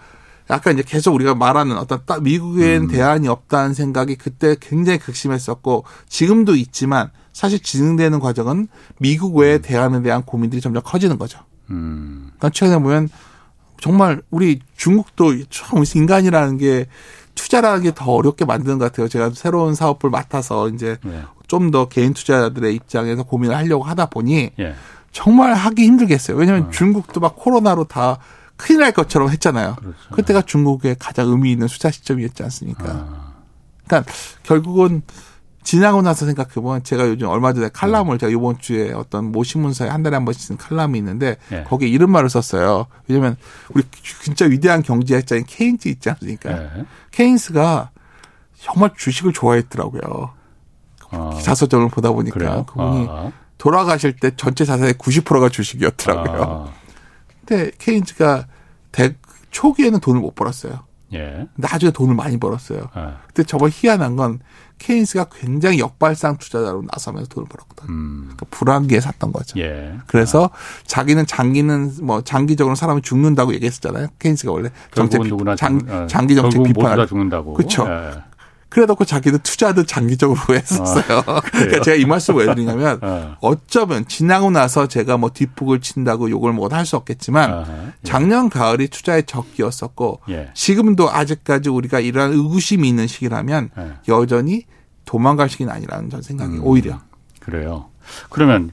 약간 0.50 0.74
이제 0.74 0.82
계속 0.86 1.14
우리가 1.14 1.34
말하는 1.34 1.78
어떤 1.78 2.00
딱 2.04 2.22
미국엔 2.22 2.82
음. 2.82 2.88
대안이 2.88 3.28
없다는 3.28 3.72
생각이 3.72 4.16
그때 4.16 4.56
굉장히 4.60 4.98
극심했었고 4.98 5.84
지금도 6.08 6.56
있지만 6.56 7.10
사실 7.32 7.62
진행되는 7.62 8.18
과정은 8.20 8.68
미국 8.98 9.36
외의 9.36 9.58
음. 9.58 9.62
대안에 9.62 10.02
대한 10.02 10.22
고민들이 10.22 10.60
점점 10.60 10.82
커지는 10.84 11.18
거죠. 11.18 11.38
음. 11.70 12.30
그러니까 12.36 12.50
최근에 12.50 12.82
보면 12.82 13.08
정말 13.80 14.20
우리 14.30 14.60
중국도 14.76 15.44
참 15.48 15.84
인간이라는 15.94 16.58
게 16.58 16.86
투자라는 17.34 17.82
게 17.82 17.92
더 17.94 18.12
어렵게 18.12 18.44
만드는 18.44 18.78
것 18.78 18.86
같아요. 18.86 19.08
제가 19.08 19.30
새로운 19.34 19.74
사업을 19.74 20.10
맡아서 20.10 20.68
이제 20.68 20.98
네. 21.02 21.22
좀더 21.46 21.88
개인 21.88 22.12
투자자들의 22.12 22.74
입장에서 22.74 23.22
고민을 23.22 23.56
하려고 23.56 23.84
하다 23.84 24.06
보니 24.06 24.50
예. 24.58 24.74
정말 25.12 25.54
하기 25.54 25.84
힘들겠어요. 25.84 26.36
왜냐하면 26.36 26.68
어. 26.68 26.70
중국도 26.70 27.20
막 27.20 27.34
코로나로 27.36 27.84
다 27.84 28.18
큰일 28.60 28.80
날 28.80 28.92
것처럼 28.92 29.30
했잖아요. 29.30 29.76
그렇죠. 29.76 29.96
그때가 30.12 30.42
중국의 30.42 30.96
가장 30.98 31.28
의미 31.28 31.52
있는 31.52 31.68
수자 31.68 31.90
시점이었지 31.90 32.42
않습니까? 32.44 32.84
아. 32.84 33.32
그러니까 33.86 34.12
결국은 34.42 35.02
지나고 35.62 36.00
나서 36.02 36.26
생각해보면 36.26 36.84
제가 36.84 37.06
요즘 37.08 37.28
얼마 37.28 37.52
전에 37.52 37.68
칼럼을 37.72 38.16
네. 38.16 38.18
제가 38.18 38.32
이번 38.32 38.58
주에 38.58 38.92
어떤 38.92 39.30
모 39.30 39.44
신문사에 39.44 39.88
한 39.88 40.02
달에 40.02 40.16
한 40.16 40.24
번씩 40.24 40.42
쓰는 40.42 40.58
칼럼이 40.58 40.98
있는데 40.98 41.36
네. 41.48 41.64
거기에 41.64 41.88
이런 41.88 42.10
말을 42.10 42.30
썼어요. 42.30 42.86
왜냐면 43.08 43.36
우리 43.74 43.82
진짜 44.22 44.46
위대한 44.46 44.82
경제학자인 44.82 45.44
케인스 45.46 45.88
있지 45.88 46.08
않습니까? 46.10 46.50
네. 46.50 46.84
케인스가 47.10 47.90
정말 48.58 48.90
주식을 48.96 49.32
좋아했더라고요. 49.32 50.30
아. 51.10 51.40
자서전을 51.42 51.88
보다 51.88 52.10
보니까 52.12 52.34
그래요? 52.34 52.64
그분이 52.66 53.06
아. 53.10 53.32
돌아가실 53.58 54.16
때 54.16 54.30
전체 54.36 54.64
자산의 54.64 54.94
90%가 54.94 55.50
주식이었더라고요. 55.50 56.42
아. 56.42 56.79
근데 57.50 57.72
케인즈가 57.78 58.46
대, 58.92 59.16
초기에는 59.50 59.98
돈을 59.98 60.20
못 60.20 60.36
벌었어요. 60.36 60.84
예. 61.12 61.48
나중에 61.56 61.90
돈을 61.90 62.14
많이 62.14 62.38
벌었어요. 62.38 62.88
아. 62.94 63.16
근데 63.26 63.42
정말 63.42 63.70
희한한 63.72 64.14
건 64.14 64.38
케인스가 64.78 65.26
굉장히 65.32 65.80
역발상 65.80 66.36
투자자로 66.38 66.84
나서면서 66.92 67.28
돈을 67.28 67.48
벌었거든. 67.48 67.92
음. 67.92 68.20
그러니까 68.22 68.46
불안기에 68.50 69.00
샀던 69.00 69.32
거죠. 69.32 69.58
예. 69.58 69.94
그래서 70.06 70.44
아. 70.44 70.56
자기는 70.86 71.26
장기는 71.26 71.94
뭐 72.02 72.22
장기적으로 72.22 72.76
사람이 72.76 73.02
죽는다고 73.02 73.52
얘기했었잖아요. 73.54 74.06
케인스가 74.20 74.52
원래 74.52 74.70
정책 74.94 75.22
장, 75.56 75.80
어, 75.88 76.06
장기 76.06 76.36
정책 76.36 76.62
비판을 76.62 77.08
죽는다고. 77.08 77.54
그렇죠. 77.54 77.84
예. 77.88 78.29
그래놓고 78.70 79.04
자기도 79.04 79.38
투자도 79.38 79.84
장기적으로 79.84 80.40
했었어요. 80.54 81.22
아, 81.26 81.40
그러니까 81.40 81.80
제가 81.82 81.96
이 81.96 82.04
말씀을 82.06 82.46
왜 82.46 82.54
드리냐면 82.54 82.98
어. 83.02 83.36
어쩌면 83.40 84.06
지나고 84.06 84.50
나서 84.50 84.86
제가 84.86 85.16
뭐 85.16 85.30
뒷북을 85.30 85.80
친다고 85.80 86.30
욕을 86.30 86.52
뭐할수 86.52 86.96
없겠지만 86.96 87.52
아하, 87.52 87.66
예. 87.68 87.92
작년 88.02 88.48
가을이 88.48 88.88
투자의 88.88 89.24
적기였었고 89.26 90.20
예. 90.30 90.50
지금도 90.54 91.10
아직까지 91.10 91.68
우리가 91.68 92.00
이러한 92.00 92.32
의구심이 92.32 92.88
있는 92.88 93.06
시기라면 93.06 93.70
예. 93.76 93.92
여전히 94.08 94.64
도망갈 95.04 95.48
시기는 95.48 95.72
아니라는 95.72 96.08
전 96.08 96.22
생각이 96.22 96.54
음, 96.58 96.64
오히려. 96.64 97.00
그래요. 97.40 97.86
그러면 98.28 98.70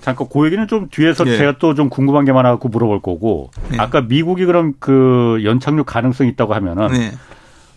잠깐 0.00 0.28
그 0.32 0.44
얘기는 0.46 0.66
좀 0.68 0.88
뒤에서 0.90 1.26
예. 1.26 1.36
제가 1.36 1.58
또 1.58 1.74
좀 1.74 1.88
궁금한 1.88 2.24
게 2.24 2.32
많아갖고 2.32 2.68
물어볼 2.68 3.02
거고 3.02 3.50
예. 3.72 3.78
아까 3.78 4.00
미국이 4.02 4.44
그럼 4.44 4.74
그 4.78 5.40
연착륙 5.44 5.86
가능성이 5.86 6.30
있다고 6.30 6.54
하면은 6.54 6.94
예. 6.94 7.12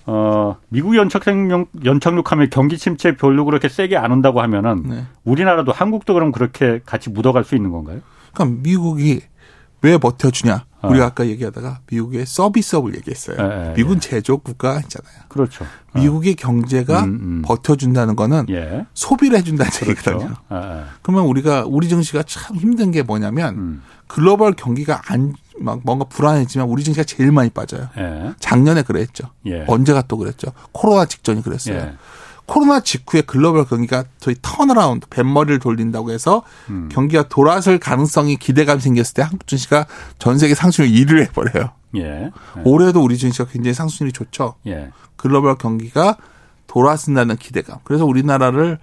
어, 0.08 0.58
미국 0.70 0.96
연착륙, 0.96 1.70
연착륙하면 1.84 2.50
경기 2.52 2.78
침체 2.78 3.16
별로 3.16 3.44
그렇게 3.46 3.70
세게 3.70 3.98
안 3.98 4.12
온다고 4.12 4.42
하면은 4.42 4.84
네. 4.88 5.04
우리나라도 5.24 5.72
한국도 5.72 6.14
그럼 6.14 6.32
그렇게 6.32 6.82
같이 6.86 7.10
묻어갈 7.10 7.44
수 7.44 7.56
있는 7.56 7.72
건가요? 7.72 8.02
그럼 8.34 8.62
미국이 8.62 9.22
왜 9.82 9.98
버텨주냐? 9.98 10.66
어. 10.82 10.90
우리가 10.90 11.06
아까 11.06 11.26
얘기하다가 11.26 11.80
미국의 11.92 12.26
서비스업을 12.26 12.96
얘기했어요. 12.96 13.38
에, 13.40 13.70
에, 13.70 13.74
미국은 13.74 13.98
예. 13.98 14.00
제조업 14.00 14.44
국가잖아요. 14.44 15.26
그렇죠. 15.28 15.66
어. 15.94 16.00
미국의 16.00 16.36
경제가 16.36 17.04
음, 17.04 17.20
음. 17.22 17.42
버텨준다는 17.44 18.16
거는 18.16 18.46
예. 18.50 18.86
소비를 18.94 19.40
해준다는 19.40 19.72
그렇죠. 19.72 19.92
얘기거든요. 20.12 20.36
에, 20.52 20.84
그러면 21.02 21.26
우리가 21.26 21.66
우리 21.68 21.88
증시가 21.88 22.24
참 22.24 22.56
힘든 22.56 22.92
게 22.92 23.02
뭐냐면 23.02 23.56
음. 23.56 23.82
글로벌 24.08 24.54
경기가 24.54 25.02
안, 25.08 25.34
막 25.60 25.80
뭔가 25.84 26.06
불안해지만 26.06 26.68
우리 26.68 26.84
증시가 26.84 27.04
제일 27.04 27.32
많이 27.32 27.50
빠져요. 27.50 27.90
예. 27.98 28.34
작년에 28.40 28.84
그랬죠. 28.84 29.30
예. 29.46 29.66
언제가 29.68 30.02
또 30.04 30.18
그랬죠. 30.18 30.52
코로나 30.72 31.06
직전이 31.06 31.42
그랬어요. 31.42 31.76
예. 31.76 31.94
코로나 32.46 32.80
직후에 32.80 33.22
글로벌 33.22 33.66
경기가 33.66 34.04
저희 34.20 34.36
turnaround 34.42 35.08
뱃머리를 35.10 35.60
돌린다고 35.60 36.12
해서 36.12 36.44
음. 36.70 36.90
경기가 36.92 37.28
돌아설 37.28 37.80
가능성이 37.80 38.38
기대감이 38.38 38.82
생겼을 38.82 39.14
때 39.16 39.22
한국 39.24 39.48
증시가 39.48 39.88
전 40.20 40.38
세계 40.38 40.54
상승률 40.54 40.92
1위를 40.94 41.22
해버려요. 41.24 41.72
예. 41.98 42.02
예. 42.02 42.32
올해도 42.64 43.02
우리 43.02 43.18
증시가 43.18 43.50
굉장히 43.50 43.74
상승률이 43.74 44.14
좋죠. 44.14 44.56
예. 44.68 44.92
글로벌 45.16 45.58
경기가 45.58 46.18
돌아선다는 46.68 47.38
기대감. 47.38 47.80
그래서 47.84 48.06
우리나라를 48.06 48.80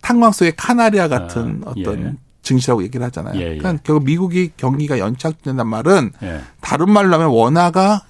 탕광 0.00 0.32
속의 0.32 0.54
카나리아 0.56 1.08
같은 1.08 1.62
아, 1.66 1.70
어떤 1.70 2.00
예. 2.00 2.14
증시라고 2.44 2.84
얘기를 2.84 3.04
하잖아요. 3.06 3.34
예, 3.40 3.54
예. 3.54 3.58
그러니까 3.58 3.82
결국 3.82 4.04
미국이 4.04 4.52
경기가 4.56 4.98
연착된다는 4.98 5.66
말은 5.66 6.12
예. 6.22 6.42
다른 6.60 6.90
말로 6.90 7.14
하면 7.14 7.28
원화가 7.28 8.02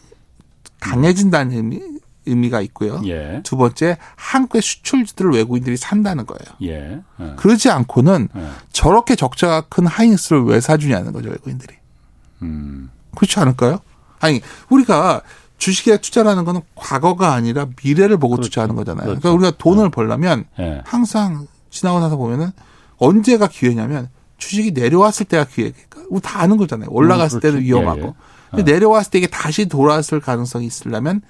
강해진다는 0.81 1.57
의미, 1.57 1.81
의미가 2.27 2.61
있고요. 2.62 3.01
예. 3.07 3.40
두 3.44 3.57
번째 3.57 3.97
한국의 4.16 4.61
수출주들을 4.61 5.33
외국인들이 5.33 5.77
산다는 5.77 6.27
거예요. 6.27 6.57
예. 6.62 7.01
예. 7.20 7.35
그러지 7.37 7.70
않고는 7.70 8.29
예. 8.37 8.49
저렇게 8.73 9.14
적자가 9.16 9.62
큰 9.62 9.87
하이닉스를 9.87 10.44
왜 10.44 10.61
사주냐는 10.61 11.12
거죠 11.12 11.31
외국인들이. 11.31 11.75
음. 12.42 12.90
그렇지 13.16 13.38
않을까요? 13.40 13.79
아니 14.20 14.42
우리가 14.68 15.23
주식에 15.57 15.99
투자라는 15.99 16.44
거는 16.44 16.61
과거가 16.75 17.33
아니라 17.33 17.68
미래를 17.83 18.16
보고 18.18 18.35
그렇죠. 18.35 18.51
투자하는 18.51 18.75
거잖아요. 18.75 19.05
그러니까 19.05 19.20
그렇죠. 19.20 19.38
그러니까 19.38 19.49
우리가 19.49 19.59
돈을 19.62 19.87
예. 19.87 19.90
벌려면 19.90 20.44
항상 20.85 21.47
지나고 21.70 22.01
나서 22.01 22.16
보면은 22.16 22.51
언제가 22.99 23.47
기회냐면 23.47 24.09
주식이 24.48 24.72
내려왔을 24.72 25.26
때가 25.26 25.44
기회니까 25.44 26.02
우리 26.11 26.20
다 26.20 26.40
아는 26.40 26.57
거잖아요. 26.57 26.88
올라갔을 26.90 27.38
음, 27.38 27.40
때는 27.40 27.61
위험하고. 27.62 28.00
예, 28.00 28.07
예. 28.07 28.12
근데 28.57 28.72
내려왔을 28.72 29.11
때 29.11 29.18
이게 29.18 29.26
다시 29.26 29.66
돌아왔을 29.66 30.20
가능성이 30.20 30.66
있으려면 30.66 31.22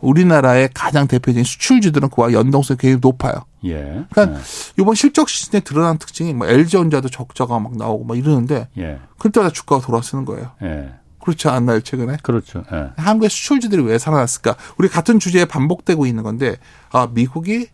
우리나라의 0.00 0.70
가장 0.74 1.06
대표적인 1.06 1.44
수출주들은 1.44 2.08
그와 2.08 2.32
연동성이 2.32 2.76
굉장히 2.78 3.00
높아요. 3.00 3.34
예. 3.64 4.04
그러니까 4.10 4.38
예. 4.38 4.42
이번 4.80 4.94
실적 4.94 5.28
시즌에 5.28 5.60
드러난 5.60 5.98
특징이 5.98 6.34
뭐 6.34 6.48
LG전자도 6.48 7.08
적자가 7.08 7.58
막 7.60 7.76
나오고 7.76 8.04
막 8.04 8.18
이러는데 8.18 8.68
예. 8.78 8.98
그때마다 9.18 9.52
주가가 9.52 9.84
돌아서는 9.84 10.24
거예요. 10.24 10.50
예. 10.62 10.92
그렇지 11.22 11.46
않나요 11.48 11.80
최근에? 11.80 12.16
그렇죠. 12.22 12.64
예. 12.72 12.90
한국의 12.96 13.30
수출주들이 13.30 13.82
왜 13.82 13.98
살아났을까? 13.98 14.56
우리 14.76 14.88
같은 14.88 15.20
주제에 15.20 15.44
반복되고 15.44 16.04
있는 16.06 16.24
건데 16.24 16.56
아 16.90 17.06
미국이 17.12 17.68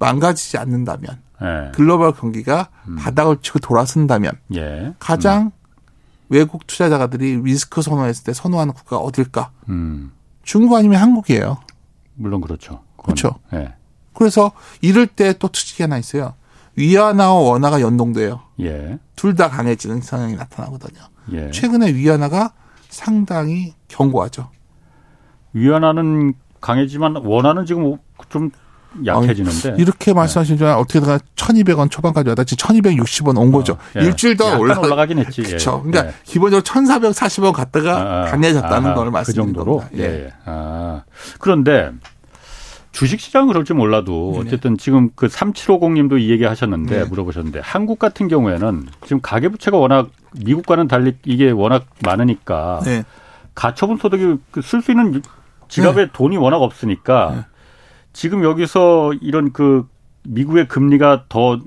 망가지지 0.00 0.58
않는다면 0.58 1.20
예. 1.42 1.72
글로벌 1.74 2.12
경기가 2.12 2.68
음. 2.88 2.96
바닥을 2.96 3.38
치고 3.42 3.58
돌아선다면 3.60 4.32
예. 4.56 4.94
가장 4.98 5.42
음. 5.46 5.50
외국 6.28 6.66
투자자들이 6.66 7.42
리스크 7.42 7.82
선호했을 7.82 8.24
때 8.24 8.32
선호하는 8.32 8.72
국가가 8.74 9.02
어딜까? 9.02 9.50
음. 9.68 10.12
중국 10.42 10.76
아니면 10.76 11.00
한국이에요. 11.00 11.58
물론 12.14 12.40
그렇죠. 12.40 12.82
그렇죠. 12.96 13.36
예. 13.52 13.74
그래서 14.12 14.52
이럴 14.80 15.06
때 15.06 15.32
또 15.32 15.48
특징이 15.48 15.84
하나 15.84 15.98
있어요. 15.98 16.34
위안화와 16.76 17.32
원화가 17.40 17.80
연동돼요. 17.80 18.40
예. 18.60 18.98
둘다 19.16 19.48
강해지는 19.48 20.02
성향이 20.02 20.36
나타나거든요. 20.36 21.00
예. 21.32 21.50
최근에 21.50 21.94
위안화가 21.94 22.52
상당히 22.88 23.74
견고하죠. 23.88 24.50
위안화는 25.52 26.34
강해지만 26.60 27.16
원화는 27.16 27.66
지금 27.66 27.96
좀 28.28 28.50
약해지는데. 29.04 29.76
이렇게 29.78 30.12
말씀하시면 30.12 30.58
네. 30.58 30.70
어떻게든 30.72 31.18
1200원 31.36 31.90
초반까지 31.90 32.28
왔다 32.30 32.44
지금 32.44 32.80
1260원 32.80 33.38
온 33.38 33.52
거죠. 33.52 33.74
어, 33.74 33.78
예. 34.00 34.04
일주일 34.04 34.36
동안 34.36 34.58
올라 34.58 34.78
올라가긴 34.78 35.18
했지. 35.18 35.42
그렇죠. 35.42 35.82
그러니까 35.82 36.08
예. 36.08 36.14
기본적으로 36.24 36.62
1440원 36.64 37.52
갔다가 37.52 37.96
아, 37.96 38.22
아, 38.22 38.30
강해졌다는 38.30 38.90
아, 38.90 38.94
걸 38.94 39.10
말씀드린 39.10 39.48
그 39.48 39.52
정도로. 39.54 39.84
예. 39.96 40.02
예. 40.02 40.32
아. 40.44 41.02
그런데 41.38 41.92
주식 42.92 43.20
시장은 43.20 43.48
그럴지 43.48 43.72
몰라도 43.72 44.32
네. 44.34 44.40
어쨌든 44.40 44.76
지금 44.76 45.10
그 45.14 45.26
3750님도 45.28 46.20
이 46.20 46.30
얘기 46.30 46.44
하셨는데 46.44 46.98
네. 46.98 47.04
물어보셨는데 47.04 47.60
한국 47.62 47.98
같은 47.98 48.28
경우에는 48.28 48.88
지금 49.04 49.20
가계부채가 49.20 49.76
워낙 49.76 50.10
미국과는 50.32 50.88
달리 50.88 51.16
이게 51.24 51.50
워낙 51.50 51.86
많으니까 52.04 52.80
네. 52.84 53.04
가처분 53.54 53.96
소득이 53.96 54.36
그 54.50 54.62
쓸수 54.62 54.90
있는 54.90 55.22
지갑에 55.68 56.06
네. 56.06 56.10
돈이 56.12 56.36
워낙 56.36 56.56
없으니까 56.56 57.32
네. 57.34 57.44
지금 58.12 58.44
여기서 58.44 59.12
이런 59.20 59.52
그 59.52 59.88
미국의 60.24 60.68
금리가 60.68 61.26
더 61.28 61.60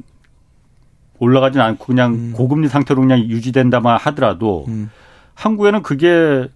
올라가진 1.19 1.61
않고 1.61 1.85
그냥 1.85 2.13
음. 2.13 2.33
고금리 2.35 2.67
상태로 2.67 3.01
그냥 3.01 3.19
유지된다만 3.19 3.97
하더라도 3.97 4.65
음. 4.67 4.89
한국에는 5.35 5.81
그게 5.83 6.49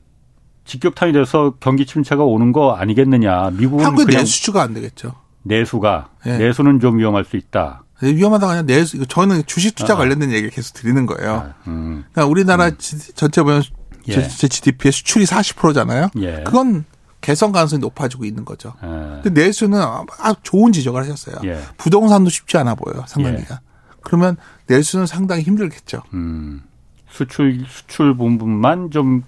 직격탄이 0.66 1.14
돼서 1.14 1.56
경기 1.60 1.86
침체가 1.86 2.24
오는 2.24 2.52
거 2.52 2.74
아니겠느냐. 2.74 3.52
미국은 3.52 3.86
한국 3.86 4.08
내수주가 4.08 4.62
안 4.62 4.74
되겠죠. 4.74 5.14
내수가 5.44 6.10
네. 6.26 6.38
내수는 6.38 6.80
좀 6.80 6.98
위험할 6.98 7.24
수 7.24 7.38
있다. 7.38 7.84
위험하다고 8.02 8.52
하냐 8.52 8.62
내수 8.64 9.04
저는 9.08 9.44
주식 9.48 9.76
투자 9.76 9.94
아. 9.94 9.98
관련된 9.98 10.32
얘기를 10.32 10.50
계속 10.50 10.74
드리는 10.74 11.06
거예요. 11.06 11.32
아, 11.32 11.54
음. 11.68 12.04
그러니까 12.12 12.26
우리나라 12.26 12.68
음. 12.68 12.78
전체 13.16 13.42
보면 13.42 13.64
예. 14.10 14.28
제 14.28 14.48
GDP의 14.48 14.92
수출이 14.92 15.26
40%잖아요. 15.26 16.10
예. 16.20 16.44
그건 16.46 16.86
개선 17.22 17.52
가능성이 17.52 17.80
높아지고 17.80 18.26
있는 18.26 18.46
거죠. 18.46 18.74
예. 18.84 19.22
근데 19.22 19.46
내수는 19.46 19.80
아주 20.20 20.40
좋은 20.44 20.72
지적을 20.72 21.02
하셨어요. 21.02 21.38
예. 21.46 21.60
부동산도 21.78 22.30
쉽지 22.30 22.58
않아 22.58 22.76
보여요. 22.76 23.04
상반기가. 23.08 23.56
예. 23.56 23.60
그러면 24.02 24.38
내수는 24.68 25.06
상당히 25.06 25.42
힘들겠죠. 25.44 26.04
음. 26.14 26.64
수출 27.10 27.66
수출 27.68 28.16
부분만 28.16 28.92
좀 28.92 29.24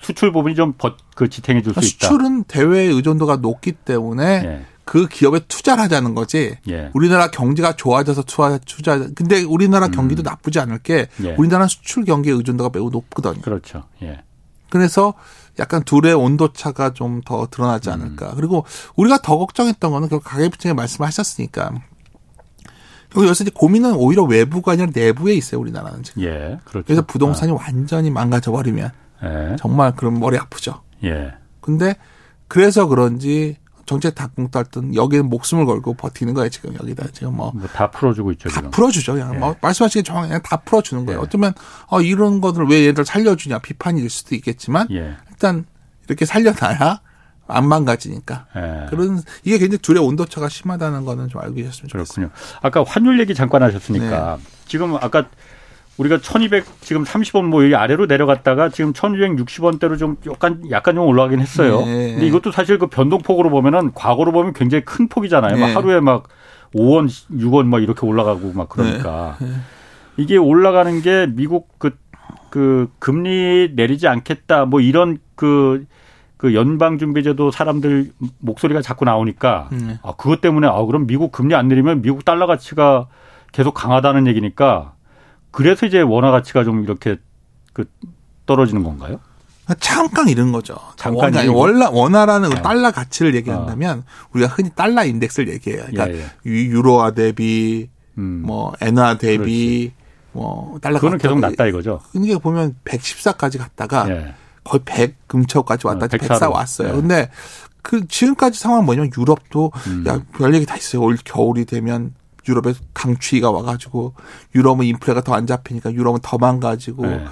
수출 0.00 0.32
부분이 0.32 0.54
좀그 0.54 1.28
지탱해 1.28 1.62
줄수 1.62 1.74
그러니까 1.74 1.80
있다. 1.80 2.08
수출은 2.08 2.44
대외 2.44 2.80
의존도가 2.82 3.36
높기 3.36 3.72
때문에 3.72 4.24
예. 4.44 4.66
그 4.84 5.08
기업에 5.08 5.40
투자를 5.48 5.82
하자는 5.84 6.14
거지. 6.14 6.56
예. 6.68 6.90
우리나라 6.94 7.30
경제가 7.30 7.76
좋아져서 7.76 8.22
투자 8.22 8.58
투자. 8.58 8.98
근데 9.14 9.42
우리나라 9.42 9.86
음. 9.86 9.92
경기도 9.92 10.22
나쁘지 10.22 10.58
않을 10.60 10.78
게 10.78 11.06
예. 11.22 11.34
우리나라 11.36 11.66
수출 11.66 12.04
경기 12.04 12.30
의존도가 12.30 12.70
매우 12.72 12.90
높거든요. 12.90 13.40
그렇죠. 13.40 13.84
예. 14.02 14.22
그래서 14.70 15.14
약간 15.58 15.84
둘의 15.84 16.14
온도 16.14 16.52
차가 16.52 16.92
좀 16.92 17.22
더 17.24 17.46
드러나지 17.50 17.88
음. 17.88 17.94
않을까. 17.94 18.30
음. 18.30 18.36
그리고 18.36 18.64
우리가 18.96 19.18
더 19.18 19.38
걱정했던 19.38 19.90
거는 19.90 20.08
그 20.08 20.20
가계부총리 20.20 20.74
말씀하셨으니까 20.74 21.72
여기서 23.16 23.44
이제 23.44 23.50
고민은 23.54 23.94
오히려 23.94 24.24
외부가 24.24 24.72
아니라 24.72 24.90
내부에 24.92 25.34
있어요 25.34 25.60
우리나라는 25.60 26.02
지금. 26.02 26.22
예, 26.24 26.58
그렇죠. 26.64 26.84
그래서 26.84 27.02
부동산이 27.02 27.52
아. 27.52 27.54
완전히 27.54 28.10
망가져 28.10 28.50
버리면 28.50 28.90
예. 29.22 29.56
정말 29.56 29.94
그럼 29.94 30.18
머리 30.18 30.36
아프죠. 30.36 30.82
예. 31.04 31.32
근데 31.60 31.94
그래서 32.48 32.86
그런지 32.86 33.56
정책 33.86 34.14
닭공 34.14 34.50
딸든 34.50 34.94
여기는 34.94 35.28
목숨을 35.28 35.66
걸고 35.66 35.94
버티는 35.94 36.34
거예요 36.34 36.48
지금 36.48 36.74
여기다 36.74 37.06
지금 37.12 37.36
뭐다 37.36 37.90
풀어주고 37.90 38.32
있죠. 38.32 38.48
다 38.48 38.56
지금. 38.56 38.70
풀어주죠. 38.70 39.14
그냥 39.14 39.34
예. 39.34 39.38
뭐 39.38 39.54
말씀하시기 39.60 40.02
정확히 40.02 40.28
그냥 40.28 40.42
다 40.42 40.56
풀어주는 40.56 41.04
거예요. 41.06 41.20
예. 41.20 41.22
어쩌면 41.24 41.52
어 41.88 42.00
이런 42.00 42.40
것들 42.40 42.66
왜 42.66 42.86
얘들 42.86 43.04
살려주냐 43.04 43.58
비판이 43.58 44.00
될 44.00 44.10
수도 44.10 44.34
있겠지만 44.34 44.88
예. 44.90 45.16
일단 45.30 45.66
이렇게 46.06 46.24
살려놔야 46.24 47.00
안 47.46 47.68
망가지니까. 47.68 48.46
예. 48.56 48.86
그런 48.88 49.22
이게 49.42 49.58
굉장히 49.58 49.78
둘의 49.78 50.02
온도차가 50.02 50.48
심하다는 50.48 51.04
거는 51.04 51.28
좀 51.28 51.42
알고 51.42 51.54
계셨으면 51.54 51.88
좋겠습니다. 51.88 52.32
그렇군요. 52.34 52.58
아까 52.62 52.84
환율 52.86 53.20
얘기 53.20 53.34
잠깐 53.34 53.62
하셨으니까 53.62 54.38
네. 54.38 54.44
지금 54.66 54.94
아까 54.96 55.26
우리가 55.98 56.18
1200 56.18 56.64
지금 56.80 57.04
30원 57.04 57.44
뭐 57.44 57.64
여기 57.64 57.74
아래로 57.74 58.06
내려갔다가 58.06 58.68
지금 58.68 58.92
1260원대로 58.92 59.98
좀 59.98 60.16
약간 60.26 60.62
약간 60.70 60.96
좀 60.96 61.06
올라가긴 61.06 61.40
했어요. 61.40 61.80
네. 61.80 62.12
근데 62.12 62.26
이것도 62.26 62.50
사실 62.50 62.78
그 62.78 62.88
변동폭으로 62.88 63.50
보면은 63.50 63.92
과거로 63.94 64.32
보면 64.32 64.52
굉장히 64.54 64.84
큰 64.84 65.08
폭이잖아요. 65.08 65.54
네. 65.54 65.60
막 65.60 65.76
하루에 65.76 66.00
막 66.00 66.28
5원, 66.74 67.06
6원 67.30 67.66
막 67.66 67.82
이렇게 67.82 68.04
올라가고 68.04 68.52
막 68.54 68.68
그러니까. 68.68 69.36
네. 69.40 69.46
네. 69.48 69.54
이게 70.16 70.36
올라가는 70.36 71.02
게 71.02 71.26
미국 71.28 71.78
그, 71.78 71.96
그 72.50 72.88
금리 72.98 73.72
내리지 73.74 74.06
않겠다 74.06 74.64
뭐 74.64 74.80
이런 74.80 75.18
그, 75.34 75.86
그 76.36 76.54
연방준비제도 76.54 77.50
사람들 77.50 78.12
목소리가 78.38 78.82
자꾸 78.82 79.04
나오니까 79.04 79.68
네. 79.72 79.98
아, 80.02 80.12
그것 80.16 80.40
때문에 80.40 80.66
아, 80.68 80.84
그럼 80.84 81.06
미국 81.06 81.32
금리 81.32 81.54
안 81.54 81.68
내리면 81.68 82.02
미국 82.02 82.24
달러 82.24 82.46
가치가 82.46 83.08
계속 83.52 83.74
강하다는 83.74 84.26
얘기니까 84.28 84.94
그래서 85.54 85.86
이제 85.86 86.00
원화 86.00 86.30
가치가 86.30 86.64
좀 86.64 86.82
이렇게 86.82 87.16
그 87.72 87.84
떨어지는 88.46 88.82
건가요? 88.82 89.20
잠깐 89.80 90.28
이런 90.28 90.52
거죠. 90.52 90.76
잠깐 90.96 91.32
원화 91.48 91.88
원화라는 91.88 92.50
네. 92.50 92.62
달러 92.62 92.90
가치를 92.90 93.34
얘기한다면 93.36 94.00
어. 94.00 94.02
우리가 94.32 94.50
흔히 94.52 94.70
달러 94.74 95.04
인덱스를 95.04 95.48
얘기해요. 95.54 95.84
그러니까 95.86 96.10
예, 96.10 96.20
예. 96.20 96.26
유로화 96.44 97.12
대비 97.12 97.88
음. 98.18 98.42
뭐 98.44 98.74
엔화 98.82 99.16
대비 99.18 99.90
그렇지. 99.90 99.92
뭐 100.32 100.78
달러 100.82 100.96
그거는 100.96 101.18
계속 101.18 101.38
낮다 101.40 101.66
이거죠. 101.66 102.00
이게 102.14 102.36
보면 102.36 102.76
114까지 102.84 103.58
갔다가 103.58 104.10
예. 104.10 104.34
거의 104.64 104.82
100 104.84 105.28
근처까지 105.28 105.86
왔다 105.86 106.06
어, 106.06 106.08
104 106.08 106.48
왔어요. 106.50 106.88
예. 106.88 106.92
근데 106.92 107.30
그 107.80 108.06
지금까지 108.06 108.58
상황 108.58 108.84
뭐냐면 108.84 109.10
유럽도 109.16 109.72
음. 109.86 110.04
야 110.06 110.20
별 110.36 110.54
얘기 110.54 110.66
다 110.66 110.76
있어요. 110.76 111.00
올 111.02 111.16
겨울이 111.24 111.64
되면 111.64 112.12
유럽에 112.48 112.74
강추위가 112.94 113.50
와가지고 113.50 114.14
유럽은 114.54 114.86
인플레가 114.86 115.22
더 115.22 115.34
안 115.34 115.46
잡히니까 115.46 115.92
유럽은 115.92 116.20
더 116.22 116.38
망가지고 116.38 117.06
네. 117.06 117.24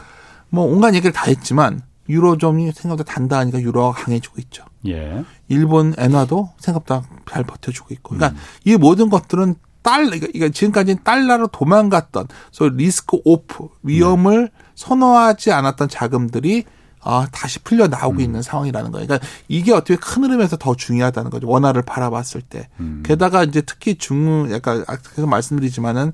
뭐 0.49 0.65
온갖 0.65 0.95
얘기를 0.95 1.13
다 1.13 1.25
했지만 1.27 1.83
유로점이 2.09 2.73
생각보다 2.73 3.13
단단하니까 3.13 3.61
유로가 3.61 3.93
강해지고 3.93 4.37
있죠. 4.41 4.65
예. 4.87 5.25
일본 5.49 5.95
엔화도 5.97 6.51
생각보다 6.59 7.03
잘 7.31 7.45
버텨주고 7.45 7.95
있고. 7.95 8.17
그러니까 8.17 8.39
음. 8.39 8.45
이 8.65 8.77
모든 8.77 9.09
것들은 9.09 9.55
달러, 9.83 10.11
그러니까 10.11 10.49
지금까지는 10.49 11.03
달러로 11.05 11.49
도망갔던, 11.49 12.29
소 12.51 12.69
리스크 12.69 13.19
오프, 13.25 13.69
위험을 13.83 14.51
네. 14.53 14.65
선호하지 14.75 15.53
않았던 15.53 15.89
자금들이 15.89 16.65
아, 17.05 17.27
다시 17.33 17.59
풀려 17.59 17.89
나오고 17.89 18.17
음. 18.17 18.21
있는 18.21 18.43
상황이라는 18.43 18.93
거예요. 18.93 19.07
그러니까 19.07 19.27
이게 19.49 19.73
어떻게 19.73 19.97
큰 19.97 20.25
흐름에서 20.25 20.57
더 20.57 20.75
중요하다는 20.75 21.31
거죠. 21.31 21.49
원화를 21.49 21.83
바라봤을 21.83 22.43
때. 22.49 22.69
음. 22.81 23.03
게다가 23.05 23.43
이제 23.45 23.61
특히 23.61 23.97
중, 23.97 24.49
약간 24.53 24.85
계속 25.15 25.29
말씀드리지만은 25.29 26.13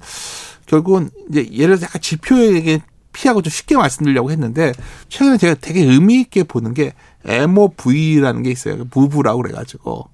결국은 0.66 1.10
이제 1.30 1.48
예를 1.52 1.76
들어 1.76 1.86
약간 1.86 2.00
지표에게 2.00 2.80
피하고 3.12 3.42
좀 3.42 3.50
쉽게 3.50 3.76
말씀드리려고 3.76 4.30
했는데 4.30 4.72
최근에 5.08 5.38
제가 5.38 5.56
되게 5.60 5.82
의미 5.82 6.20
있게 6.20 6.44
보는 6.44 6.72
게 6.74 6.94
MOV라는 7.24 8.42
게 8.42 8.50
있어요. 8.50 8.84
무브라고 8.90 9.42
그래가지고. 9.42 10.08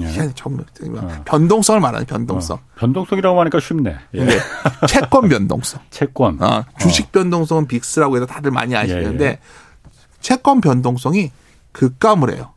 예. 0.00 0.30
정말 0.34 0.64
어. 0.96 1.22
변동성을 1.24 1.80
말하는 1.80 2.06
변동성. 2.06 2.56
어. 2.56 2.60
변동성이라고 2.76 3.40
하니까 3.40 3.58
쉽네. 3.58 3.96
예. 4.14 4.24
네. 4.24 4.38
채권 4.86 5.28
변동성. 5.28 5.80
채권. 5.90 6.40
어, 6.40 6.64
주식 6.78 7.06
어. 7.06 7.08
변동성은 7.12 7.66
빅스라고 7.66 8.16
해서 8.16 8.26
다들 8.26 8.52
많이 8.52 8.76
아시는데 8.76 9.24
예, 9.24 9.30
예. 9.30 9.38
채권 10.20 10.60
변동성이 10.60 11.30
급감을 11.72 12.34
해요. 12.34 12.52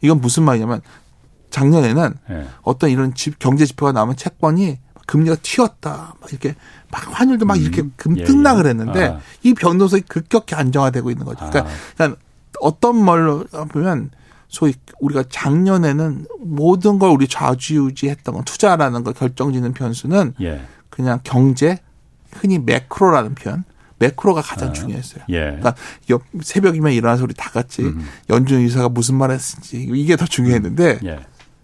이건 0.00 0.20
무슨 0.20 0.42
말이냐면 0.44 0.80
작년에는 1.50 2.14
네. 2.28 2.46
어떤 2.62 2.90
이런 2.90 3.14
집, 3.14 3.38
경제 3.38 3.64
지표가 3.64 3.92
나오면 3.92 4.16
채권이 4.16 4.78
금리가 5.06 5.36
튀었다. 5.42 6.14
막 6.20 6.30
이렇게 6.30 6.54
막 6.90 7.20
환율도 7.20 7.46
막 7.46 7.56
음. 7.56 7.62
이렇게 7.62 7.82
금등락을 7.96 8.64
예, 8.64 8.66
예. 8.66 8.70
했는데 8.70 9.04
아. 9.06 9.20
이 9.42 9.54
변동성이 9.54 10.02
급격히 10.02 10.54
안정화되고 10.54 11.10
있는 11.10 11.24
거죠. 11.24 11.48
그러니까, 11.48 11.70
아. 11.70 11.74
그러니까 11.94 12.20
어떤 12.60 12.96
말로 13.04 13.44
보면 13.70 14.10
소위 14.48 14.74
우리가 15.00 15.24
작년에는 15.28 16.26
모든 16.40 16.98
걸 16.98 17.10
우리 17.10 17.26
좌지우지했던 17.26 18.34
건 18.34 18.44
투자라는 18.44 19.04
걸 19.04 19.12
결정짓는 19.12 19.74
변수는 19.74 20.34
예. 20.40 20.64
그냥 20.90 21.20
경제 21.24 21.78
흔히 22.32 22.58
매크로라는 22.58 23.34
표현 23.34 23.64
매크로가 24.06 24.42
가장 24.42 24.70
아, 24.70 24.72
중요했어요. 24.72 25.24
예. 25.30 25.40
그러니까 25.58 25.74
새벽이면 26.42 26.92
일어나서 26.92 27.24
우리 27.24 27.34
다 27.34 27.50
같이 27.50 27.82
음. 27.82 28.06
연준 28.30 28.60
의사가 28.60 28.88
무슨 28.88 29.16
말 29.16 29.30
했는지 29.30 29.88
이게 29.94 30.16
더 30.16 30.26
중요했는데 30.26 30.98
음. 31.02 31.06
예. 31.06 31.20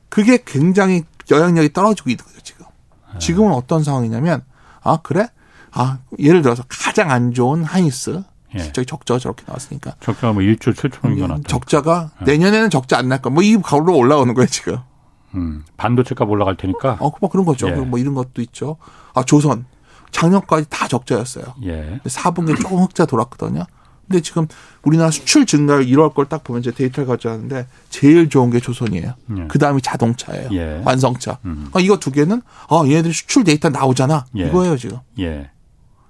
그게 0.09 0.39
굉장히 0.45 1.03
영향력이 1.31 1.73
떨어지고 1.73 2.11
있는 2.11 2.25
거죠, 2.25 2.41
지금. 2.43 2.67
아. 3.13 3.19
지금은 3.19 3.53
어떤 3.53 3.83
상황이냐면 3.85 4.43
아, 4.83 4.99
그래? 5.03 5.29
아, 5.73 5.99
예를 6.19 6.43
들어서 6.43 6.65
가장 6.69 7.11
안 7.11 7.33
좋은 7.33 7.63
하이스 7.65 8.23
예. 8.55 8.73
저기 8.73 8.85
적자 8.87 9.19
저렇게 9.19 9.45
나왔으니까. 9.47 9.95
적자가 10.01 10.33
뭐 10.33 10.43
1조 10.43 10.75
7천억이 10.75 11.19
나왔다. 11.27 11.43
적자가 11.47 12.11
예. 12.23 12.25
내년에는 12.25 12.71
적자 12.71 12.99
안 12.99 13.09
날 13.09 13.23
거. 13.23 13.31
뭐이 13.31 13.59
가로 13.63 13.97
올라오는 13.97 14.35
거예요, 14.35 14.49
지금. 14.49 14.79
음. 15.37 15.65
반도체 15.77 16.17
값 16.17 16.29
올라갈 16.29 16.57
테니까. 16.57 16.97
어, 16.99 17.13
뭐 17.21 17.31
그런 17.31 17.45
거죠. 17.47 17.69
예. 17.69 17.73
뭐 17.77 18.01
이런 18.01 18.15
것도 18.15 18.43
있죠. 18.43 18.77
아, 19.15 19.23
조선. 19.23 19.67
작년까지 20.11 20.67
다 20.69 20.89
적자였어요. 20.89 21.45
예. 21.65 22.01
4분기 22.05 22.61
조금 22.61 22.79
흑자 22.79 23.07
돌았거든요. 23.07 23.65
근데 24.09 24.23
지금 24.23 24.49
우리나라 24.83 25.11
수출 25.13 25.47
증가율 25.47 25.87
1월 25.87 26.13
걸 26.15 26.27
딱 26.27 26.43
보면 26.43 26.61
이제 26.63 26.73
데이터를 26.73 27.07
가져왔는데 27.07 27.67
제일 27.91 28.29
좋은 28.29 28.51
게 28.51 28.59
조선이에요. 28.59 29.15
예. 29.39 29.47
그 29.49 29.59
다음이 29.59 29.83
자동차예요. 29.83 30.49
예. 30.53 30.83
완성차. 30.85 31.39
음. 31.45 31.69
아, 31.73 31.81
이거 31.81 31.99
두 31.99 32.11
개는 32.11 32.43
아 32.69 32.83
얘네들이 32.87 33.13
수출 33.13 33.45
데이터 33.45 33.69
나오잖아. 33.69 34.27
예. 34.37 34.49
이거예요 34.49 34.77
지금. 34.77 34.99
예. 35.21 35.51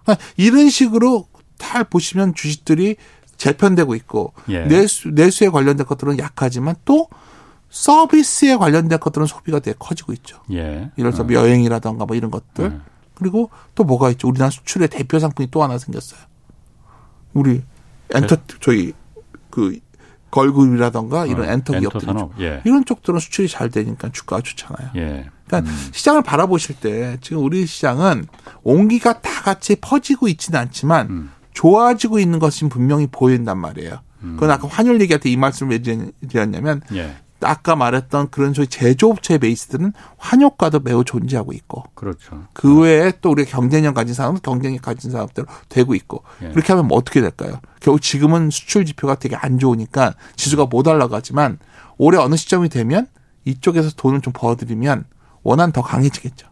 아, 0.07 0.17
이런 0.39 0.71
식으로 0.71 1.27
잘 1.59 1.85
보시면 1.85 2.35
주식들이 2.35 2.97
재편되고 3.37 3.95
있고 3.97 4.33
예. 4.49 4.61
내수 4.65 5.11
내수에 5.11 5.49
관련된 5.51 5.87
것들은 5.87 6.19
약하지만 6.19 6.77
또 6.87 7.09
서비스에 7.69 8.57
관련된 8.57 8.99
것들은 8.99 9.27
소비가 9.27 9.59
되게 9.61 9.77
커지고 9.79 10.13
있죠. 10.15 10.39
예. 10.53 10.91
예를 10.99 11.13
들어서 11.13 11.23
어. 11.25 11.27
여행이라던가 11.31 12.07
뭐 12.07 12.17
이런 12.17 12.31
것들. 12.31 12.65
음. 12.65 12.83
그리고 13.21 13.51
또 13.75 13.85
뭐가 13.85 14.11
있죠? 14.11 14.29
우리나라 14.29 14.51
수출의 14.51 14.89
대표 14.89 15.19
상품이 15.19 15.51
또 15.51 15.63
하나 15.63 15.79
생겼어요. 15.79 16.21
우리 17.35 17.63
엔터 18.13 18.37
네. 18.37 18.43
저희 18.61 18.93
그 19.51 19.79
걸그룹이라던가 20.31 21.27
이런 21.27 21.49
어, 21.49 21.53
엔터 21.53 21.79
기업들 21.79 22.09
예. 22.41 22.63
이런 22.65 22.85
쪽들은 22.85 23.21
수출이 23.21 23.49
잘 23.49 23.69
되니까 23.69 24.11
주가가 24.11 24.43
좋잖아요. 24.43 24.91
예. 24.97 25.29
그러니까 25.47 25.71
음. 25.71 25.89
시장을 25.93 26.23
바라보실 26.23 26.77
때 26.77 27.19
지금 27.21 27.43
우리 27.45 27.67
시장은 27.67 28.27
온기가 28.63 29.21
다 29.21 29.43
같이 29.43 29.77
퍼지고 29.77 30.29
있지는 30.29 30.59
않지만 30.61 31.11
음. 31.11 31.31
좋아지고 31.53 32.21
있는 32.21 32.39
것이 32.39 32.69
분명히 32.69 33.07
보인단 33.07 33.59
말이에요. 33.59 34.01
음. 34.23 34.35
그건 34.35 34.51
아까 34.51 34.69
환율 34.69 35.01
얘기할 35.01 35.21
때 35.21 35.29
이 35.31 35.37
말씀을 35.37 35.73
왜 35.73 36.09
드렸냐면 36.29 36.81
예. 36.95 37.17
아까 37.43 37.77
말했던 37.77 38.31
그런 38.31 38.53
소위 38.55 38.67
제조업체 38.67 39.39
베이스들은 39.39 39.93
환효과도 40.19 40.81
매우 40.81 41.05
존재하고 41.05 41.53
있고. 41.53 41.85
그렇죠. 41.95 42.45
그 42.53 42.81
외에 42.81 43.13
또 43.21 43.31
우리가 43.31 43.51
경쟁력 43.51 43.95
가진 43.95 44.15
사람은 44.15 44.41
경쟁력 44.43 44.83
가진 44.83 45.11
사람대로 45.11 45.47
되고 45.69 45.95
있고. 45.95 46.23
예. 46.43 46.49
그렇게 46.51 46.73
하면 46.73 46.89
뭐 46.89 46.99
어떻게 46.99 47.21
될까요? 47.21 47.61
결국 47.81 48.01
지금은 48.03 48.51
수출 48.51 48.85
지표가 48.85 49.15
되게 49.17 49.37
안 49.37 49.59
좋으니까 49.59 50.15
지수가 50.37 50.67
못 50.67 50.87
올라가지만 50.87 51.59
올해 51.99 52.19
어느 52.19 52.37
시점이 52.37 52.69
되면 52.69 53.07
이쪽에서 53.45 53.91
돈을 53.97 54.21
좀 54.21 54.33
벌어들이면 54.35 55.05
원한 55.43 55.73
더 55.73 55.83
강해지겠죠. 55.83 56.47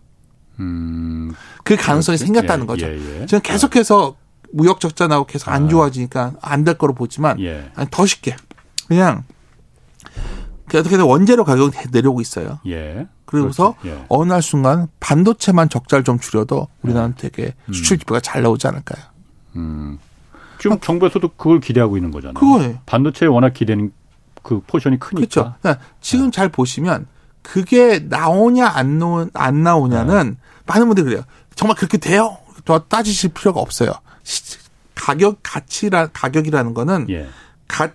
음. 0.61 1.35
그 1.65 1.77
가능성이 1.77 2.17
그렇지? 2.19 2.25
생겼다는 2.33 2.65
예, 2.65 2.67
거죠. 2.67 2.87
예, 2.87 3.21
예. 3.23 3.27
지금 3.27 3.41
계속해서 3.43 4.17
무역 4.53 4.81
적자 4.81 5.07
나고 5.07 5.27
계속 5.27 5.51
안 5.51 5.67
아. 5.67 5.69
좋아지니까 5.69 6.33
안 6.41 6.65
될 6.65 6.79
거로 6.79 6.95
보지만 6.95 7.39
예. 7.41 7.71
아니, 7.75 7.87
더 7.91 8.07
쉽게 8.07 8.35
그냥 8.89 9.25
어떻게든 10.77 11.05
원재료 11.05 11.45
가격이 11.45 11.89
내려오고 11.91 12.21
있어요. 12.21 12.59
예. 12.67 13.07
그러고서 13.25 13.75
예. 13.85 14.05
어느 14.09 14.33
날 14.33 14.43
순간 14.43 14.89
반도체만 15.01 15.69
적자를 15.69 16.05
좀 16.05 16.19
줄여도 16.19 16.69
우리나라는 16.83 17.15
예. 17.19 17.23
되게 17.23 17.55
음. 17.67 17.73
수출 17.73 17.99
지표가 17.99 18.21
잘 18.21 18.43
나오지 18.43 18.67
않을까요? 18.67 19.05
음. 19.57 19.99
지금 20.59 20.77
아, 20.77 20.79
정부에서도 20.81 21.29
그걸 21.37 21.61
기대하고 21.61 21.97
있는 21.97 22.11
거잖아요. 22.11 22.35
그거예요. 22.35 22.79
반도체에 22.87 23.29
워낙 23.29 23.55
기대는 23.55 23.93
그 24.43 24.61
포션이 24.67 24.99
크니까. 24.99 25.19
그렇죠. 25.21 25.55
그러니까 25.61 25.85
지금 26.01 26.27
네. 26.27 26.31
잘 26.33 26.49
보시면 26.49 27.07
그게 27.43 27.99
나오냐 28.01 28.67
안, 28.67 28.99
나오, 28.99 29.27
안 29.35 29.63
나오냐는 29.63 30.31
네. 30.31 30.37
많은 30.67 30.87
분들이 30.87 31.05
그래요. 31.07 31.23
정말 31.55 31.77
그렇게 31.77 31.99
돼요? 31.99 32.39
더 32.65 32.81
따지실 32.81 33.31
필요가 33.33 33.61
없어요. 33.61 33.93
가격 34.95 35.39
가치라 35.43 36.09
가격이라는 36.09 36.75
거는 36.75 37.07
예. 37.09 37.29
가, 37.67 37.89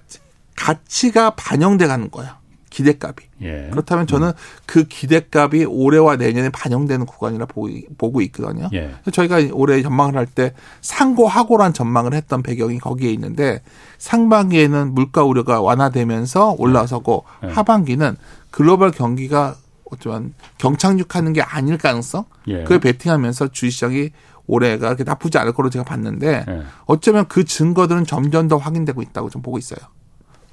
가치가 0.55 1.31
반영돼 1.31 1.88
가는 1.88 2.09
거야. 2.09 2.39
기대값이. 2.73 3.27
예. 3.43 3.67
그렇다면 3.71 4.07
저는 4.07 4.29
음. 4.29 4.33
그 4.65 4.86
기대값이 4.86 5.65
올해와 5.65 6.15
내년에 6.15 6.49
반영되는 6.49 7.05
구간이라 7.05 7.45
보고, 7.45 7.69
보고 7.99 8.21
있거든요. 8.21 8.67
예. 8.73 8.91
저희가 9.12 9.38
올해 9.53 9.81
전망을 9.83 10.15
할 10.17 10.23
때 10.33 10.53
상고하고란 10.81 11.73
전망을 11.73 12.13
했던 12.15 12.41
배경이 12.41 12.79
거기에 12.79 13.12
있는데 13.12 13.62
상반기에는 13.99 14.93
물가 14.95 15.23
우려가 15.23 15.62
완화되면서 15.62 16.55
올라서고 16.57 17.25
예. 17.43 17.47
하반기는 17.49 18.17
글로벌 18.49 18.89
경기가 18.91 19.55
어쩌면 19.91 20.33
경착륙하는 20.57 21.33
게 21.33 21.41
아닐 21.41 21.77
가능성 21.77 22.25
예. 22.47 22.63
그걸 22.63 22.79
베팅하면서 22.79 23.49
주식시장이 23.49 24.09
올해가 24.47 24.88
그렇게 24.88 25.03
나쁘지 25.03 25.38
않을 25.38 25.53
거로 25.53 25.69
제가 25.69 25.86
봤는데 25.86 26.45
예. 26.47 26.62
어쩌면 26.86 27.27
그 27.27 27.43
증거들은 27.43 28.05
점점 28.05 28.47
더 28.47 28.57
확인되고 28.57 29.01
있다고 29.03 29.29
좀 29.29 29.43
보고 29.43 29.59
있어요. 29.59 29.79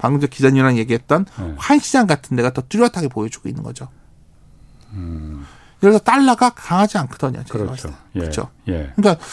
방금 0.01 0.19
전 0.19 0.29
기자님이랑 0.31 0.77
얘기했던 0.79 1.25
네. 1.25 1.53
환시장 1.57 2.07
같은 2.07 2.35
데가 2.35 2.51
더 2.51 2.63
뚜렷하게 2.67 3.07
보여주고 3.07 3.47
있는 3.47 3.61
거죠. 3.61 3.87
음. 4.93 5.45
그래서 5.79 5.99
달러가 5.99 6.49
강하지 6.49 6.97
않거든요. 6.97 7.43
그렇죠. 7.49 7.93
예. 8.15 8.19
그렇죠. 8.19 8.49
예. 8.67 8.91
그러니까 8.95 9.23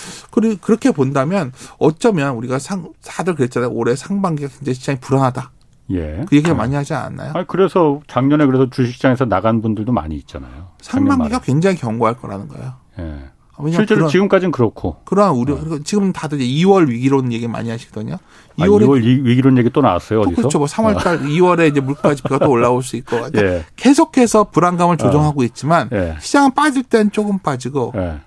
그렇게 0.60 0.90
본다면 0.90 1.52
어쩌면 1.78 2.34
우리가 2.36 2.58
상 2.58 2.92
다들 3.04 3.34
그랬잖아요. 3.34 3.70
올해 3.70 3.96
상반기가 3.96 4.48
굉장히 4.50 4.74
시장이 4.74 5.00
불안하다. 5.00 5.50
예. 5.92 6.24
그 6.28 6.36
얘기를 6.36 6.54
아. 6.54 6.58
많이 6.58 6.74
하지 6.74 6.92
않았나요? 6.92 7.32
아 7.34 7.44
그래서 7.44 8.00
작년에 8.06 8.44
그래서 8.44 8.68
주식시장에서 8.68 9.24
나간 9.24 9.62
분들도 9.62 9.90
많이 9.92 10.16
있잖아요. 10.16 10.68
상반기가 10.82 11.40
굉장히 11.40 11.76
견고할 11.76 12.18
거라는 12.18 12.48
거예요. 12.48 12.74
예. 12.98 13.30
실제로 13.66 13.98
그런, 14.00 14.10
지금까지는 14.10 14.52
그렇고. 14.52 14.96
그러한 15.04 15.34
우려. 15.34 15.54
어. 15.54 15.78
지금 15.84 16.12
다들 16.12 16.38
2월 16.38 16.88
위기론 16.88 17.32
얘기 17.32 17.48
많이 17.48 17.70
하시거든요. 17.70 18.16
2월에 18.58 18.82
아, 18.82 18.86
2월 18.86 19.02
위기론 19.02 19.58
얘기 19.58 19.70
또 19.70 19.80
나왔어요. 19.80 20.20
어디서? 20.20 20.36
그렇죠. 20.36 20.58
뭐 20.58 20.66
3월 20.66 20.96
달 21.02 21.16
어. 21.16 21.20
2월에 21.20 21.70
이제 21.70 21.80
물가 21.80 22.14
지표가 22.14 22.44
또 22.44 22.50
올라올 22.50 22.82
수 22.82 22.96
있고. 22.96 23.16
그러니까 23.16 23.42
예. 23.44 23.64
계속해서 23.76 24.44
불안감을 24.44 24.94
어. 24.94 24.96
조정하고 24.96 25.42
어. 25.42 25.44
있지만 25.44 25.88
예. 25.92 26.16
시장은 26.20 26.54
빠질 26.54 26.82
때는 26.84 27.10
조금 27.10 27.38
빠지고 27.38 27.92
예. 27.96 28.20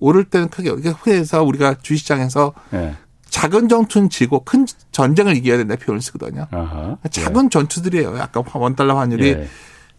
오를 0.00 0.24
때는 0.24 0.48
크게. 0.48 0.70
그래서 1.02 1.42
우리가 1.42 1.76
주시장에서 1.82 2.52
예. 2.74 2.96
작은 3.28 3.68
전투는 3.68 4.08
지고 4.08 4.42
큰 4.44 4.66
전쟁을 4.90 5.36
이겨야 5.36 5.58
된다 5.58 5.76
표현을 5.76 6.00
쓰거든요. 6.00 6.46
아하. 6.50 6.96
작은 7.10 7.44
예. 7.44 7.48
전투들이에요. 7.50 8.16
아까 8.18 8.42
원달러 8.54 8.96
환율이 8.96 9.28
예. 9.28 9.48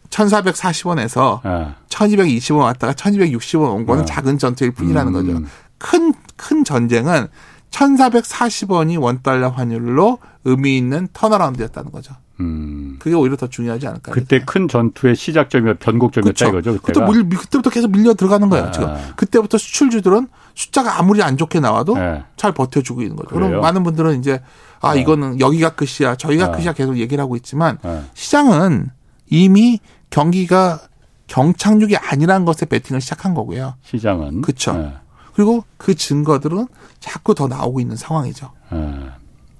1,440원에서 0.10 1.40
아. 1.44 1.76
1,220원 1.90 2.60
왔다가 2.60 2.94
1,260원 2.94 3.74
온 3.76 3.86
거는 3.86 4.04
아. 4.04 4.06
작은 4.06 4.38
전투일 4.38 4.72
뿐이라는 4.72 5.14
음. 5.14 5.14
거죠. 5.14 5.48
큰, 5.78 6.14
큰 6.36 6.64
전쟁은 6.64 7.28
1,440원이 7.72 9.00
원달러 9.00 9.50
환율로 9.50 10.20
의미 10.46 10.78
있는 10.78 11.08
턴어라운드였다는 11.14 11.92
거죠. 11.92 12.16
음. 12.40 12.98
그게 13.00 13.16
오히려 13.16 13.36
더 13.36 13.48
중요하지 13.48 13.88
않을까. 13.88 14.12
그때 14.12 14.42
큰 14.46 14.68
전투의 14.68 15.16
시작점이 15.16 15.74
변곡점이었다 15.76 16.48
이거죠. 16.48 16.80
그때가. 16.80 17.06
그때 17.06 17.20
밀, 17.22 17.38
그때부터 17.38 17.70
계속 17.70 17.92
밀려 17.92 18.14
들어가는 18.14 18.50
거예요. 18.50 18.66
아. 18.66 18.72
지금 18.72 18.88
그때부터 19.16 19.58
수출주들은 19.58 20.28
숫자가 20.56 21.00
아무리 21.00 21.22
안 21.22 21.38
좋게 21.38 21.60
나와도 21.60 21.96
네. 21.96 22.24
잘 22.38 22.54
버텨주고 22.54 23.02
있는 23.02 23.16
거죠. 23.16 23.30
그럼 23.30 23.60
많은 23.60 23.84
분들은 23.84 24.20
이제 24.20 24.42
아 24.82 24.94
네. 24.94 25.02
이거는 25.02 25.40
여기가 25.42 25.72
끝이야, 25.76 26.16
저희가 26.16 26.52
네. 26.52 26.58
끝이야 26.58 26.74
계속 26.74 26.98
얘기를 26.98 27.22
하고 27.22 27.36
있지만 27.36 27.78
네. 27.84 28.02
시장은 28.14 28.90
이미 29.30 29.80
경기가 30.10 30.80
경착륙이 31.28 31.96
아니라는 31.96 32.46
것에 32.46 32.66
베팅을 32.66 33.02
시작한 33.02 33.34
거고요. 33.34 33.76
시장은 33.84 34.42
그렇죠. 34.42 34.74
네. 34.74 34.94
그리고 35.34 35.64
그 35.78 35.96
증거들은 35.96 36.68
자꾸 37.00 37.36
더 37.36 37.48
나오고 37.48 37.80
있는 37.80 37.96
상황이죠. 37.96 38.52
네. 38.72 39.10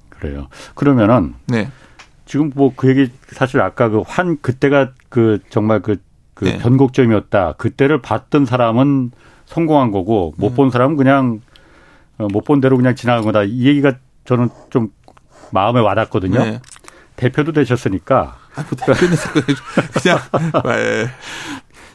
그래요. 0.10 0.48
그러면은 0.74 1.36
네. 1.48 1.70
지금 2.26 2.52
뭐 2.56 2.74
그 2.76 2.90
얘기 2.90 3.12
사실 3.32 3.62
아까 3.62 3.90
그 3.90 4.02
환 4.06 4.38
그때가 4.42 4.92
그 5.10 5.40
정말 5.50 5.82
그, 5.82 5.98
그 6.34 6.46
네. 6.46 6.58
변곡점이었다. 6.58 7.54
그때를 7.54 8.02
봤던 8.02 8.46
사람은 8.46 9.12
성공한 9.46 9.92
거고 9.92 10.34
못본 10.38 10.68
음. 10.68 10.72
사람은 10.72 10.98
그냥 10.98 11.42
어, 12.18 12.28
못본 12.32 12.60
대로 12.62 12.76
그냥 12.78 12.96
지나간 12.96 13.24
거다. 13.24 13.44
이 13.44 13.66
얘기가 13.66 13.94
저는 14.26 14.50
좀 14.70 14.92
마음에 15.52 15.80
와닿거든요. 15.80 16.44
네. 16.44 16.60
대표도 17.20 17.52
되셨으니까 17.52 18.38
아, 18.56 18.62
뭐 18.64 18.78
대표는 18.78 19.16
그냥 20.02 20.20
예. 20.68 21.10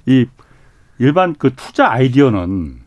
이 0.07 0.27
일반 0.99 1.35
그 1.35 1.51
투자 1.57 1.91
아이디어는 1.91 2.81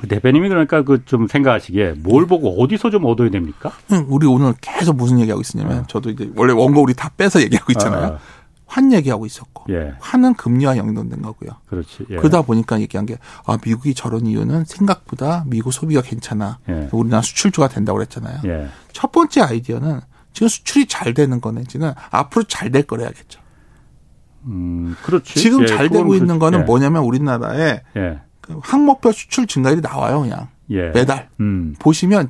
그 0.00 0.08
대표님이 0.08 0.48
그러니까 0.48 0.82
그 0.82 1.04
좀 1.04 1.28
생각하시기에 1.28 1.92
뭘 1.98 2.26
보고 2.26 2.60
어디서 2.60 2.90
좀 2.90 3.04
얻어야 3.04 3.30
됩니까? 3.30 3.70
우리 4.08 4.26
오늘 4.26 4.54
계속 4.60 4.96
무슨 4.96 5.20
얘기하고 5.20 5.40
있었냐면 5.40 5.78
어. 5.80 5.84
저도 5.86 6.10
이제 6.10 6.30
원래 6.34 6.52
원고 6.52 6.82
우리 6.82 6.94
다 6.94 7.10
빼서 7.16 7.40
얘기하고 7.42 7.70
있잖아요. 7.72 8.06
어. 8.14 8.18
환 8.66 8.90
얘기하고 8.92 9.26
있었고 9.26 9.66
예. 9.70 9.94
환은 10.00 10.34
금리와 10.34 10.76
연동된 10.78 11.22
거고요. 11.22 11.50
그렇지. 11.68 12.06
예. 12.10 12.16
그러다 12.16 12.42
보니까 12.42 12.80
얘기한 12.80 13.06
게 13.06 13.16
아 13.46 13.58
미국이 13.64 13.94
저런 13.94 14.26
이유는 14.26 14.64
생각보다 14.64 15.44
미국 15.46 15.72
소비가 15.72 16.00
괜찮아. 16.02 16.58
예. 16.68 16.88
우리나라 16.90 17.22
수출주가 17.22 17.68
된다고 17.68 17.98
그랬잖아요. 17.98 18.40
예. 18.46 18.68
첫 18.92 19.12
번째 19.12 19.42
아이디어는 19.42 20.00
지금 20.32 20.48
수출이 20.48 20.86
잘 20.86 21.14
되는 21.14 21.40
거는지는 21.40 21.92
앞으로 22.10 22.44
잘 22.44 22.70
될 22.70 22.82
거래야겠죠. 22.84 23.40
음, 24.46 24.96
그렇지. 25.04 25.38
지금 25.38 25.62
예, 25.62 25.66
잘 25.66 25.88
되고 25.88 26.04
그렇지. 26.08 26.22
있는 26.22 26.38
거는 26.38 26.60
예. 26.60 26.62
뭐냐면 26.64 27.02
우리나라에 27.04 27.82
예. 27.96 28.20
그 28.40 28.58
항목별 28.62 29.12
수출 29.12 29.46
증가율이 29.46 29.80
나와요, 29.82 30.22
그냥. 30.22 30.48
예. 30.70 30.88
매달. 30.90 31.28
음. 31.40 31.74
보시면 31.78 32.28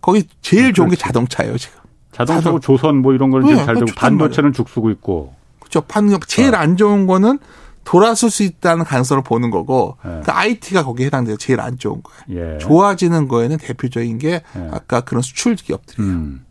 거기 0.00 0.24
제일 0.42 0.66
음, 0.66 0.72
좋은 0.74 0.88
게 0.90 0.96
자동차예요, 0.96 1.56
지금. 1.56 1.80
자동차고 2.12 2.60
조선 2.60 2.98
뭐 2.98 3.14
이런 3.14 3.30
거는 3.30 3.46
네, 3.54 3.64
잘 3.64 3.74
되고 3.76 3.86
반도체는 3.96 4.52
죽쓰고 4.52 4.90
있고. 4.90 5.34
그렇죠. 5.60 5.80
반 5.82 6.10
제일 6.26 6.54
어. 6.54 6.58
안 6.58 6.76
좋은 6.76 7.06
거는 7.06 7.38
돌아설 7.84 8.30
수 8.30 8.42
있다는 8.42 8.84
가능성을 8.84 9.22
보는 9.22 9.50
거고 9.50 9.96
예. 10.04 10.20
그 10.24 10.30
IT가 10.30 10.84
거기에 10.84 11.06
해당돼요. 11.06 11.36
제일 11.36 11.60
안 11.60 11.78
좋은 11.78 12.02
거예요. 12.02 12.54
예. 12.54 12.58
좋아지는 12.58 13.28
거에는 13.28 13.56
대표적인 13.56 14.18
게 14.18 14.42
예. 14.56 14.68
아까 14.70 15.00
그런 15.00 15.22
수출 15.22 15.56
기업들이에요. 15.56 16.12
음. 16.12 16.44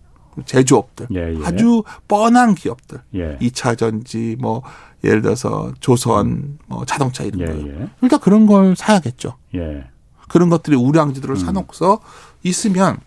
제조업들, 0.46 1.08
예, 1.13 1.34
예. 1.39 1.46
아주 1.46 1.84
뻔한 2.08 2.56
기업들, 2.56 3.02
예. 3.15 3.38
2차 3.39 3.78
전지 3.78 4.38
뭐 4.39 4.63
예를 5.04 5.22
들어서 5.22 5.74
조선, 5.80 6.58
뭐 6.67 6.86
자동차 6.86 7.24
이런 7.24 7.41
예, 7.41 7.46
거 7.46 7.67
예. 7.67 7.89
일단 8.02 8.20
그런 8.20 8.46
걸 8.46 8.76
사야겠죠. 8.76 9.36
예. 9.56 9.86
그런 10.30 10.50
것들이 10.50 10.76
우량지들을 10.76 11.36
음. 11.36 11.39
사놓고서 11.39 12.00
있으면 12.44 12.98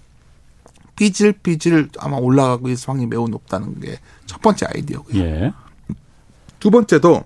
삐질삐질 0.97 1.89
아마 1.99 2.17
올라가고 2.19 2.69
있을 2.69 2.89
확률이 2.89 3.09
매우 3.09 3.29
높다는 3.29 3.81
게 3.81 3.99
첫 4.27 4.41
번째 4.43 4.67
아이디어고요. 4.75 5.23
예. 5.23 5.53
두 6.59 6.71
번째도 6.71 7.25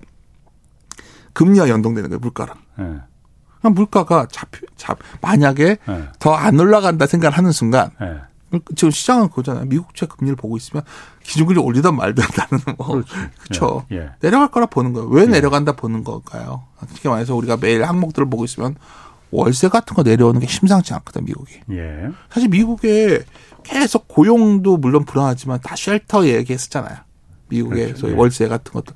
금리와 1.33 1.69
연동되는 1.69 2.09
거예요 2.09 2.19
물가랑. 2.19 2.55
예. 2.79 3.69
물가가 3.69 4.27
잡혀, 4.31 4.59
잡 4.77 4.99
만약에 5.21 5.77
예. 5.87 6.07
더안 6.19 6.59
올라간다 6.59 7.07
생각을 7.07 7.37
하는 7.37 7.51
순간 7.51 7.89
지금 8.75 8.91
시장은 8.91 9.29
그거잖아요. 9.29 9.65
미국채 9.65 10.07
금리를 10.07 10.35
보고 10.35 10.57
있으면 10.57 10.83
기준금리 11.23 11.59
올리든 11.59 11.95
말든 11.95 12.23
나는 12.37 12.77
뭐 12.77 13.03
그렇죠. 13.43 13.85
예, 13.91 13.97
예. 13.97 14.09
내려갈 14.19 14.49
거라 14.49 14.65
보는 14.65 14.93
거예요. 14.93 15.07
왜 15.09 15.23
예. 15.23 15.25
내려간다 15.27 15.73
보는 15.73 16.03
걸까요? 16.03 16.63
특히 16.93 17.09
말해서 17.09 17.35
우리가 17.35 17.57
매일 17.57 17.83
항목들을 17.83 18.29
보고 18.29 18.45
있으면 18.45 18.75
월세 19.31 19.69
같은 19.69 19.95
거 19.95 20.03
내려오는 20.03 20.39
게 20.39 20.47
심상치 20.47 20.93
않거든 20.93 21.25
미국이. 21.25 21.59
예. 21.71 22.09
사실 22.29 22.49
미국에 22.49 23.23
계속 23.63 24.07
고용도 24.07 24.77
물론 24.77 25.05
불안하지만 25.05 25.59
다 25.61 25.75
쉘터 25.75 26.25
얘기했었잖아요. 26.27 26.97
미국의 27.49 27.85
그렇죠. 27.85 28.01
소위 28.01 28.13
예. 28.13 28.17
월세 28.17 28.47
같은 28.47 28.73
것도 28.73 28.93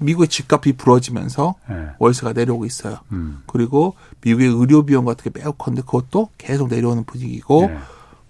미국의 0.00 0.28
집값이 0.28 0.74
부러지면서 0.74 1.56
네. 1.68 1.88
월세가 1.98 2.32
내려오고 2.32 2.64
있어요. 2.64 2.98
음. 3.12 3.42
그리고 3.46 3.94
미국의 4.22 4.48
의료 4.48 4.84
비용 4.84 5.04
같은 5.04 5.30
게 5.30 5.40
매우 5.40 5.52
큰데 5.52 5.82
그것도 5.82 6.30
계속 6.38 6.68
내려오는 6.68 7.04
분위기고 7.04 7.66
네. 7.66 7.78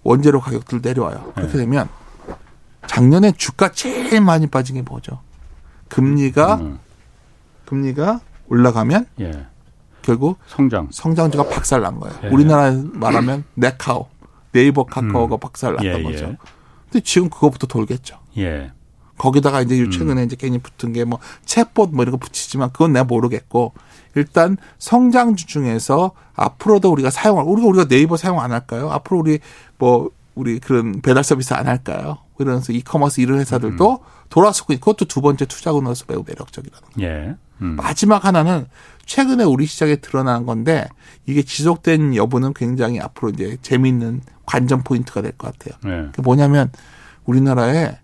원재료 0.03 0.39
가격들 0.39 0.79
내려와요. 0.81 1.31
그렇게 1.35 1.53
네. 1.53 1.59
되면 1.59 1.89
작년에 2.87 3.33
주가 3.33 3.71
제일 3.71 4.21
많이 4.21 4.47
빠진 4.47 4.75
게 4.75 4.81
뭐죠? 4.81 5.19
금리가 5.89 6.55
음. 6.55 6.79
금리가 7.65 8.21
올라가면 8.47 9.05
예. 9.19 9.45
결국 10.01 10.39
성장 10.47 10.87
성장주가 10.91 11.49
박살난 11.49 11.99
거예요. 11.99 12.15
예. 12.23 12.27
우리나라 12.29 12.71
말하면 12.93 13.43
네카오 13.55 14.07
네이버 14.51 14.85
카카오가 14.85 15.35
음. 15.35 15.39
박살났던 15.39 15.85
예, 15.85 16.03
거죠. 16.03 16.25
예. 16.25 16.37
근데 16.85 17.03
지금 17.03 17.29
그거부터 17.29 17.67
돌겠죠. 17.67 18.17
예. 18.37 18.71
거기다가 19.17 19.61
이제 19.61 19.77
음. 19.79 19.91
최근에 19.91 20.21
음. 20.21 20.25
이제 20.25 20.35
괜히 20.35 20.57
붙은 20.59 20.93
게 20.93 21.03
뭐 21.03 21.19
챗봇 21.45 21.91
뭐 21.91 22.03
이런 22.03 22.11
거 22.13 22.17
붙이지만 22.17 22.71
그건 22.71 22.93
내가 22.93 23.03
모르겠고 23.03 23.73
일단 24.15 24.57
성장주 24.79 25.45
중에서 25.45 26.11
앞으로도 26.35 26.89
우리가 26.91 27.09
사용할 27.11 27.45
우리가 27.45 27.67
우리가 27.67 27.87
네이버 27.87 28.17
사용 28.17 28.39
안 28.39 28.51
할까요? 28.51 28.89
앞으로 28.89 29.19
우리 29.19 29.39
뭐 29.79 30.11
우리 30.35 30.59
그런 30.59 31.01
배달 31.01 31.23
서비스 31.23 31.53
안 31.55 31.67
할까요? 31.67 32.19
이러면서 32.37 32.71
이커머스 32.71 33.19
이런 33.21 33.39
회사들도 33.39 33.91
음. 33.91 33.97
돌아서고 34.29 34.73
그것도 34.75 35.05
두 35.05 35.21
번째 35.21 35.45
투자군으로서 35.45 36.05
매우 36.07 36.23
매력적이라는 36.25 36.87
거예요. 36.95 37.09
예. 37.11 37.35
음. 37.61 37.75
마지막 37.75 38.23
하나는 38.23 38.67
최근에 39.05 39.43
우리 39.43 39.65
시장에 39.65 39.95
드러난 39.97 40.45
건데 40.45 40.87
이게 41.25 41.41
지속된 41.41 42.15
여부는 42.15 42.53
굉장히 42.53 42.99
앞으로 42.99 43.29
이제 43.31 43.57
재미있는 43.63 44.21
관전 44.45 44.83
포인트가 44.83 45.21
될 45.21 45.31
것 45.33 45.57
같아요. 45.57 45.77
예. 45.91 46.05
그게 46.07 46.21
뭐냐면 46.21 46.71
우리나라에 47.25 47.97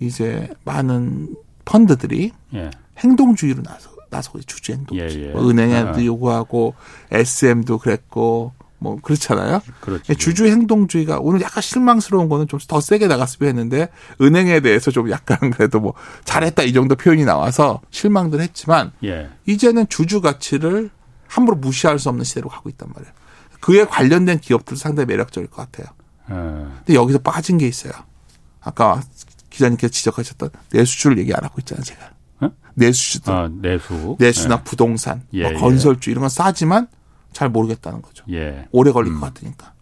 이제 0.00 0.48
많은 0.64 1.34
펀드들이 1.64 2.32
예. 2.54 2.70
행동주의로 2.98 3.62
나서 3.62 3.90
나서고 4.10 4.40
주주 4.40 4.72
행동주의. 4.72 5.10
예, 5.22 5.28
예. 5.28 5.32
뭐 5.32 5.48
은행에도 5.48 6.00
아. 6.00 6.04
요구하고 6.04 6.74
SM도 7.10 7.78
그랬고 7.78 8.52
뭐 8.82 8.98
그렇잖아요. 9.02 9.60
그렇죠. 9.80 10.14
주주 10.14 10.46
행동주의가 10.46 11.18
오늘 11.20 11.42
약간 11.42 11.62
실망스러운 11.62 12.28
거는 12.28 12.48
좀 12.48 12.58
더 12.66 12.80
세게 12.80 13.06
나갔으면 13.06 13.48
했는데 13.50 13.88
은행에 14.20 14.60
대해서 14.60 14.90
좀 14.90 15.10
약간 15.10 15.38
그래도 15.50 15.80
뭐 15.80 15.94
잘했다 16.24 16.62
이 16.64 16.72
정도 16.72 16.94
표현이 16.94 17.24
나와서 17.24 17.80
실망들 17.90 18.40
했지만 18.40 18.92
예. 19.04 19.28
이제는 19.46 19.88
주주 19.88 20.20
가치를 20.20 20.90
함부로 21.26 21.56
무시할 21.56 21.98
수 21.98 22.08
없는 22.08 22.24
시대로 22.24 22.48
가고 22.48 22.68
있단 22.68 22.90
말이에요. 22.94 23.12
그에 23.60 23.84
관련된 23.84 24.40
기업들 24.40 24.76
상당히 24.76 25.06
매력적일 25.06 25.48
것 25.50 25.70
같아요. 25.70 25.92
예. 26.30 26.34
근데 26.78 26.94
여기서 26.94 27.18
빠진 27.20 27.58
게 27.58 27.66
있어요. 27.66 27.92
아까 28.60 29.00
기자님께서 29.50 29.90
지적하셨던 29.90 30.50
내수주를 30.72 31.18
얘기 31.18 31.34
안 31.34 31.42
하고 31.44 31.56
있잖아요, 31.60 31.82
제가. 31.84 32.10
어? 32.40 32.50
내수주들. 32.74 33.32
아, 33.32 33.50
내수. 33.60 34.16
내수나 34.18 34.56
예. 34.60 34.64
부동산, 34.64 35.22
예, 35.32 35.50
뭐 35.50 35.60
건설주 35.60 36.10
이런 36.10 36.20
건 36.20 36.28
싸지만 36.28 36.86
잘 37.32 37.48
모르겠다는 37.48 38.02
거죠. 38.02 38.24
예. 38.30 38.66
오래 38.72 38.92
걸릴 38.92 39.12
음. 39.12 39.20
것 39.20 39.26
같으니까. 39.26 39.72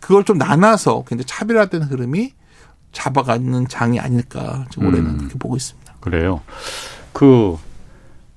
그걸 0.00 0.24
좀 0.24 0.38
나눠서 0.38 1.04
굉장히 1.06 1.26
차별화된 1.26 1.82
흐름이 1.82 2.32
잡아가는 2.92 3.68
장이 3.68 4.00
아닐까 4.00 4.66
올해는 4.78 5.10
음. 5.10 5.18
그렇게 5.18 5.38
보고 5.38 5.56
있습니다. 5.56 5.94
그래요. 6.00 6.40
그 7.12 7.56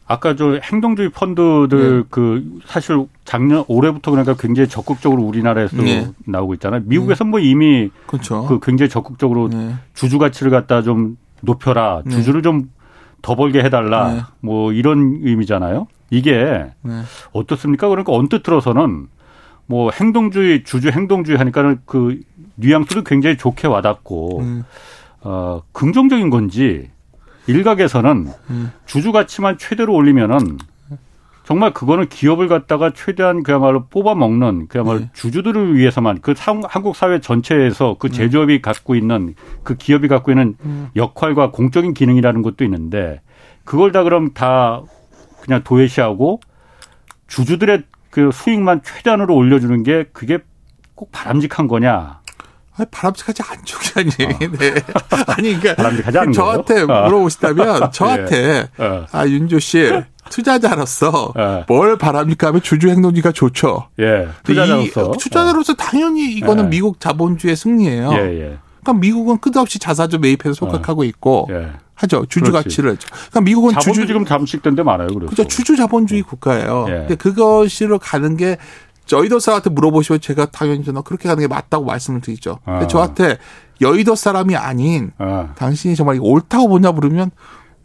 아까 0.06 0.36
저 0.36 0.60
행동주의 0.62 1.10
펀드들 1.10 2.02
네. 2.02 2.08
그 2.10 2.60
사실 2.66 3.08
작년 3.24 3.64
올해부터 3.68 4.12
그러니까 4.12 4.36
굉장히 4.36 4.68
적극적으로 4.68 5.24
우리나라에서 5.24 5.78
네. 5.78 6.12
나오고 6.26 6.56
있잖아요. 6.56 6.82
미국에서 6.86 7.24
네. 7.24 7.30
뭐 7.30 7.40
이미 7.40 7.90
그렇죠. 8.06 8.46
그 8.46 8.60
굉장히 8.62 8.90
적극적으로 8.90 9.48
네. 9.48 9.76
주주 9.94 10.20
가치를 10.20 10.52
갖다 10.52 10.82
좀 10.82 11.18
높여라, 11.42 12.04
네. 12.06 12.12
주주를 12.12 12.42
좀 12.42 12.70
더 13.24 13.36
벌게 13.36 13.64
해달라, 13.64 14.14
네. 14.14 14.22
뭐 14.42 14.72
이런 14.72 15.22
의미잖아요. 15.24 15.88
이게 16.12 16.68
네. 16.82 17.02
어떻습니까? 17.32 17.88
그러니까 17.88 18.14
언뜻 18.14 18.44
들어서는 18.44 19.08
뭐 19.66 19.90
행동주의 19.90 20.64
주주 20.64 20.90
행동주의 20.90 21.38
하니까는 21.40 21.80
그 21.86 22.20
뉘앙스도 22.56 23.04
굉장히 23.04 23.38
좋게 23.38 23.68
와닿고 23.68 24.42
음. 24.42 24.64
어 25.22 25.62
긍정적인 25.72 26.30
건지 26.30 26.92
일각에서는 27.48 28.28
음. 28.50 28.72
주주 28.86 29.12
가치만 29.14 29.58
최대로 29.58 29.96
올리면은 29.96 30.58
정말 31.44 31.74
그거는 31.74 32.08
기업을 32.08 32.48
갖다가 32.48 32.92
최대한 32.92 33.44
그야말로 33.44 33.86
뽑아 33.88 34.16
먹는 34.16 34.68
그야말로 34.70 35.00
네. 35.00 35.10
주주들을 35.14 35.76
위해서만 35.76 36.22
그 36.22 36.34
한국 36.38 36.96
사회 36.96 37.20
전체에서 37.20 37.98
그 38.00 38.08
네. 38.08 38.14
제조업이 38.14 38.62
갖고 38.62 38.96
있는 38.96 39.36
그 39.64 39.76
기업이 39.76 40.08
갖고 40.08 40.32
있는 40.32 40.56
음. 40.64 40.90
역할과 40.96 41.52
공적인 41.52 41.94
기능이라는 41.94 42.42
것도 42.42 42.64
있는데 42.64 43.22
그걸 43.66 43.92
다 43.92 44.04
그럼 44.04 44.34
다 44.34 44.82
그냥 45.42 45.64
도외시하고 45.64 46.40
주주들의 47.28 47.84
그 48.10 48.32
수익만 48.32 48.82
최대한으로 48.84 49.36
올려주는 49.36 49.84
게 49.84 50.06
그게 50.14 50.40
꼭 50.96 51.10
바람직한 51.12 51.68
거냐? 51.68 52.22
아니, 52.76 52.88
바람직하지 52.90 53.44
않죠, 53.44 53.78
그냥 53.94 54.10
어. 54.10 54.40
네. 54.58 54.74
아니, 55.28 55.60
그러니까 55.60 55.76
바람직하지 55.76 56.18
않은 56.18 56.34
저한테 56.34 56.82
어. 56.82 56.86
물어보시다면 57.06 57.92
저한테 57.94 58.70
예. 58.80 58.84
어. 58.84 59.06
아 59.12 59.28
윤조 59.28 59.60
씨 59.60 59.92
투자자로서 60.30 61.34
예. 61.38 61.66
뭘 61.68 61.98
바람직하면 61.98 62.62
주주 62.62 62.90
행동주의가 62.90 63.32
좋죠. 63.32 63.90
예. 64.00 64.28
투자자로서 64.44 65.12
투자자로서 65.12 65.74
당연히 65.76 66.34
이거는 66.34 66.66
예. 66.66 66.70
미국 66.70 67.00
자본주의 67.00 67.56
승리예요. 67.56 68.12
예, 68.14 68.18
예. 68.18 68.58
그러니까 68.82 68.94
미국은 69.00 69.38
끝없이 69.40 69.80
자사주 69.80 70.20
매입해서 70.20 70.54
속각하고 70.54 71.02
어. 71.02 71.06
있고 71.06 71.48
예. 71.52 71.72
하죠. 71.96 72.26
주주 72.28 72.52
그렇지. 72.52 72.70
가치를. 72.70 72.98
그러니까 72.98 73.42
미국은 73.42 73.80
주주 73.80 74.08
지금 74.08 74.26
잠식된 74.26 74.76
데 74.76 74.84
많아요. 74.84 75.08
그래서. 75.08 75.28
그렇죠. 75.28 75.48
주주 75.48 75.76
자본주의 75.76 76.22
네. 76.22 76.28
국가예요. 76.28 76.86
예. 76.90 76.94
근데 76.94 77.16
그것으로 77.16 78.00
가는 78.00 78.36
게 78.36 78.58
저희도 79.06 79.40
사한테 79.40 79.70
물어보시면 79.70 80.22
제가 80.22 80.48
당연히 80.48 80.84
저는 80.84 81.04
그렇게 81.04 81.28
가는 81.28 81.42
게 81.42 81.48
맞다고 81.48 81.86
말씀을 81.86 82.22
드리죠. 82.22 82.60
아. 82.66 82.74
근데 82.74 82.88
저한테 82.88 83.38
여의도 83.82 84.16
사람이 84.16 84.56
아닌 84.56 85.12
아. 85.18 85.54
당신이 85.56 85.96
정말 85.96 86.18
옳다고 86.22 86.70
보냐 86.70 86.92
부르면 86.92 87.32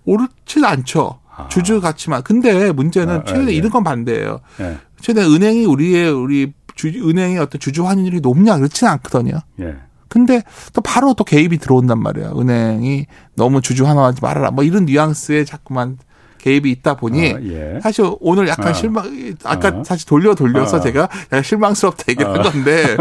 옳지 0.04 0.64
않죠. 0.64 1.20
아. 1.34 1.48
주주 1.48 1.80
가치만. 1.80 2.22
근데 2.22 2.72
문제는 2.72 3.20
아, 3.20 3.24
최근에 3.24 3.52
예. 3.52 3.56
이런 3.56 3.70
건 3.70 3.84
반대예요. 3.84 4.40
예. 4.60 4.78
최근에 5.00 5.26
은행이 5.26 5.64
우리의 5.66 6.10
우리 6.10 6.52
주, 6.74 6.88
은행의 6.88 7.38
어떤 7.38 7.60
주주 7.60 7.86
환율이 7.86 8.20
높냐 8.20 8.56
그렇지는 8.56 8.92
않거든요. 8.94 9.40
예. 9.60 9.76
근데 10.08 10.42
또 10.72 10.80
바로 10.80 11.14
또 11.14 11.24
개입이 11.24 11.58
들어온단 11.58 12.00
말이에요. 12.02 12.32
은행이 12.38 13.06
너무 13.34 13.60
주주 13.60 13.86
하나하지 13.86 14.20
말아라. 14.22 14.50
뭐 14.50 14.64
이런 14.64 14.86
뉘앙스에 14.86 15.44
자꾸만 15.44 15.98
개입이 16.38 16.70
있다 16.70 16.94
보니 16.94 17.32
어, 17.32 17.40
예. 17.42 17.80
사실 17.82 18.10
오늘 18.20 18.48
약간 18.48 18.68
어. 18.68 18.72
실망 18.72 19.34
아까 19.44 19.68
어. 19.68 19.84
사실 19.84 20.06
돌려 20.06 20.34
돌려서 20.34 20.78
어. 20.78 20.80
제가 20.80 21.08
실망스럽다 21.42 22.04
얘기를 22.08 22.30
한 22.30 22.40
어. 22.40 22.42
건데 22.42 22.96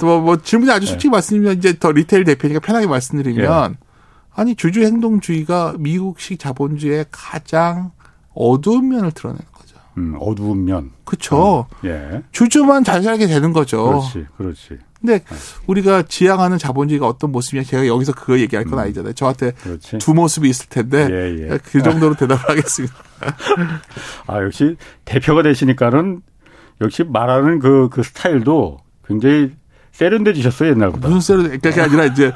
뭐, 0.00 0.20
뭐 0.20 0.36
질문이 0.36 0.70
아주 0.70 0.86
솔직히 0.86 1.08
예. 1.08 1.10
말씀드리면 1.12 1.58
이제 1.58 1.78
더 1.78 1.90
리테일 1.90 2.24
대표니까 2.24 2.60
편하게 2.60 2.86
말씀드리면 2.86 3.72
예. 3.72 3.90
아니 4.34 4.54
주주 4.54 4.82
행동주의가 4.82 5.74
미국식 5.78 6.38
자본주의의 6.38 7.06
가장 7.10 7.92
어두운 8.34 8.88
면을 8.88 9.10
드러내는 9.10 9.44
거죠. 9.52 9.76
음, 9.98 10.16
어두운 10.20 10.64
면. 10.64 10.90
그렇죠. 11.04 11.66
예. 11.84 12.22
주주만 12.30 12.84
잘 12.84 13.02
살게 13.02 13.26
되는 13.26 13.52
거죠. 13.52 13.84
그렇지, 13.84 14.26
그렇지. 14.36 14.78
근데 15.00 15.20
네. 15.20 15.36
우리가 15.66 16.02
지향하는 16.02 16.58
자본주의가 16.58 17.06
어떤 17.06 17.32
모습이냐 17.32 17.64
제가 17.64 17.86
여기서 17.86 18.12
그거 18.12 18.38
얘기할 18.38 18.64
건 18.64 18.74
음. 18.74 18.78
아니잖아요. 18.80 19.14
저한테 19.14 19.52
그렇지. 19.52 19.98
두 19.98 20.12
모습이 20.12 20.48
있을 20.48 20.68
텐데 20.68 21.08
예, 21.10 21.50
예. 21.50 21.58
그 21.64 21.82
정도로 21.82 22.14
대답을 22.14 22.48
하겠습니다. 22.50 22.94
아 24.26 24.42
역시 24.42 24.76
대표가 25.04 25.42
되시니까는 25.42 26.20
역시 26.82 27.04
말하는 27.04 27.58
그, 27.58 27.88
그 27.90 28.02
스타일도 28.02 28.78
굉장히 29.06 29.52
세련돼지셨어요 29.92 30.70
옛날보다. 30.70 31.08
무슨 31.08 31.20
세련? 31.20 31.60
그게 31.60 31.80
아니라 31.80 32.04
이제 32.04 32.32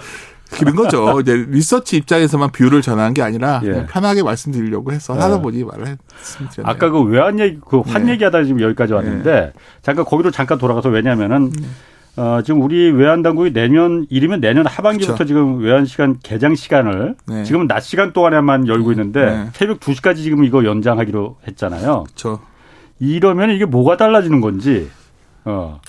그런 0.50 0.76
거죠. 0.76 1.20
이제 1.20 1.34
리서치 1.34 1.96
입장에서만 1.96 2.50
view를 2.50 2.82
전하는 2.82 3.14
게 3.14 3.22
아니라 3.22 3.60
예. 3.64 3.86
편하게 3.86 4.22
말씀드리려고 4.22 4.92
해서 4.92 5.14
예. 5.16 5.20
하다 5.20 5.40
보니 5.40 5.64
말을 5.64 5.96
했습니다. 6.18 6.62
아까 6.64 6.90
그 6.90 7.02
외환 7.02 7.38
얘기, 7.40 7.58
그 7.60 7.81
환 7.81 8.08
예. 8.08 8.12
얘기하다 8.12 8.44
지금 8.44 8.60
여기까지 8.60 8.92
왔는데 8.92 9.30
예. 9.30 9.52
잠깐 9.82 10.04
거기로 10.04 10.30
잠깐 10.30 10.58
돌아가서 10.58 10.90
왜냐면은 10.90 11.50
음. 11.58 11.74
어, 12.16 12.40
지금 12.44 12.62
우리 12.62 12.90
외환 12.92 13.22
당국이 13.22 13.52
내년 13.52 14.06
일이면 14.08 14.40
내년 14.40 14.66
하반기부터 14.66 15.14
그렇죠. 15.14 15.26
지금 15.26 15.58
외환 15.58 15.84
시간 15.84 16.16
개장 16.22 16.54
시간을 16.54 17.16
네. 17.26 17.42
지금은 17.44 17.66
낮 17.66 17.80
시간 17.80 18.12
동안에만 18.12 18.68
열고 18.68 18.90
네. 18.90 18.92
있는데 18.92 19.24
네. 19.24 19.48
새벽 19.54 19.80
2시까지 19.80 20.16
지금 20.18 20.44
이거 20.44 20.64
연장하기로 20.64 21.38
했잖아요. 21.48 22.04
그렇죠. 22.04 22.40
이러면 23.00 23.50
이게 23.50 23.64
뭐가 23.64 23.96
달라지는 23.96 24.40
건지. 24.40 24.88
어. 25.44 25.80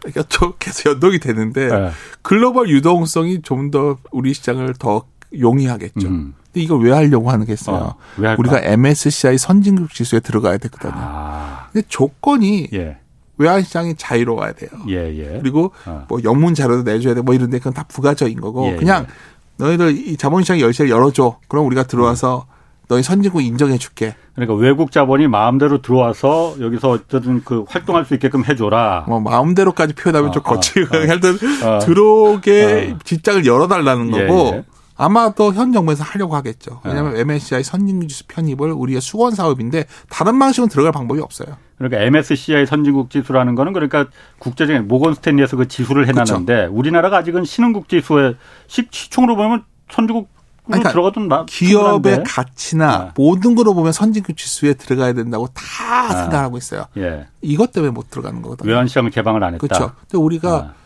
그러니까 0.00 0.22
또 0.30 0.54
계속 0.58 0.88
연동이 0.90 1.18
되는데 1.18 1.68
네. 1.68 1.90
글로벌 2.22 2.68
유동성이 2.70 3.42
좀 3.42 3.70
더 3.70 3.98
우리 4.10 4.32
시장을 4.32 4.74
더 4.78 5.04
용이하겠죠. 5.38 6.08
음. 6.08 6.34
근데 6.46 6.64
이걸 6.64 6.82
왜 6.82 6.90
하려고 6.90 7.30
하는 7.30 7.44
겠어요? 7.46 7.76
어, 7.76 7.96
우리가 8.38 8.60
MSCI 8.62 9.36
선진국 9.38 9.90
지수에 9.92 10.18
들어가야 10.20 10.56
되거든요. 10.58 10.92
아. 10.96 11.68
근데 11.70 11.86
조건이 11.88 12.68
예. 12.72 12.96
외환시장이 13.40 13.94
자유로워야 13.96 14.52
돼요. 14.52 14.70
예, 14.88 14.96
예. 15.16 15.38
그리고 15.40 15.72
어. 15.86 16.04
뭐 16.08 16.20
영문 16.22 16.54
자료도 16.54 16.82
내줘야 16.82 17.14
돼. 17.14 17.22
뭐 17.22 17.34
이런데 17.34 17.58
그건 17.58 17.72
다 17.72 17.84
부가적인 17.88 18.40
거고 18.40 18.66
예, 18.68 18.76
그냥 18.76 19.06
예. 19.08 19.64
너희들 19.64 19.96
이 19.96 20.16
자본시장 20.16 20.60
열쇠를 20.60 20.90
열어줘. 20.90 21.38
그럼 21.48 21.66
우리가 21.66 21.84
들어와서 21.84 22.46
너희 22.88 23.02
선진국 23.02 23.42
인정해 23.42 23.78
줄게. 23.78 24.14
그러니까 24.34 24.54
외국 24.54 24.92
자본이 24.92 25.28
마음대로 25.28 25.80
들어와서 25.80 26.56
여기서 26.60 26.90
어쨌든 26.90 27.42
그 27.44 27.64
활동할 27.68 28.04
수 28.04 28.14
있게끔 28.14 28.44
해줘라. 28.44 29.04
뭐 29.08 29.20
마음대로까지 29.20 29.94
표현하면 29.94 30.30
어, 30.30 30.32
좀 30.32 30.42
거칠고 30.42 30.96
어, 30.96 31.00
하여튼 31.00 31.38
어, 31.64 31.78
들어오게 31.78 32.92
어. 32.94 32.98
직장을 33.04 33.46
열어달라는 33.46 34.16
예, 34.16 34.26
거고. 34.26 34.64
예. 35.00 35.04
아마도 35.04 35.52
현 35.52 35.72
정부에서 35.72 36.04
하려고 36.04 36.36
하겠죠. 36.36 36.80
왜냐하면 36.84 37.14
네. 37.14 37.20
MSCI 37.20 37.64
선진국 37.64 38.08
지수 38.08 38.26
편입을 38.26 38.72
우리가 38.72 39.00
수건 39.00 39.34
사업인데 39.34 39.86
다른 40.08 40.38
방식으로 40.38 40.68
들어갈 40.68 40.92
방법이 40.92 41.20
없어요. 41.20 41.56
그러니까 41.78 42.02
MSCI 42.02 42.66
선진국 42.66 43.10
지수라는 43.10 43.54
거는 43.54 43.72
그러니까 43.72 44.06
국제적인 44.38 44.86
모건 44.86 45.14
스탠리에서 45.14 45.56
그 45.56 45.66
지수를 45.66 46.06
해놨는데 46.08 46.54
그렇죠. 46.54 46.74
우리나라가 46.74 47.18
아직은 47.18 47.44
신흥국 47.44 47.88
지수에 47.88 48.34
시총으로 48.66 49.36
보면 49.36 49.64
선진국 49.90 50.28
그러니까 50.66 50.90
들어가던 50.90 51.46
기업의 51.46 51.82
충분한데? 51.92 52.22
가치나 52.30 52.98
네. 52.98 53.10
모든 53.16 53.54
거로 53.54 53.74
보면 53.74 53.92
선진국 53.92 54.36
지수에 54.36 54.74
들어가야 54.74 55.14
된다고 55.14 55.48
다 55.48 56.08
네. 56.08 56.22
생각하고 56.22 56.58
있어요. 56.58 56.84
예. 56.96 57.26
이것 57.40 57.72
때문에 57.72 57.90
못 57.90 58.10
들어가는 58.10 58.40
거거든요. 58.42 58.70
외환시장을 58.70 59.10
개방을 59.10 59.42
안 59.42 59.54
했다. 59.54 59.66
그렇죠. 59.66 59.92
근데 60.00 60.18
우리가 60.18 60.62
네. 60.62 60.79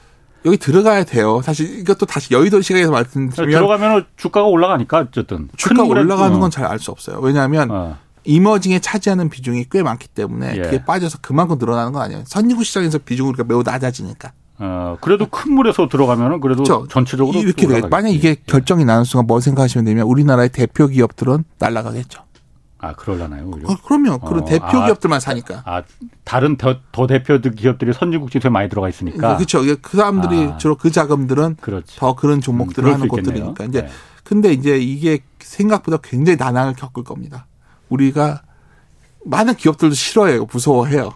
여기 0.44 0.56
들어가야 0.58 1.04
돼요. 1.04 1.40
사실 1.42 1.78
이것도 1.80 2.06
다시 2.06 2.34
여의도 2.34 2.60
시각에서 2.60 2.90
말씀드리면 2.90 3.50
들어가면 3.50 4.06
주가가 4.16 4.46
올라가니까 4.46 4.98
어쨌든 5.08 5.48
주가 5.56 5.82
올라가는 5.84 6.38
건 6.38 6.50
잘 6.50 6.66
알 6.66 6.78
수 6.78 6.90
없어요. 6.90 7.18
왜냐하면 7.20 7.70
어. 7.70 7.96
이머징에 8.24 8.78
차지하는 8.78 9.28
비중이 9.30 9.66
꽤 9.70 9.82
많기 9.82 10.08
때문에 10.08 10.54
예. 10.56 10.62
그게 10.62 10.84
빠져서 10.84 11.18
그만큼 11.22 11.56
늘어나는 11.58 11.92
건 11.92 12.02
아니에요. 12.02 12.22
선진국 12.26 12.64
시장에서 12.64 12.98
비중이 12.98 13.28
우리가 13.30 13.44
매우 13.44 13.62
낮아지니까. 13.62 14.32
어, 14.58 14.96
그래도 15.00 15.26
큰 15.28 15.52
물에서 15.52 15.88
들어가면은 15.88 16.40
그래도 16.40 16.62
그렇죠. 16.62 16.86
전체적으로 16.88 17.38
이렇게 17.40 17.66
돼. 17.66 17.80
만약 17.88 18.10
이게 18.10 18.36
결정이 18.46 18.84
나는 18.84 19.04
순간 19.04 19.26
뭐 19.26 19.40
생각하시면 19.40 19.84
되면 19.84 20.06
우리나라의 20.06 20.50
대표 20.50 20.86
기업들은 20.86 21.44
날라가겠죠. 21.58 22.22
아, 22.84 22.92
그럴라나요? 22.94 23.50
어, 23.64 23.76
그러면 23.84 24.20
그런 24.20 24.42
어, 24.42 24.44
대표 24.44 24.66
아, 24.66 24.86
기업들만 24.86 25.20
사니까. 25.20 25.62
아, 25.64 25.82
다른 26.24 26.56
더, 26.56 26.76
더 26.92 27.06
대표 27.06 27.40
기업들이 27.40 27.92
선진국 27.92 28.30
지수에 28.30 28.50
많이 28.50 28.68
들어가 28.68 28.88
있으니까. 28.88 29.36
그렇죠. 29.36 29.62
그 29.80 29.96
사람들이 29.96 30.44
아, 30.44 30.56
주로 30.58 30.76
그 30.76 30.90
자금들은 30.90 31.56
그렇지. 31.60 31.96
더 31.98 32.14
그런 32.14 32.40
종목들을 32.40 32.88
음, 32.88 32.94
하는 32.94 33.08
곳들이니까. 33.08 33.64
이제 33.64 33.82
네. 33.82 33.88
근데 34.22 34.52
이제 34.52 34.78
이게 34.78 35.20
생각보다 35.40 35.98
굉장히 36.02 36.36
난항을 36.36 36.74
겪을 36.74 37.04
겁니다. 37.04 37.46
우리가 37.88 38.42
많은 39.24 39.54
기업들도 39.54 39.94
싫어해요. 39.94 40.46
무서워해요. 40.50 41.12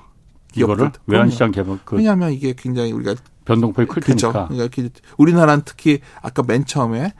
이거를 0.54 0.92
외환시장 1.06 1.50
개발. 1.50 1.78
그 1.84 1.96
왜냐하면 1.96 2.32
이게 2.32 2.54
굉장히 2.56 2.92
우리가 2.92 3.14
변동폭이 3.44 3.86
클 3.88 4.02
그렇죠. 4.02 4.32
테니까. 4.32 4.48
그러니까 4.48 5.00
우리나라는 5.16 5.62
특히 5.64 6.00
아까 6.20 6.42
맨 6.46 6.64
처음에 6.64 7.12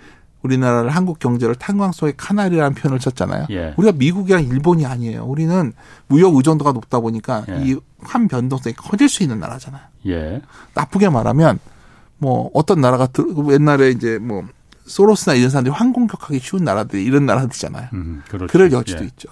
우리나라를 0.42 0.90
한국 0.90 1.18
경제를 1.18 1.54
탄광 1.56 1.92
속의 1.92 2.14
카나리라는 2.16 2.74
표현을 2.74 3.00
썼잖아요. 3.00 3.46
예. 3.50 3.74
우리가 3.76 3.92
미국이랑 3.96 4.44
일본이 4.44 4.86
아니에요. 4.86 5.24
우리는 5.24 5.72
무역 6.06 6.36
의존도가 6.36 6.72
높다 6.72 7.00
보니까 7.00 7.44
예. 7.48 7.64
이환 7.64 8.28
변동성이 8.28 8.74
커질 8.74 9.08
수 9.08 9.22
있는 9.22 9.40
나라잖아요. 9.40 9.82
예. 10.06 10.40
나쁘게 10.74 11.08
말하면 11.08 11.58
뭐 12.18 12.50
어떤 12.54 12.80
나라가 12.80 13.08
옛날에 13.50 13.90
이제 13.90 14.18
뭐 14.18 14.44
소로스나 14.86 15.34
이런 15.34 15.50
사람들이 15.50 15.74
환공격하기 15.74 16.38
쉬운 16.38 16.64
나라들이 16.64 17.04
이런 17.04 17.26
나라들이잖아요. 17.26 17.88
음, 17.92 18.22
그렇죠. 18.28 18.50
그럴 18.50 18.72
여지도 18.72 19.02
예. 19.02 19.06
있죠. 19.08 19.28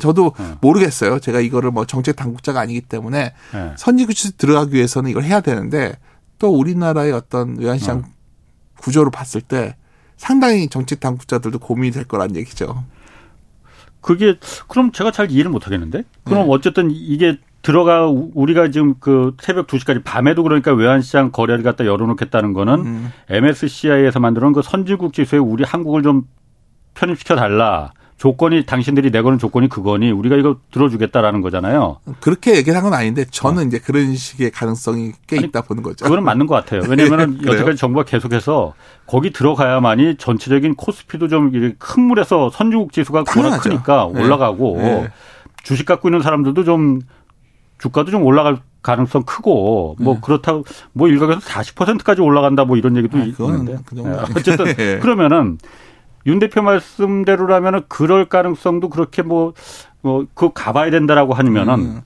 저도 0.00 0.32
예. 0.38 0.56
모르겠어요. 0.60 1.18
제가 1.18 1.40
이거를 1.40 1.70
뭐 1.70 1.86
정책 1.86 2.16
당국자가 2.16 2.60
아니기 2.60 2.80
때문에 2.82 3.34
예. 3.54 3.74
선진국에 3.76 4.36
들어가기 4.36 4.74
위해서는 4.74 5.10
이걸 5.10 5.24
해야 5.24 5.40
되는데 5.40 5.98
또 6.38 6.56
우리나라의 6.56 7.12
어떤 7.12 7.58
외환시장 7.58 7.98
어. 7.98 8.02
구조를 8.78 9.10
봤을 9.10 9.40
때 9.40 9.76
상당히 10.22 10.68
정치 10.68 11.00
당국자들도 11.00 11.58
고민이 11.58 11.90
될 11.90 12.04
거란 12.04 12.36
얘기죠. 12.36 12.84
그게 14.00 14.36
그럼 14.68 14.92
제가 14.92 15.10
잘 15.10 15.32
이해를 15.32 15.50
못 15.50 15.66
하겠는데? 15.66 16.04
그럼 16.22 16.46
네. 16.46 16.46
어쨌든 16.48 16.92
이게 16.92 17.38
들어가 17.62 18.06
우리가 18.06 18.70
지금 18.70 18.94
그 19.00 19.34
새벽 19.40 19.66
2시까지 19.66 20.04
밤에도 20.04 20.44
그러니까 20.44 20.72
외환시장 20.72 21.32
거래를 21.32 21.64
갖다 21.64 21.84
열어놓겠다는 21.86 22.52
거는 22.52 22.74
음. 22.86 23.12
MSCI에서 23.30 24.20
만들어놓은 24.20 24.52
그 24.52 24.62
선진국 24.62 25.12
지수에 25.12 25.40
우리 25.40 25.64
한국을 25.64 26.04
좀 26.04 26.28
편입시켜 26.94 27.34
달라. 27.34 27.92
조건이 28.22 28.64
당신들이 28.64 29.10
내거는 29.10 29.40
조건이 29.40 29.68
그거니 29.68 30.12
우리가 30.12 30.36
이거 30.36 30.54
들어주겠다라는 30.70 31.40
거잖아요. 31.40 31.98
그렇게 32.20 32.54
얘기를 32.54 32.76
한 32.76 32.84
건 32.84 32.94
아닌데 32.94 33.24
저는 33.28 33.64
어. 33.64 33.66
이제 33.66 33.80
그런 33.80 34.14
식의 34.14 34.52
가능성이 34.52 35.10
꽤 35.26 35.38
아니, 35.38 35.48
있다 35.48 35.62
보는 35.62 35.82
거죠. 35.82 36.04
그거는 36.04 36.22
맞는 36.22 36.46
것 36.46 36.54
같아요. 36.54 36.82
왜냐하면 36.88 37.40
여태까지 37.44 37.76
정부가 37.76 38.04
계속해서 38.04 38.74
거기 39.08 39.32
들어가야만이 39.32 40.18
전체적인 40.18 40.76
코스피도 40.76 41.26
좀 41.26 41.50
큰 41.80 42.02
물에서 42.04 42.48
선주국 42.50 42.92
지수가 42.92 43.24
워낙 43.36 43.58
크니까 43.58 44.08
네. 44.14 44.22
올라가고 44.22 44.76
네. 44.78 45.10
주식 45.64 45.84
갖고 45.84 46.08
있는 46.08 46.22
사람들도 46.22 46.62
좀 46.62 47.00
주가도 47.78 48.12
좀 48.12 48.22
올라갈 48.22 48.58
가능성 48.82 49.24
크고 49.24 49.96
뭐 49.98 50.14
네. 50.14 50.20
그렇다고 50.22 50.64
뭐 50.92 51.08
일각에서 51.08 51.40
40%까지 51.40 52.20
올라간다 52.20 52.66
뭐 52.66 52.76
이런 52.76 52.96
얘기도 52.96 53.18
아, 53.18 53.22
있는데 53.22 53.78
그 53.84 53.96
네. 53.96 54.16
어쨌든 54.36 54.66
네. 54.76 54.98
그러면은 55.02 55.58
윤 56.26 56.38
대표 56.38 56.62
말씀대로라면은 56.62 57.82
그럴 57.88 58.26
가능성도 58.28 58.88
그렇게 58.88 59.22
뭐, 59.22 59.54
뭐, 60.02 60.26
그 60.34 60.50
가봐야 60.52 60.90
된다라고 60.90 61.34
하면은, 61.34 61.74
음. 61.74 62.00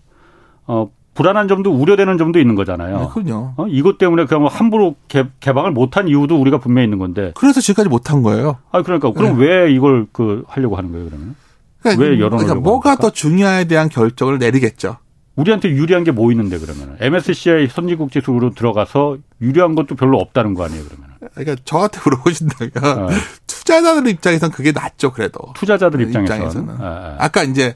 어, 0.67 0.91
불안한 1.15 1.49
점도 1.49 1.73
우려되는 1.73 2.19
점도 2.19 2.39
있는 2.39 2.55
거잖아요. 2.57 2.99
네, 3.01 3.09
그럼요. 3.25 3.55
어? 3.57 3.67
이것 3.69 3.97
때문에 3.97 4.27
그냥 4.27 4.43
뭐 4.43 4.51
함부로 4.51 4.97
개, 5.09 5.25
방을 5.41 5.71
못한 5.71 6.09
이유도 6.09 6.39
우리가 6.39 6.59
분명히 6.59 6.85
있는 6.85 6.99
건데. 6.99 7.33
그래서 7.37 7.61
지금까지 7.61 7.89
못한 7.89 8.23
거예요. 8.23 8.59
아, 8.71 8.83
그러니까. 8.83 9.13
그럼 9.13 9.39
네. 9.39 9.47
왜 9.47 9.73
이걸 9.73 10.07
그 10.13 10.45
하려고 10.47 10.77
하는 10.77 10.93
거예요, 10.93 11.07
그러면? 11.07 11.35
그러니까 11.81 12.03
왜 12.03 12.09
열어놓으려고 12.19 12.37
그러니까 12.45 12.61
뭐가 12.61 12.91
합니까? 12.91 13.09
더 13.09 13.13
중요에 13.13 13.65
대한 13.65 13.89
결정을 13.89 14.39
내리겠죠. 14.39 14.97
우리한테 15.37 15.69
유리한 15.71 16.03
게 16.05 16.11
뭐 16.13 16.31
있는데 16.33 16.59
그러면 16.59 16.97
MSCI 16.99 17.69
선진국 17.69 18.11
지수로 18.11 18.51
들어가서 18.55 19.19
유리한 19.43 19.75
것도 19.75 19.95
별로 19.95 20.19
없다는 20.19 20.55
거 20.55 20.65
아니에요 20.65 20.83
그러면? 20.89 21.06
그러니까 21.37 21.63
저한테 21.65 22.01
물어보신다면 22.05 22.73
어. 22.99 23.09
투자자들 23.47 24.09
입장에선 24.09 24.51
그게 24.51 24.73
낫죠 24.73 25.13
그래도 25.13 25.41
투자자들 25.55 26.01
입장에서는, 26.01 26.25
입장에서는. 26.25 26.81
아, 26.81 27.17
아. 27.19 27.29
까 27.29 27.43
이제 27.43 27.75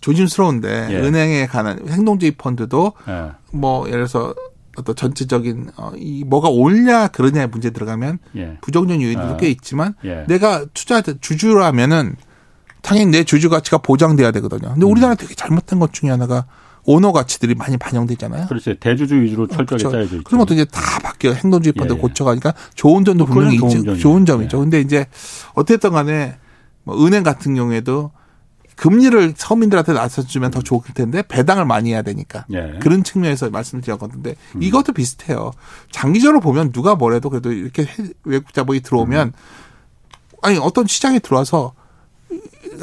조심스러운데 0.00 0.88
예. 0.90 0.96
은행에 0.96 1.46
관한 1.46 1.88
행동주의 1.88 2.32
펀드도 2.32 2.92
예. 3.08 3.32
뭐 3.52 3.86
예를 3.88 4.06
들어서 4.06 4.34
어떤 4.76 4.94
전체적인 4.94 5.70
어, 5.76 5.92
이 5.96 6.22
뭐가 6.24 6.48
옳냐 6.48 7.08
그러냐의 7.08 7.48
문제 7.48 7.70
들어가면 7.70 8.18
예. 8.36 8.58
부정적 8.60 9.02
요인도 9.02 9.22
어. 9.22 9.36
꽤 9.36 9.48
있지만 9.48 9.94
예. 10.04 10.24
내가 10.28 10.66
투자 10.74 11.00
주주라면은 11.00 12.16
당연히 12.82 13.10
내 13.10 13.24
주주 13.24 13.50
가치가 13.50 13.78
보장돼야 13.78 14.30
되거든요. 14.32 14.72
근데 14.74 14.86
음. 14.86 14.90
우리나라 14.92 15.14
되게 15.14 15.34
잘못된 15.34 15.80
것 15.80 15.92
중에 15.92 16.10
하나가 16.10 16.46
오너 16.86 17.12
가치들이 17.12 17.54
많이 17.54 17.76
반영되잖아요. 17.76 18.46
그렇죠. 18.46 18.74
대주주 18.74 19.20
위주로 19.20 19.46
철저하게 19.46 19.66
그렇죠. 19.66 19.90
짜여져 19.90 20.16
있죠. 20.18 20.36
것도 20.38 20.54
이제 20.54 20.64
다 20.64 20.80
바뀌어 21.00 21.32
행동주의 21.32 21.72
펀드 21.72 21.92
예, 21.92 21.96
예. 21.96 22.00
고쳐가니까 22.00 22.54
좋은 22.74 23.04
점도 23.04 23.26
뭐 23.26 23.34
분명히 23.34 23.58
좋은, 23.58 23.70
있죠. 23.78 23.96
좋은 23.96 24.24
점이죠. 24.24 24.56
예. 24.56 24.60
근데 24.60 24.80
이제 24.80 25.06
어쨌든 25.54 25.90
간에 25.90 26.36
뭐 26.84 27.04
은행 27.04 27.24
같은 27.24 27.54
경우에도 27.54 28.12
금리를 28.76 29.34
서민들한테 29.36 29.94
낮춰주면 29.94 30.50
더 30.50 30.60
좋을 30.60 30.82
텐데 30.94 31.22
배당을 31.22 31.64
많이 31.64 31.90
해야 31.90 32.02
되니까 32.02 32.44
예. 32.52 32.78
그런 32.80 33.02
측면에서 33.02 33.50
말씀을 33.50 33.82
드렸거든요. 33.82 34.34
음. 34.54 34.62
이것도 34.62 34.92
비슷해요. 34.92 35.50
장기적으로 35.90 36.40
보면 36.40 36.72
누가 36.72 36.94
뭐래도 36.94 37.30
그래도 37.30 37.52
이렇게 37.52 37.86
외국 38.24 38.54
자본이 38.54 38.80
들어오면 38.80 39.28
음. 39.28 39.32
아니 40.42 40.58
어떤 40.58 40.86
시장에 40.86 41.18
들어와서 41.18 41.72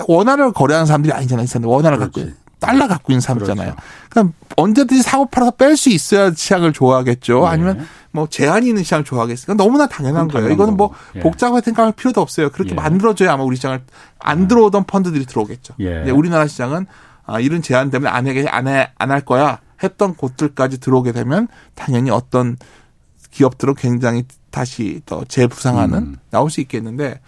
원화를 0.08 0.52
거래하는 0.52 0.88
사람들이 0.88 1.14
아니잖아요. 1.14 1.46
원화를 1.64 2.00
그렇지. 2.00 2.20
갖고 2.20 2.43
달러 2.66 2.88
갖고 2.88 3.12
있는 3.12 3.22
사람이잖아요. 3.22 3.74
그렇죠. 3.76 3.88
그러니까 4.10 4.36
언제든지 4.58 5.02
사고 5.04 5.26
팔아서 5.26 5.52
뺄 5.52 5.76
수 5.78 5.90
있어야 5.90 6.32
시장을 6.32 6.74
좋아하겠죠. 6.74 7.42
네. 7.42 7.48
아니면 7.48 7.88
뭐 8.12 8.28
제한이 8.28 8.68
있는 8.68 8.84
시장을 8.84 9.04
좋아하겠어요. 9.06 9.46
그러니까 9.46 9.64
너무나 9.64 9.88
당연한 9.88 10.28
거예요. 10.28 10.50
이거는 10.50 10.78
뭐 10.78 10.94
예. 11.16 11.20
복잡하게 11.20 11.62
생각할 11.66 11.94
필요도 11.94 12.22
없어요. 12.22 12.50
그렇게 12.52 12.72
예. 12.72 12.76
만들어줘야 12.76 13.34
아마 13.34 13.44
우리 13.44 13.56
시장을 13.56 13.82
안 14.20 14.48
들어오던 14.48 14.84
펀드들이 14.86 15.26
들어오겠죠. 15.26 15.76
예. 15.80 16.10
우리나라 16.12 16.48
시장은 16.48 16.86
아, 17.26 17.40
이런 17.40 17.62
제한 17.62 17.90
때문에 17.90 18.10
안 18.12 18.28
해, 18.28 18.46
안 18.48 18.68
해, 18.68 18.92
안 18.98 19.10
할 19.12 19.22
거야 19.22 19.60
했던 19.82 20.14
곳들까지 20.16 20.80
들어오게 20.80 21.12
되면 21.14 21.48
당연히 21.76 22.10
어떤 22.12 22.58
기업들은 23.32 23.76
굉장히 23.76 24.24
다시 24.52 25.02
더 25.06 25.24
재부상하는 25.26 25.98
음. 25.98 26.16
나올 26.30 26.52
수 26.52 26.62
있겠는데 26.62 27.20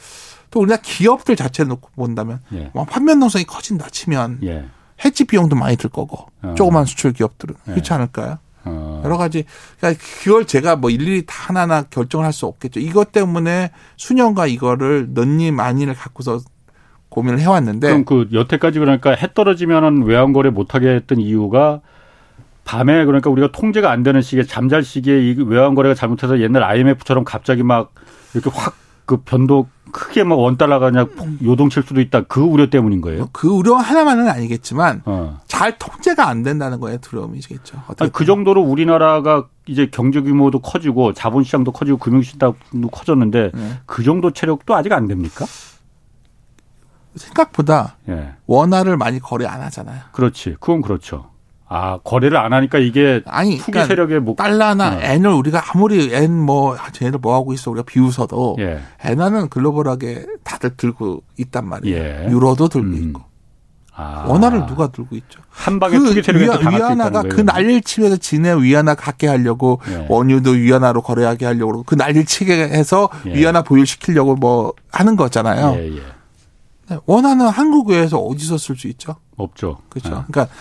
또 0.52 0.60
우리나라 0.62 0.82
기업들 0.82 1.36
자체를 1.36 1.70
놓고 1.70 1.90
본다면 1.96 2.40
예. 2.54 2.70
뭐 2.74 2.86
판면동성이 2.86 3.46
커진다 3.46 3.90
치면 3.90 4.40
예. 4.44 4.66
해지 5.04 5.26
비용도 5.26 5.56
많이 5.56 5.76
들 5.76 5.90
거고 5.90 6.28
어. 6.42 6.56
조그만 6.56 6.86
수출 6.86 7.12
기업들은 7.14 7.56
예. 7.68 7.72
그렇지 7.72 7.92
않을까요? 7.94 8.38
어. 8.64 9.02
여러 9.04 9.18
가지 9.18 9.44
그러니까 9.80 10.02
그걸 10.24 10.46
제가 10.46 10.76
뭐 10.76 10.90
일일이 10.90 11.26
다 11.26 11.36
하나하나 11.50 11.84
결정을 11.84 12.26
할 12.26 12.34
수 12.34 12.46
없겠죠. 12.46 12.80
이것 12.80 13.12
때문에 13.12 13.72
수년과 13.98 14.48
이거를 14.48 15.10
넌니 15.14 15.52
많이를 15.52 15.94
갖고서 15.94 16.40
고민을 17.10 17.40
해왔는데 17.40 17.88
그럼 17.88 18.06
그 18.06 18.28
여태까지 18.34 18.80
그러니까 18.80 19.12
해 19.12 19.28
떨어지면은 19.34 20.04
외환 20.04 20.34
거래 20.34 20.50
못하게 20.50 20.90
했던 20.90 21.20
이유가 21.20 21.82
밤에 22.64 23.06
그러니까 23.06 23.30
우리가 23.30 23.52
통제가 23.52 23.92
안 23.92 24.02
되는 24.02 24.22
시기에 24.22 24.44
잠잘 24.44 24.84
시기에 24.84 25.20
이 25.20 25.36
외환 25.46 25.76
거래가 25.76 25.94
잘못해서 25.94 26.40
옛날 26.40 26.64
IMF처럼 26.64 27.24
갑자기 27.24 27.62
막 27.62 27.94
이렇게 28.34 28.50
확 28.54 28.76
그 29.06 29.18
변동 29.18 29.68
크게 29.92 30.24
뭐 30.24 30.38
원달러가 30.38 30.90
그냥 30.90 31.10
요동칠 31.42 31.84
수도 31.84 32.02
있다. 32.02 32.24
그 32.24 32.42
우려 32.42 32.70
때문인 32.70 33.00
거예요? 33.00 33.30
그 33.32 33.48
우려 33.48 33.76
하나만은 33.76 34.28
아니겠지만 34.28 35.04
어. 35.06 35.40
잘 35.48 35.78
통제가 35.78 36.28
안 36.28 36.44
된다는 36.44 36.82
거에 36.82 36.98
두려움이시겠죠. 36.98 37.82
아니, 38.00 38.12
그 38.12 38.26
정도로 38.26 38.62
우리나라가 38.62 39.48
이제 39.68 39.88
경제 39.90 40.20
규모도 40.20 40.60
커지고 40.60 41.14
자본시장도 41.14 41.72
커지고 41.72 41.98
금융시장도 42.00 42.90
커졌는데 42.92 43.52
네. 43.54 43.80
그 43.86 44.04
정도 44.04 44.32
체력도 44.32 44.76
아직 44.76 44.92
안 44.92 45.08
됩니까? 45.08 45.46
생각보다 47.16 47.96
예. 48.10 48.34
원화를 48.48 48.98
많이 48.98 49.20
거래 49.20 49.46
안 49.46 49.62
하잖아요. 49.62 50.02
그렇지. 50.12 50.58
그건 50.60 50.82
그렇죠. 50.82 51.30
아 51.68 51.98
거래를 52.04 52.38
안 52.38 52.54
하니까 52.54 52.78
이게 52.78 53.22
아니 53.26 53.58
투기 53.58 53.72
그러니까 53.72 53.88
세력의 53.88 54.20
목 54.20 54.38
달러나 54.38 54.96
어. 54.96 55.00
엔을 55.02 55.32
우리가 55.32 55.64
아무리 55.72 56.14
엔뭐 56.14 56.78
쟤네들 56.94 57.20
뭐 57.20 57.34
하고 57.34 57.54
있어 57.54 57.72
우리가 57.72 57.84
비웃어도 57.86 58.58
예. 58.60 58.82
엔화는 59.04 59.50
글로벌하게 59.50 60.28
다들 60.44 60.78
들고 60.78 61.24
있단 61.38 61.68
말이에요. 61.68 61.98
예. 61.98 62.28
유로도 62.30 62.70
들고 62.70 62.88
음. 62.88 62.94
있고 62.96 63.22
아. 63.96 64.26
원화를 64.28 64.68
누가 64.68 64.88
들고 64.92 65.16
있죠. 65.16 65.40
한 65.50 65.80
방에 65.80 65.98
그 65.98 66.06
투기 66.06 66.22
세력에 66.22 66.46
위안, 66.46 66.74
위안화가 66.74 67.24
그 67.24 67.42
난리를 67.42 67.82
치면서 67.82 68.18
지네 68.18 68.62
위안화 68.62 68.94
갖게 68.94 69.28
하려고 69.28 69.82
예. 69.90 70.06
원유도 70.08 70.52
위안화로 70.52 71.02
거래하게 71.02 71.46
하려고 71.46 71.82
그 71.82 71.96
난리를 71.96 72.26
치게 72.26 72.54
해서 72.54 73.10
예. 73.26 73.34
위안화 73.34 73.64
보유시키려고 73.64 74.36
뭐 74.36 74.74
하는 74.92 75.16
거잖아요. 75.16 75.76
예, 75.80 76.98
원화는 77.08 77.48
한국 77.48 77.90
외에서 77.90 78.20
어디서 78.20 78.60
쓸 78.60 78.76
수 78.76 78.88
있죠? 78.90 79.16
없죠. 79.38 79.80
그렇죠. 79.90 80.10
네. 80.10 80.24
그러니까 80.28 80.54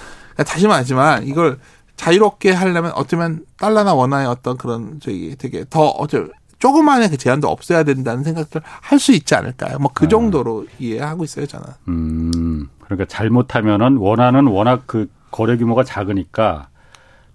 다시 0.43 0.67
말하지만 0.67 1.27
이걸 1.27 1.59
자유롭게 1.97 2.53
하려면 2.53 2.93
어쩌면 2.97 3.45
달러나 3.57 3.95
원화의 3.95 4.27
어떤 4.27 4.57
그런 4.57 4.99
저기 5.01 5.37
되게 5.39 5.65
더 5.71 5.87
어쩌 5.89 6.27
조그만의 6.59 7.11
그 7.11 7.17
제한도 7.19 7.49
없애야 7.49 7.83
된다는 7.85 8.25
생각을 8.25 8.47
할 8.81 8.99
수 8.99 9.13
있지 9.13 9.35
않을까요? 9.35 9.79
뭐그 9.79 10.05
네. 10.05 10.09
정도로 10.09 10.67
이해하고 10.79 11.25
있어요, 11.25 11.47
저는. 11.47 11.67
음, 11.89 12.69
그러니까 12.85 13.05
잘못하면은 13.07 13.99
원화는 13.99 14.47
워낙 14.47 14.85
그 14.87 15.09
거래 15.31 15.57
규모가 15.57 15.85
작으니까 15.85 16.69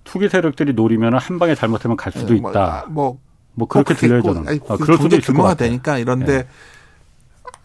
투기 0.04 0.30
세력들이 0.30 0.74
노리면 0.74 1.16
한 1.18 1.38
방에 1.38 1.54
잘못하면 1.54 1.96
갈 1.96 2.12
수도 2.12 2.34
네, 2.34 2.40
뭐, 2.42 2.50
있다. 2.52 2.86
뭐, 2.90 3.20
뭐 3.54 3.68
그렇게 3.68 3.94
들려요, 3.94 4.24
저는. 4.24 4.48
아니, 4.48 4.60
아, 4.68 4.78
그럴 4.78 4.98
수도 4.98 5.16
있을 5.16 5.34
규모가 5.34 5.54
되니까 5.54 6.00
이런데 6.00 6.38
네. 6.40 6.48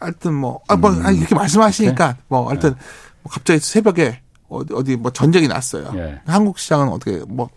하여튼 0.01 0.35
뭐, 0.35 0.61
아, 0.68 0.76
뭐, 0.76 0.91
음. 0.91 1.14
이렇게 1.14 1.35
말씀하시니까 1.35 2.12
네. 2.12 2.18
뭐, 2.28 2.49
하여튼 2.51 2.70
네. 2.74 2.76
뭐 3.22 3.32
갑자기 3.32 3.61
새벽에 3.61 4.20
어디, 4.57 4.75
어디 4.75 4.97
뭐 4.97 5.11
전쟁이 5.13 5.49
났어요. 5.49 5.91
예. 5.97 6.21
한국 6.27 6.59
시장은 6.59 6.89
어떻게 6.89 7.21
뭐 7.29 7.49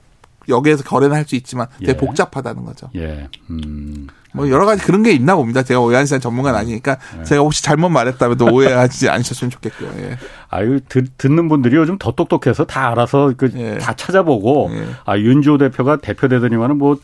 여기에서 0.50 0.84
거래는 0.84 1.16
할 1.16 1.26
수 1.26 1.36
있지만 1.36 1.68
되게 1.80 1.92
예. 1.92 1.98
복잡하다는 1.98 2.64
거죠. 2.66 2.90
예. 2.96 3.28
음. 3.50 4.08
뭐 4.34 4.50
여러 4.50 4.66
가지 4.66 4.84
그런 4.84 5.04
게 5.04 5.12
있나 5.12 5.36
봅니다. 5.36 5.64
제가 5.64 5.80
오해한시장 5.80 6.20
전문가는 6.20 6.58
아니니까 6.60 6.98
예. 7.20 7.24
제가 7.24 7.42
혹시 7.42 7.64
잘못 7.64 7.90
말했다면 7.90 8.38
또 8.38 8.46
오해하지 8.54 9.10
않으셨으면 9.10 9.52
좋겠고요. 9.52 9.90
예. 9.98 10.18
아유 10.50 10.80
듣, 10.88 11.18
듣는 11.18 11.50
분들이 11.50 11.76
요즘 11.76 11.98
더 11.98 12.12
똑똑해서 12.12 12.66
다 12.66 12.90
알아서 12.92 13.34
그다 13.36 13.60
예. 13.60 13.78
찾아보고 13.98 14.70
예. 14.74 14.88
아 15.06 15.18
윤주호 15.18 15.58
대표가 15.58 15.98
대표 15.98 16.28
되더니만은 16.28 16.78
뭐 16.78 16.98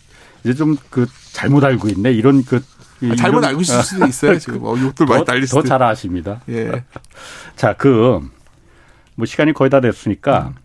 이제 0.44 0.54
좀 0.54 0.78
그 0.90 1.08
잘못 1.32 1.64
알고 1.64 1.90
있네 1.90 2.12
이런 2.14 2.44
그 2.46 2.62
아, 3.12 3.16
잘못 3.18 3.44
알고 3.44 3.62
있을 3.62 3.82
수도 3.84 4.06
있어요. 4.06 4.38
지금 4.40 4.64
어, 4.64 4.78
욕들 4.80 5.06
많이 5.06 5.26
달리 5.26 5.46
더잘 5.46 5.82
아십니다. 5.84 6.40
예. 6.48 6.84
자, 7.58 7.74
그, 7.74 8.22
뭐 9.16 9.26
시간이 9.26 9.54
거의 9.54 9.70
다 9.70 9.80
됐으니까 9.82 10.50
음. 10.50 10.56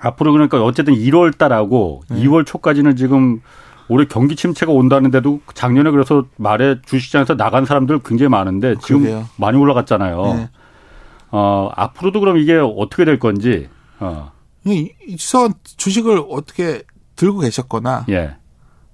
앞으로 0.00 0.32
그러니까 0.32 0.62
어쨌든 0.62 0.94
1월 0.94 1.36
달하고 1.36 2.02
네. 2.10 2.22
2월 2.22 2.44
초까지는 2.46 2.96
지금 2.96 3.40
올해 3.88 4.04
경기 4.06 4.34
침체가 4.36 4.72
온다는데도 4.72 5.40
작년에 5.54 5.90
그래서 5.90 6.26
말에 6.36 6.80
주식시장에서 6.84 7.36
나간 7.36 7.64
사람들 7.64 8.00
굉장히 8.04 8.28
많은데 8.28 8.74
지금 8.82 9.02
그러게요. 9.02 9.28
많이 9.36 9.56
올라갔잖아요. 9.58 10.22
네. 10.34 10.50
어, 11.30 11.70
앞으로도 11.74 12.20
그럼 12.20 12.36
이게 12.38 12.54
어떻게 12.56 13.04
될 13.04 13.18
건지. 13.18 13.68
어. 14.00 14.32
이서 14.64 15.48
주식을 15.76 16.24
어떻게 16.28 16.82
들고 17.14 17.38
계셨거나 17.40 18.06
예. 18.08 18.36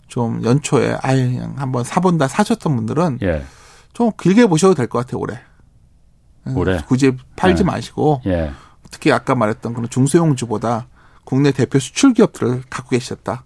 좀 0.06 0.44
연초에 0.44 0.96
아예 1.02 1.24
그냥 1.24 1.54
한번 1.56 1.82
사본다 1.84 2.28
사셨던 2.28 2.76
분들은 2.76 3.18
예. 3.22 3.42
좀 3.94 4.10
길게 4.20 4.46
보셔도 4.46 4.74
될 4.74 4.86
것 4.88 4.98
같아요 4.98 5.20
올해. 5.20 5.38
음, 6.46 6.56
올해 6.56 6.80
굳이 6.86 7.16
팔지 7.36 7.62
예. 7.62 7.64
마시고 7.64 8.22
예. 8.26 8.52
특히 8.90 9.12
아까 9.12 9.34
말했던 9.34 9.74
그런 9.74 9.88
중소형주보다 9.88 10.86
국내 11.24 11.52
대표 11.52 11.78
수출 11.78 12.12
기업들을 12.12 12.62
갖고 12.68 12.90
계셨다. 12.90 13.44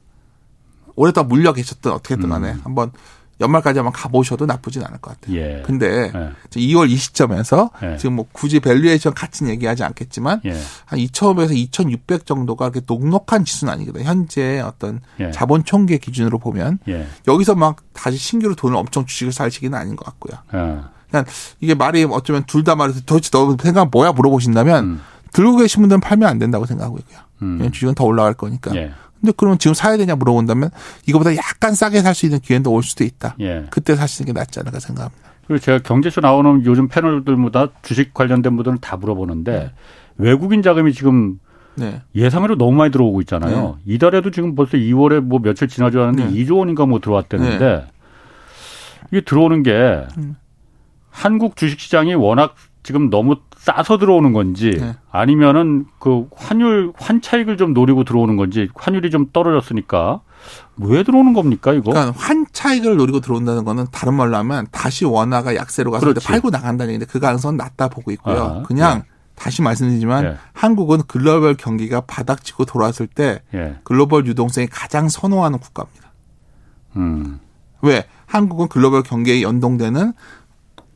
올해 0.97 1.12
더 1.12 1.22
물려 1.24 1.53
계셨던 1.53 1.92
어떻게든 1.92 2.28
간에 2.28 2.53
음. 2.53 2.61
한번 2.64 2.90
연말까지 3.38 3.78
한번 3.78 3.92
가보셔도 3.92 4.47
나쁘진 4.47 4.82
않을 4.82 4.99
것 4.99 5.11
같아요. 5.12 5.36
예. 5.36 5.62
근데 5.64 6.11
예. 6.14 6.32
2월 6.51 6.90
이 6.90 6.97
시점에서 6.97 7.70
예. 7.82 7.97
지금 7.99 8.16
뭐 8.16 8.26
굳이 8.32 8.61
valuation 8.61 9.12
같은 9.12 9.49
얘기하지 9.49 9.84
않겠지만 9.84 10.40
예. 10.47 10.59
한 10.86 10.99
2,500에서 10.99 11.55
2,600 11.55 12.24
정도가 12.24 12.70
그렇게 12.70 12.84
녹록한 12.88 13.44
지수는 13.44 13.72
아니거든요. 13.74 14.05
현재 14.05 14.61
어떤 14.61 15.01
예. 15.20 15.30
자본 15.32 15.64
총계 15.64 15.99
기준으로 15.99 16.38
보면 16.38 16.78
예. 16.88 17.07
여기서 17.28 17.55
막 17.55 17.76
다시 17.92 18.16
신규로 18.16 18.55
돈을 18.55 18.74
엄청 18.74 19.05
주식을 19.05 19.32
살 19.33 19.45
시기는 19.45 19.77
아닌 19.78 19.97
것 19.97 20.07
같고요. 20.07 20.38
예. 20.55 20.95
그냥 21.11 21.25
이게 21.61 21.75
말이 21.75 22.05
어쩌면 22.05 22.45
둘 22.47 22.65
다 22.65 22.75
말해서 22.75 23.01
도대체 23.07 23.31
너 23.31 23.57
생각 23.63 23.91
뭐야 23.91 24.13
물어보신다면 24.13 24.85
음. 24.85 25.01
들고 25.33 25.57
계신 25.59 25.83
분들은 25.83 26.01
팔면 26.01 26.29
안 26.29 26.39
된다고 26.39 26.67
생각하고 26.67 26.99
있고요. 26.99 27.19
음. 27.43 27.71
주식은 27.71 27.95
더 27.95 28.05
올라갈 28.05 28.35
거니까. 28.35 28.73
근데 29.21 29.33
그러면 29.37 29.59
지금 29.59 29.75
사야 29.75 29.97
되냐 29.97 30.15
물어본다면 30.17 30.71
이거보다 31.07 31.35
약간 31.37 31.75
싸게 31.75 32.03
살 32.03 32.15
수 32.15 32.27
있는 32.27 32.39
기회도 32.41 32.71
올 32.73 32.83
수도 32.83 33.03
있다. 33.05 33.37
예. 33.41 33.67
그때 33.71 33.95
사시는 33.95 34.27
게 34.27 34.33
낫지 34.39 34.61
않을까 34.61 34.79
생각합니다. 34.81 35.31
그리고 35.47 35.61
제가 35.61 35.79
경제쇼 35.79 36.21
나오는 36.21 36.65
요즘 36.65 36.89
패널들보다 36.89 37.69
주식 37.83 38.13
관련된 38.15 38.57
분들은 38.57 38.79
다 38.81 38.97
물어보는데 38.97 39.53
네. 39.53 39.73
외국인 40.19 40.63
자금이 40.63 40.93
지금 40.93 41.39
네. 41.77 42.03
예상외로 42.15 42.57
너무 42.57 42.73
많이 42.73 42.91
들어오고 42.91 43.21
있잖아요. 43.23 43.79
네. 43.85 43.95
이달에도 43.95 44.31
지금 44.31 44.55
벌써 44.55 44.77
2월에 44.77 45.21
뭐 45.21 45.39
며칠 45.41 45.69
지나지 45.69 45.99
않았는데 45.99 46.31
네. 46.33 46.45
2조 46.45 46.59
원인가 46.59 46.85
뭐 46.87 47.01
들어왔다는데 47.01 47.59
네. 47.59 47.85
이게 49.13 49.21
들어오는 49.23 49.63
게 49.63 49.73
음. 50.19 50.37
한국 51.17 51.57
주식 51.57 51.81
시장이 51.81 52.14
워낙 52.14 52.55
지금 52.83 53.09
너무 53.09 53.37
싸서 53.57 53.97
들어오는 53.97 54.35
건지 54.35 54.77
네. 54.79 54.95
아니면은 55.11 55.87
그 55.99 56.29
환율 56.37 56.93
환차익을 56.95 57.57
좀 57.57 57.73
노리고 57.73 58.05
들어오는 58.05 58.37
건지 58.37 58.69
환율이 58.75 59.11
좀 59.11 59.31
떨어졌으니까 59.33 60.21
왜 60.77 61.03
들어오는 61.03 61.33
겁니까 61.33 61.73
이거? 61.73 61.91
그러니까 61.91 62.14
환차익을 62.17 62.97
노리고 62.97 63.21
들어온다는 63.21 63.64
거는 63.64 63.87
다른 63.91 64.12
말로 64.14 64.37
하면 64.37 64.67
다시 64.71 65.07
원화가 65.07 65.57
약세로 65.57 65.91
가서 65.91 66.12
팔고 66.23 66.51
나간다는 66.51 66.93
얘기인데 66.93 67.07
그 67.11 67.19
가능성은 67.19 67.57
낮다 67.57 67.89
보고 67.89 68.11
있고요. 68.12 68.61
아, 68.61 68.62
그냥 68.62 68.99
네. 68.99 69.05
다시 69.35 69.62
말씀드리지만 69.62 70.25
예. 70.25 70.37
한국은 70.53 71.03
글로벌 71.09 71.57
경기가 71.57 72.03
바닥치고 72.03 72.67
돌아왔을 72.67 73.07
때 73.07 73.41
예. 73.55 73.79
글로벌 73.85 74.27
유동성이 74.27 74.67
가장 74.67 75.09
선호하는 75.09 75.59
국가입니다. 75.59 76.12
음. 76.97 77.41
왜? 77.83 78.05
한국은 78.27 78.69
글로벌 78.69 79.03
경기에 79.03 79.43
연동되는 79.43 80.12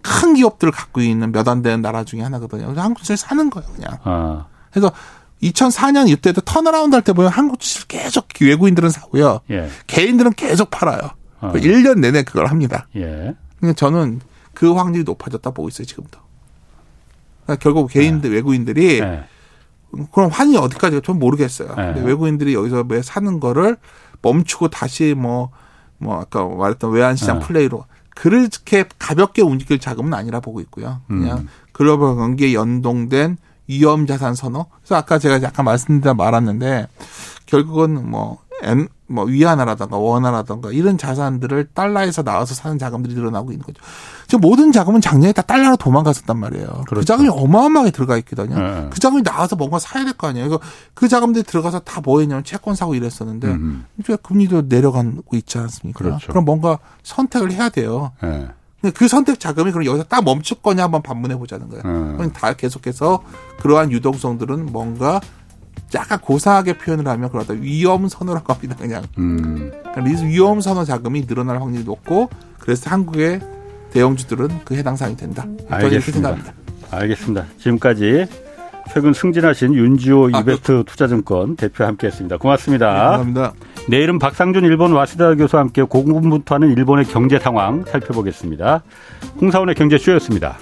큰 0.02 0.34
기업들을 0.34 0.72
갖고 0.72 1.00
있는 1.00 1.32
몇 1.32 1.48
안 1.48 1.62
되는 1.62 1.80
나라 1.82 2.04
중에 2.04 2.22
하나거든요. 2.22 2.66
그래서 2.66 2.80
한국 2.82 2.98
주식을 3.00 3.16
사는 3.16 3.50
거예요, 3.50 3.68
그냥. 3.74 3.98
아. 4.04 4.46
그래서 4.70 4.92
2004년 5.42 6.08
이때도 6.08 6.42
turnaround 6.42 6.94
할 6.94 7.02
때 7.02 7.12
보면 7.12 7.30
한국 7.30 7.60
주식을 7.60 7.86
계속 7.88 8.26
외국인들은 8.40 8.90
사고요. 8.90 9.40
예. 9.50 9.68
개인들은 9.86 10.32
계속 10.34 10.70
팔아요. 10.70 11.00
어. 11.40 11.52
1년 11.52 11.98
내내 12.00 12.22
그걸 12.22 12.46
합니다. 12.46 12.86
예. 12.96 13.34
근데 13.58 13.72
저는 13.74 14.20
그 14.54 14.72
확률이 14.74 15.04
높아졌다 15.04 15.50
보고 15.50 15.68
있어요, 15.68 15.86
지금도. 15.86 16.18
그러니까 17.44 17.62
결국 17.62 17.88
개인들, 17.90 18.30
예. 18.30 18.34
외국인들이 18.36 19.00
예. 19.00 19.24
그럼 20.12 20.30
환이 20.30 20.56
어디까지가 20.56 21.00
좀 21.02 21.18
모르겠어요. 21.18 21.70
예. 21.70 21.74
근데 21.74 22.02
외국인들이 22.02 22.54
여기서 22.54 22.84
왜 22.88 23.02
사는 23.02 23.40
거를 23.40 23.76
멈추고 24.22 24.68
다시 24.68 25.14
뭐, 25.16 25.50
뭐 25.98 26.20
아까 26.20 26.44
말했던 26.46 26.90
외환시장 26.92 27.36
예. 27.36 27.40
플레이로 27.46 27.84
그렇게 28.14 28.84
가볍게 28.98 29.42
움직일 29.42 29.78
자금은 29.78 30.14
아니라 30.14 30.40
보고 30.40 30.60
있고요. 30.60 31.00
그냥 31.06 31.38
음. 31.38 31.48
글로벌 31.72 32.16
경기에 32.16 32.54
연동된 32.54 33.38
위험 33.66 34.06
자산 34.06 34.34
선호. 34.34 34.66
그래서 34.80 34.96
아까 34.96 35.18
제가 35.18 35.42
약간 35.42 35.64
말씀드려 35.64 36.14
말았는데 36.14 36.88
결국은 37.50 38.08
뭐 38.08 38.38
N 38.62 38.88
뭐 39.06 39.24
위안화라든가 39.24 39.96
원화라든가 39.96 40.70
이런 40.70 40.96
자산들을 40.98 41.70
달러에서 41.74 42.22
나와서 42.22 42.54
사는 42.54 42.78
자금들이 42.78 43.14
늘어나고 43.14 43.50
있는 43.50 43.64
거죠. 43.64 43.82
지금 44.28 44.42
모든 44.42 44.70
자금은 44.70 45.00
작년에 45.00 45.32
다 45.32 45.42
달러로 45.42 45.76
도망갔었단 45.76 46.38
말이에요. 46.38 46.66
그 46.66 46.84
그렇죠. 46.84 46.94
그 47.00 47.04
자금이 47.04 47.28
어마어마하게 47.30 47.90
들어가 47.90 48.16
있거든요. 48.18 48.56
네. 48.56 48.86
그 48.90 49.00
자금이 49.00 49.22
나와서 49.22 49.56
뭔가 49.56 49.78
사야 49.78 50.04
될 50.04 50.12
거 50.12 50.28
아니에요. 50.28 50.50
그, 50.50 50.58
그 50.94 51.08
자금들이 51.08 51.42
들어가서 51.44 51.80
다뭐 51.80 52.20
했냐면 52.20 52.44
채권 52.44 52.74
사고 52.76 52.94
이랬었는데 52.94 53.48
음. 53.48 53.86
이제 53.98 54.16
금리도 54.22 54.64
내려가고 54.68 55.36
있지 55.36 55.58
않습니까? 55.58 55.98
그렇죠. 55.98 56.28
그럼 56.28 56.44
뭔가 56.44 56.78
선택을 57.02 57.52
해야 57.52 57.68
돼요. 57.70 58.12
네. 58.22 58.48
그 58.94 59.08
선택 59.08 59.40
자금이 59.40 59.72
그럼 59.72 59.86
여기서 59.86 60.04
딱 60.04 60.22
멈출 60.24 60.58
거냐 60.62 60.84
한번 60.84 61.02
반문해 61.02 61.36
보자는 61.36 61.68
거예요. 61.68 61.82
네. 61.82 62.16
그럼 62.16 62.32
다 62.32 62.52
계속해서 62.52 63.22
그러한 63.60 63.90
유동성들은 63.90 64.66
뭔가 64.66 65.20
약간 65.94 66.20
고사하게 66.20 66.78
표현을 66.78 67.06
하면 67.06 67.30
그러다 67.30 67.54
위험 67.54 68.08
선호라고 68.08 68.52
합니다. 68.52 68.76
그냥 68.78 69.02
음. 69.18 69.72
그러니까 69.92 70.24
위험 70.26 70.60
선호 70.60 70.84
자금이 70.84 71.26
늘어날 71.26 71.60
확률이 71.60 71.84
높고 71.84 72.28
그래서 72.58 72.90
한국의 72.90 73.40
대형주들은 73.92 74.60
그 74.64 74.74
해당 74.76 74.96
사항이 74.96 75.16
된다. 75.16 75.44
알겠습니다. 75.68 76.36
알겠습니다. 76.90 77.44
지금까지 77.58 78.26
최근 78.92 79.12
승진하신 79.12 79.74
윤지호 79.74 80.30
아, 80.32 80.40
이베스트 80.40 80.72
그... 80.78 80.84
투자증권 80.86 81.56
대표와 81.56 81.88
함께했습니다. 81.88 82.38
고맙습니다. 82.38 82.86
네, 82.86 82.98
감사합니다. 82.98 83.52
내일은 83.88 84.18
박상준 84.18 84.64
일본 84.64 84.92
와시다 84.92 85.34
교수와 85.34 85.62
함께 85.62 85.82
고군분투하는 85.82 86.72
일본의 86.76 87.06
경제 87.06 87.38
상황 87.38 87.84
살펴보겠습니다. 87.84 88.82
홍사원의 89.40 89.74
경제쇼였습니다. 89.76 90.58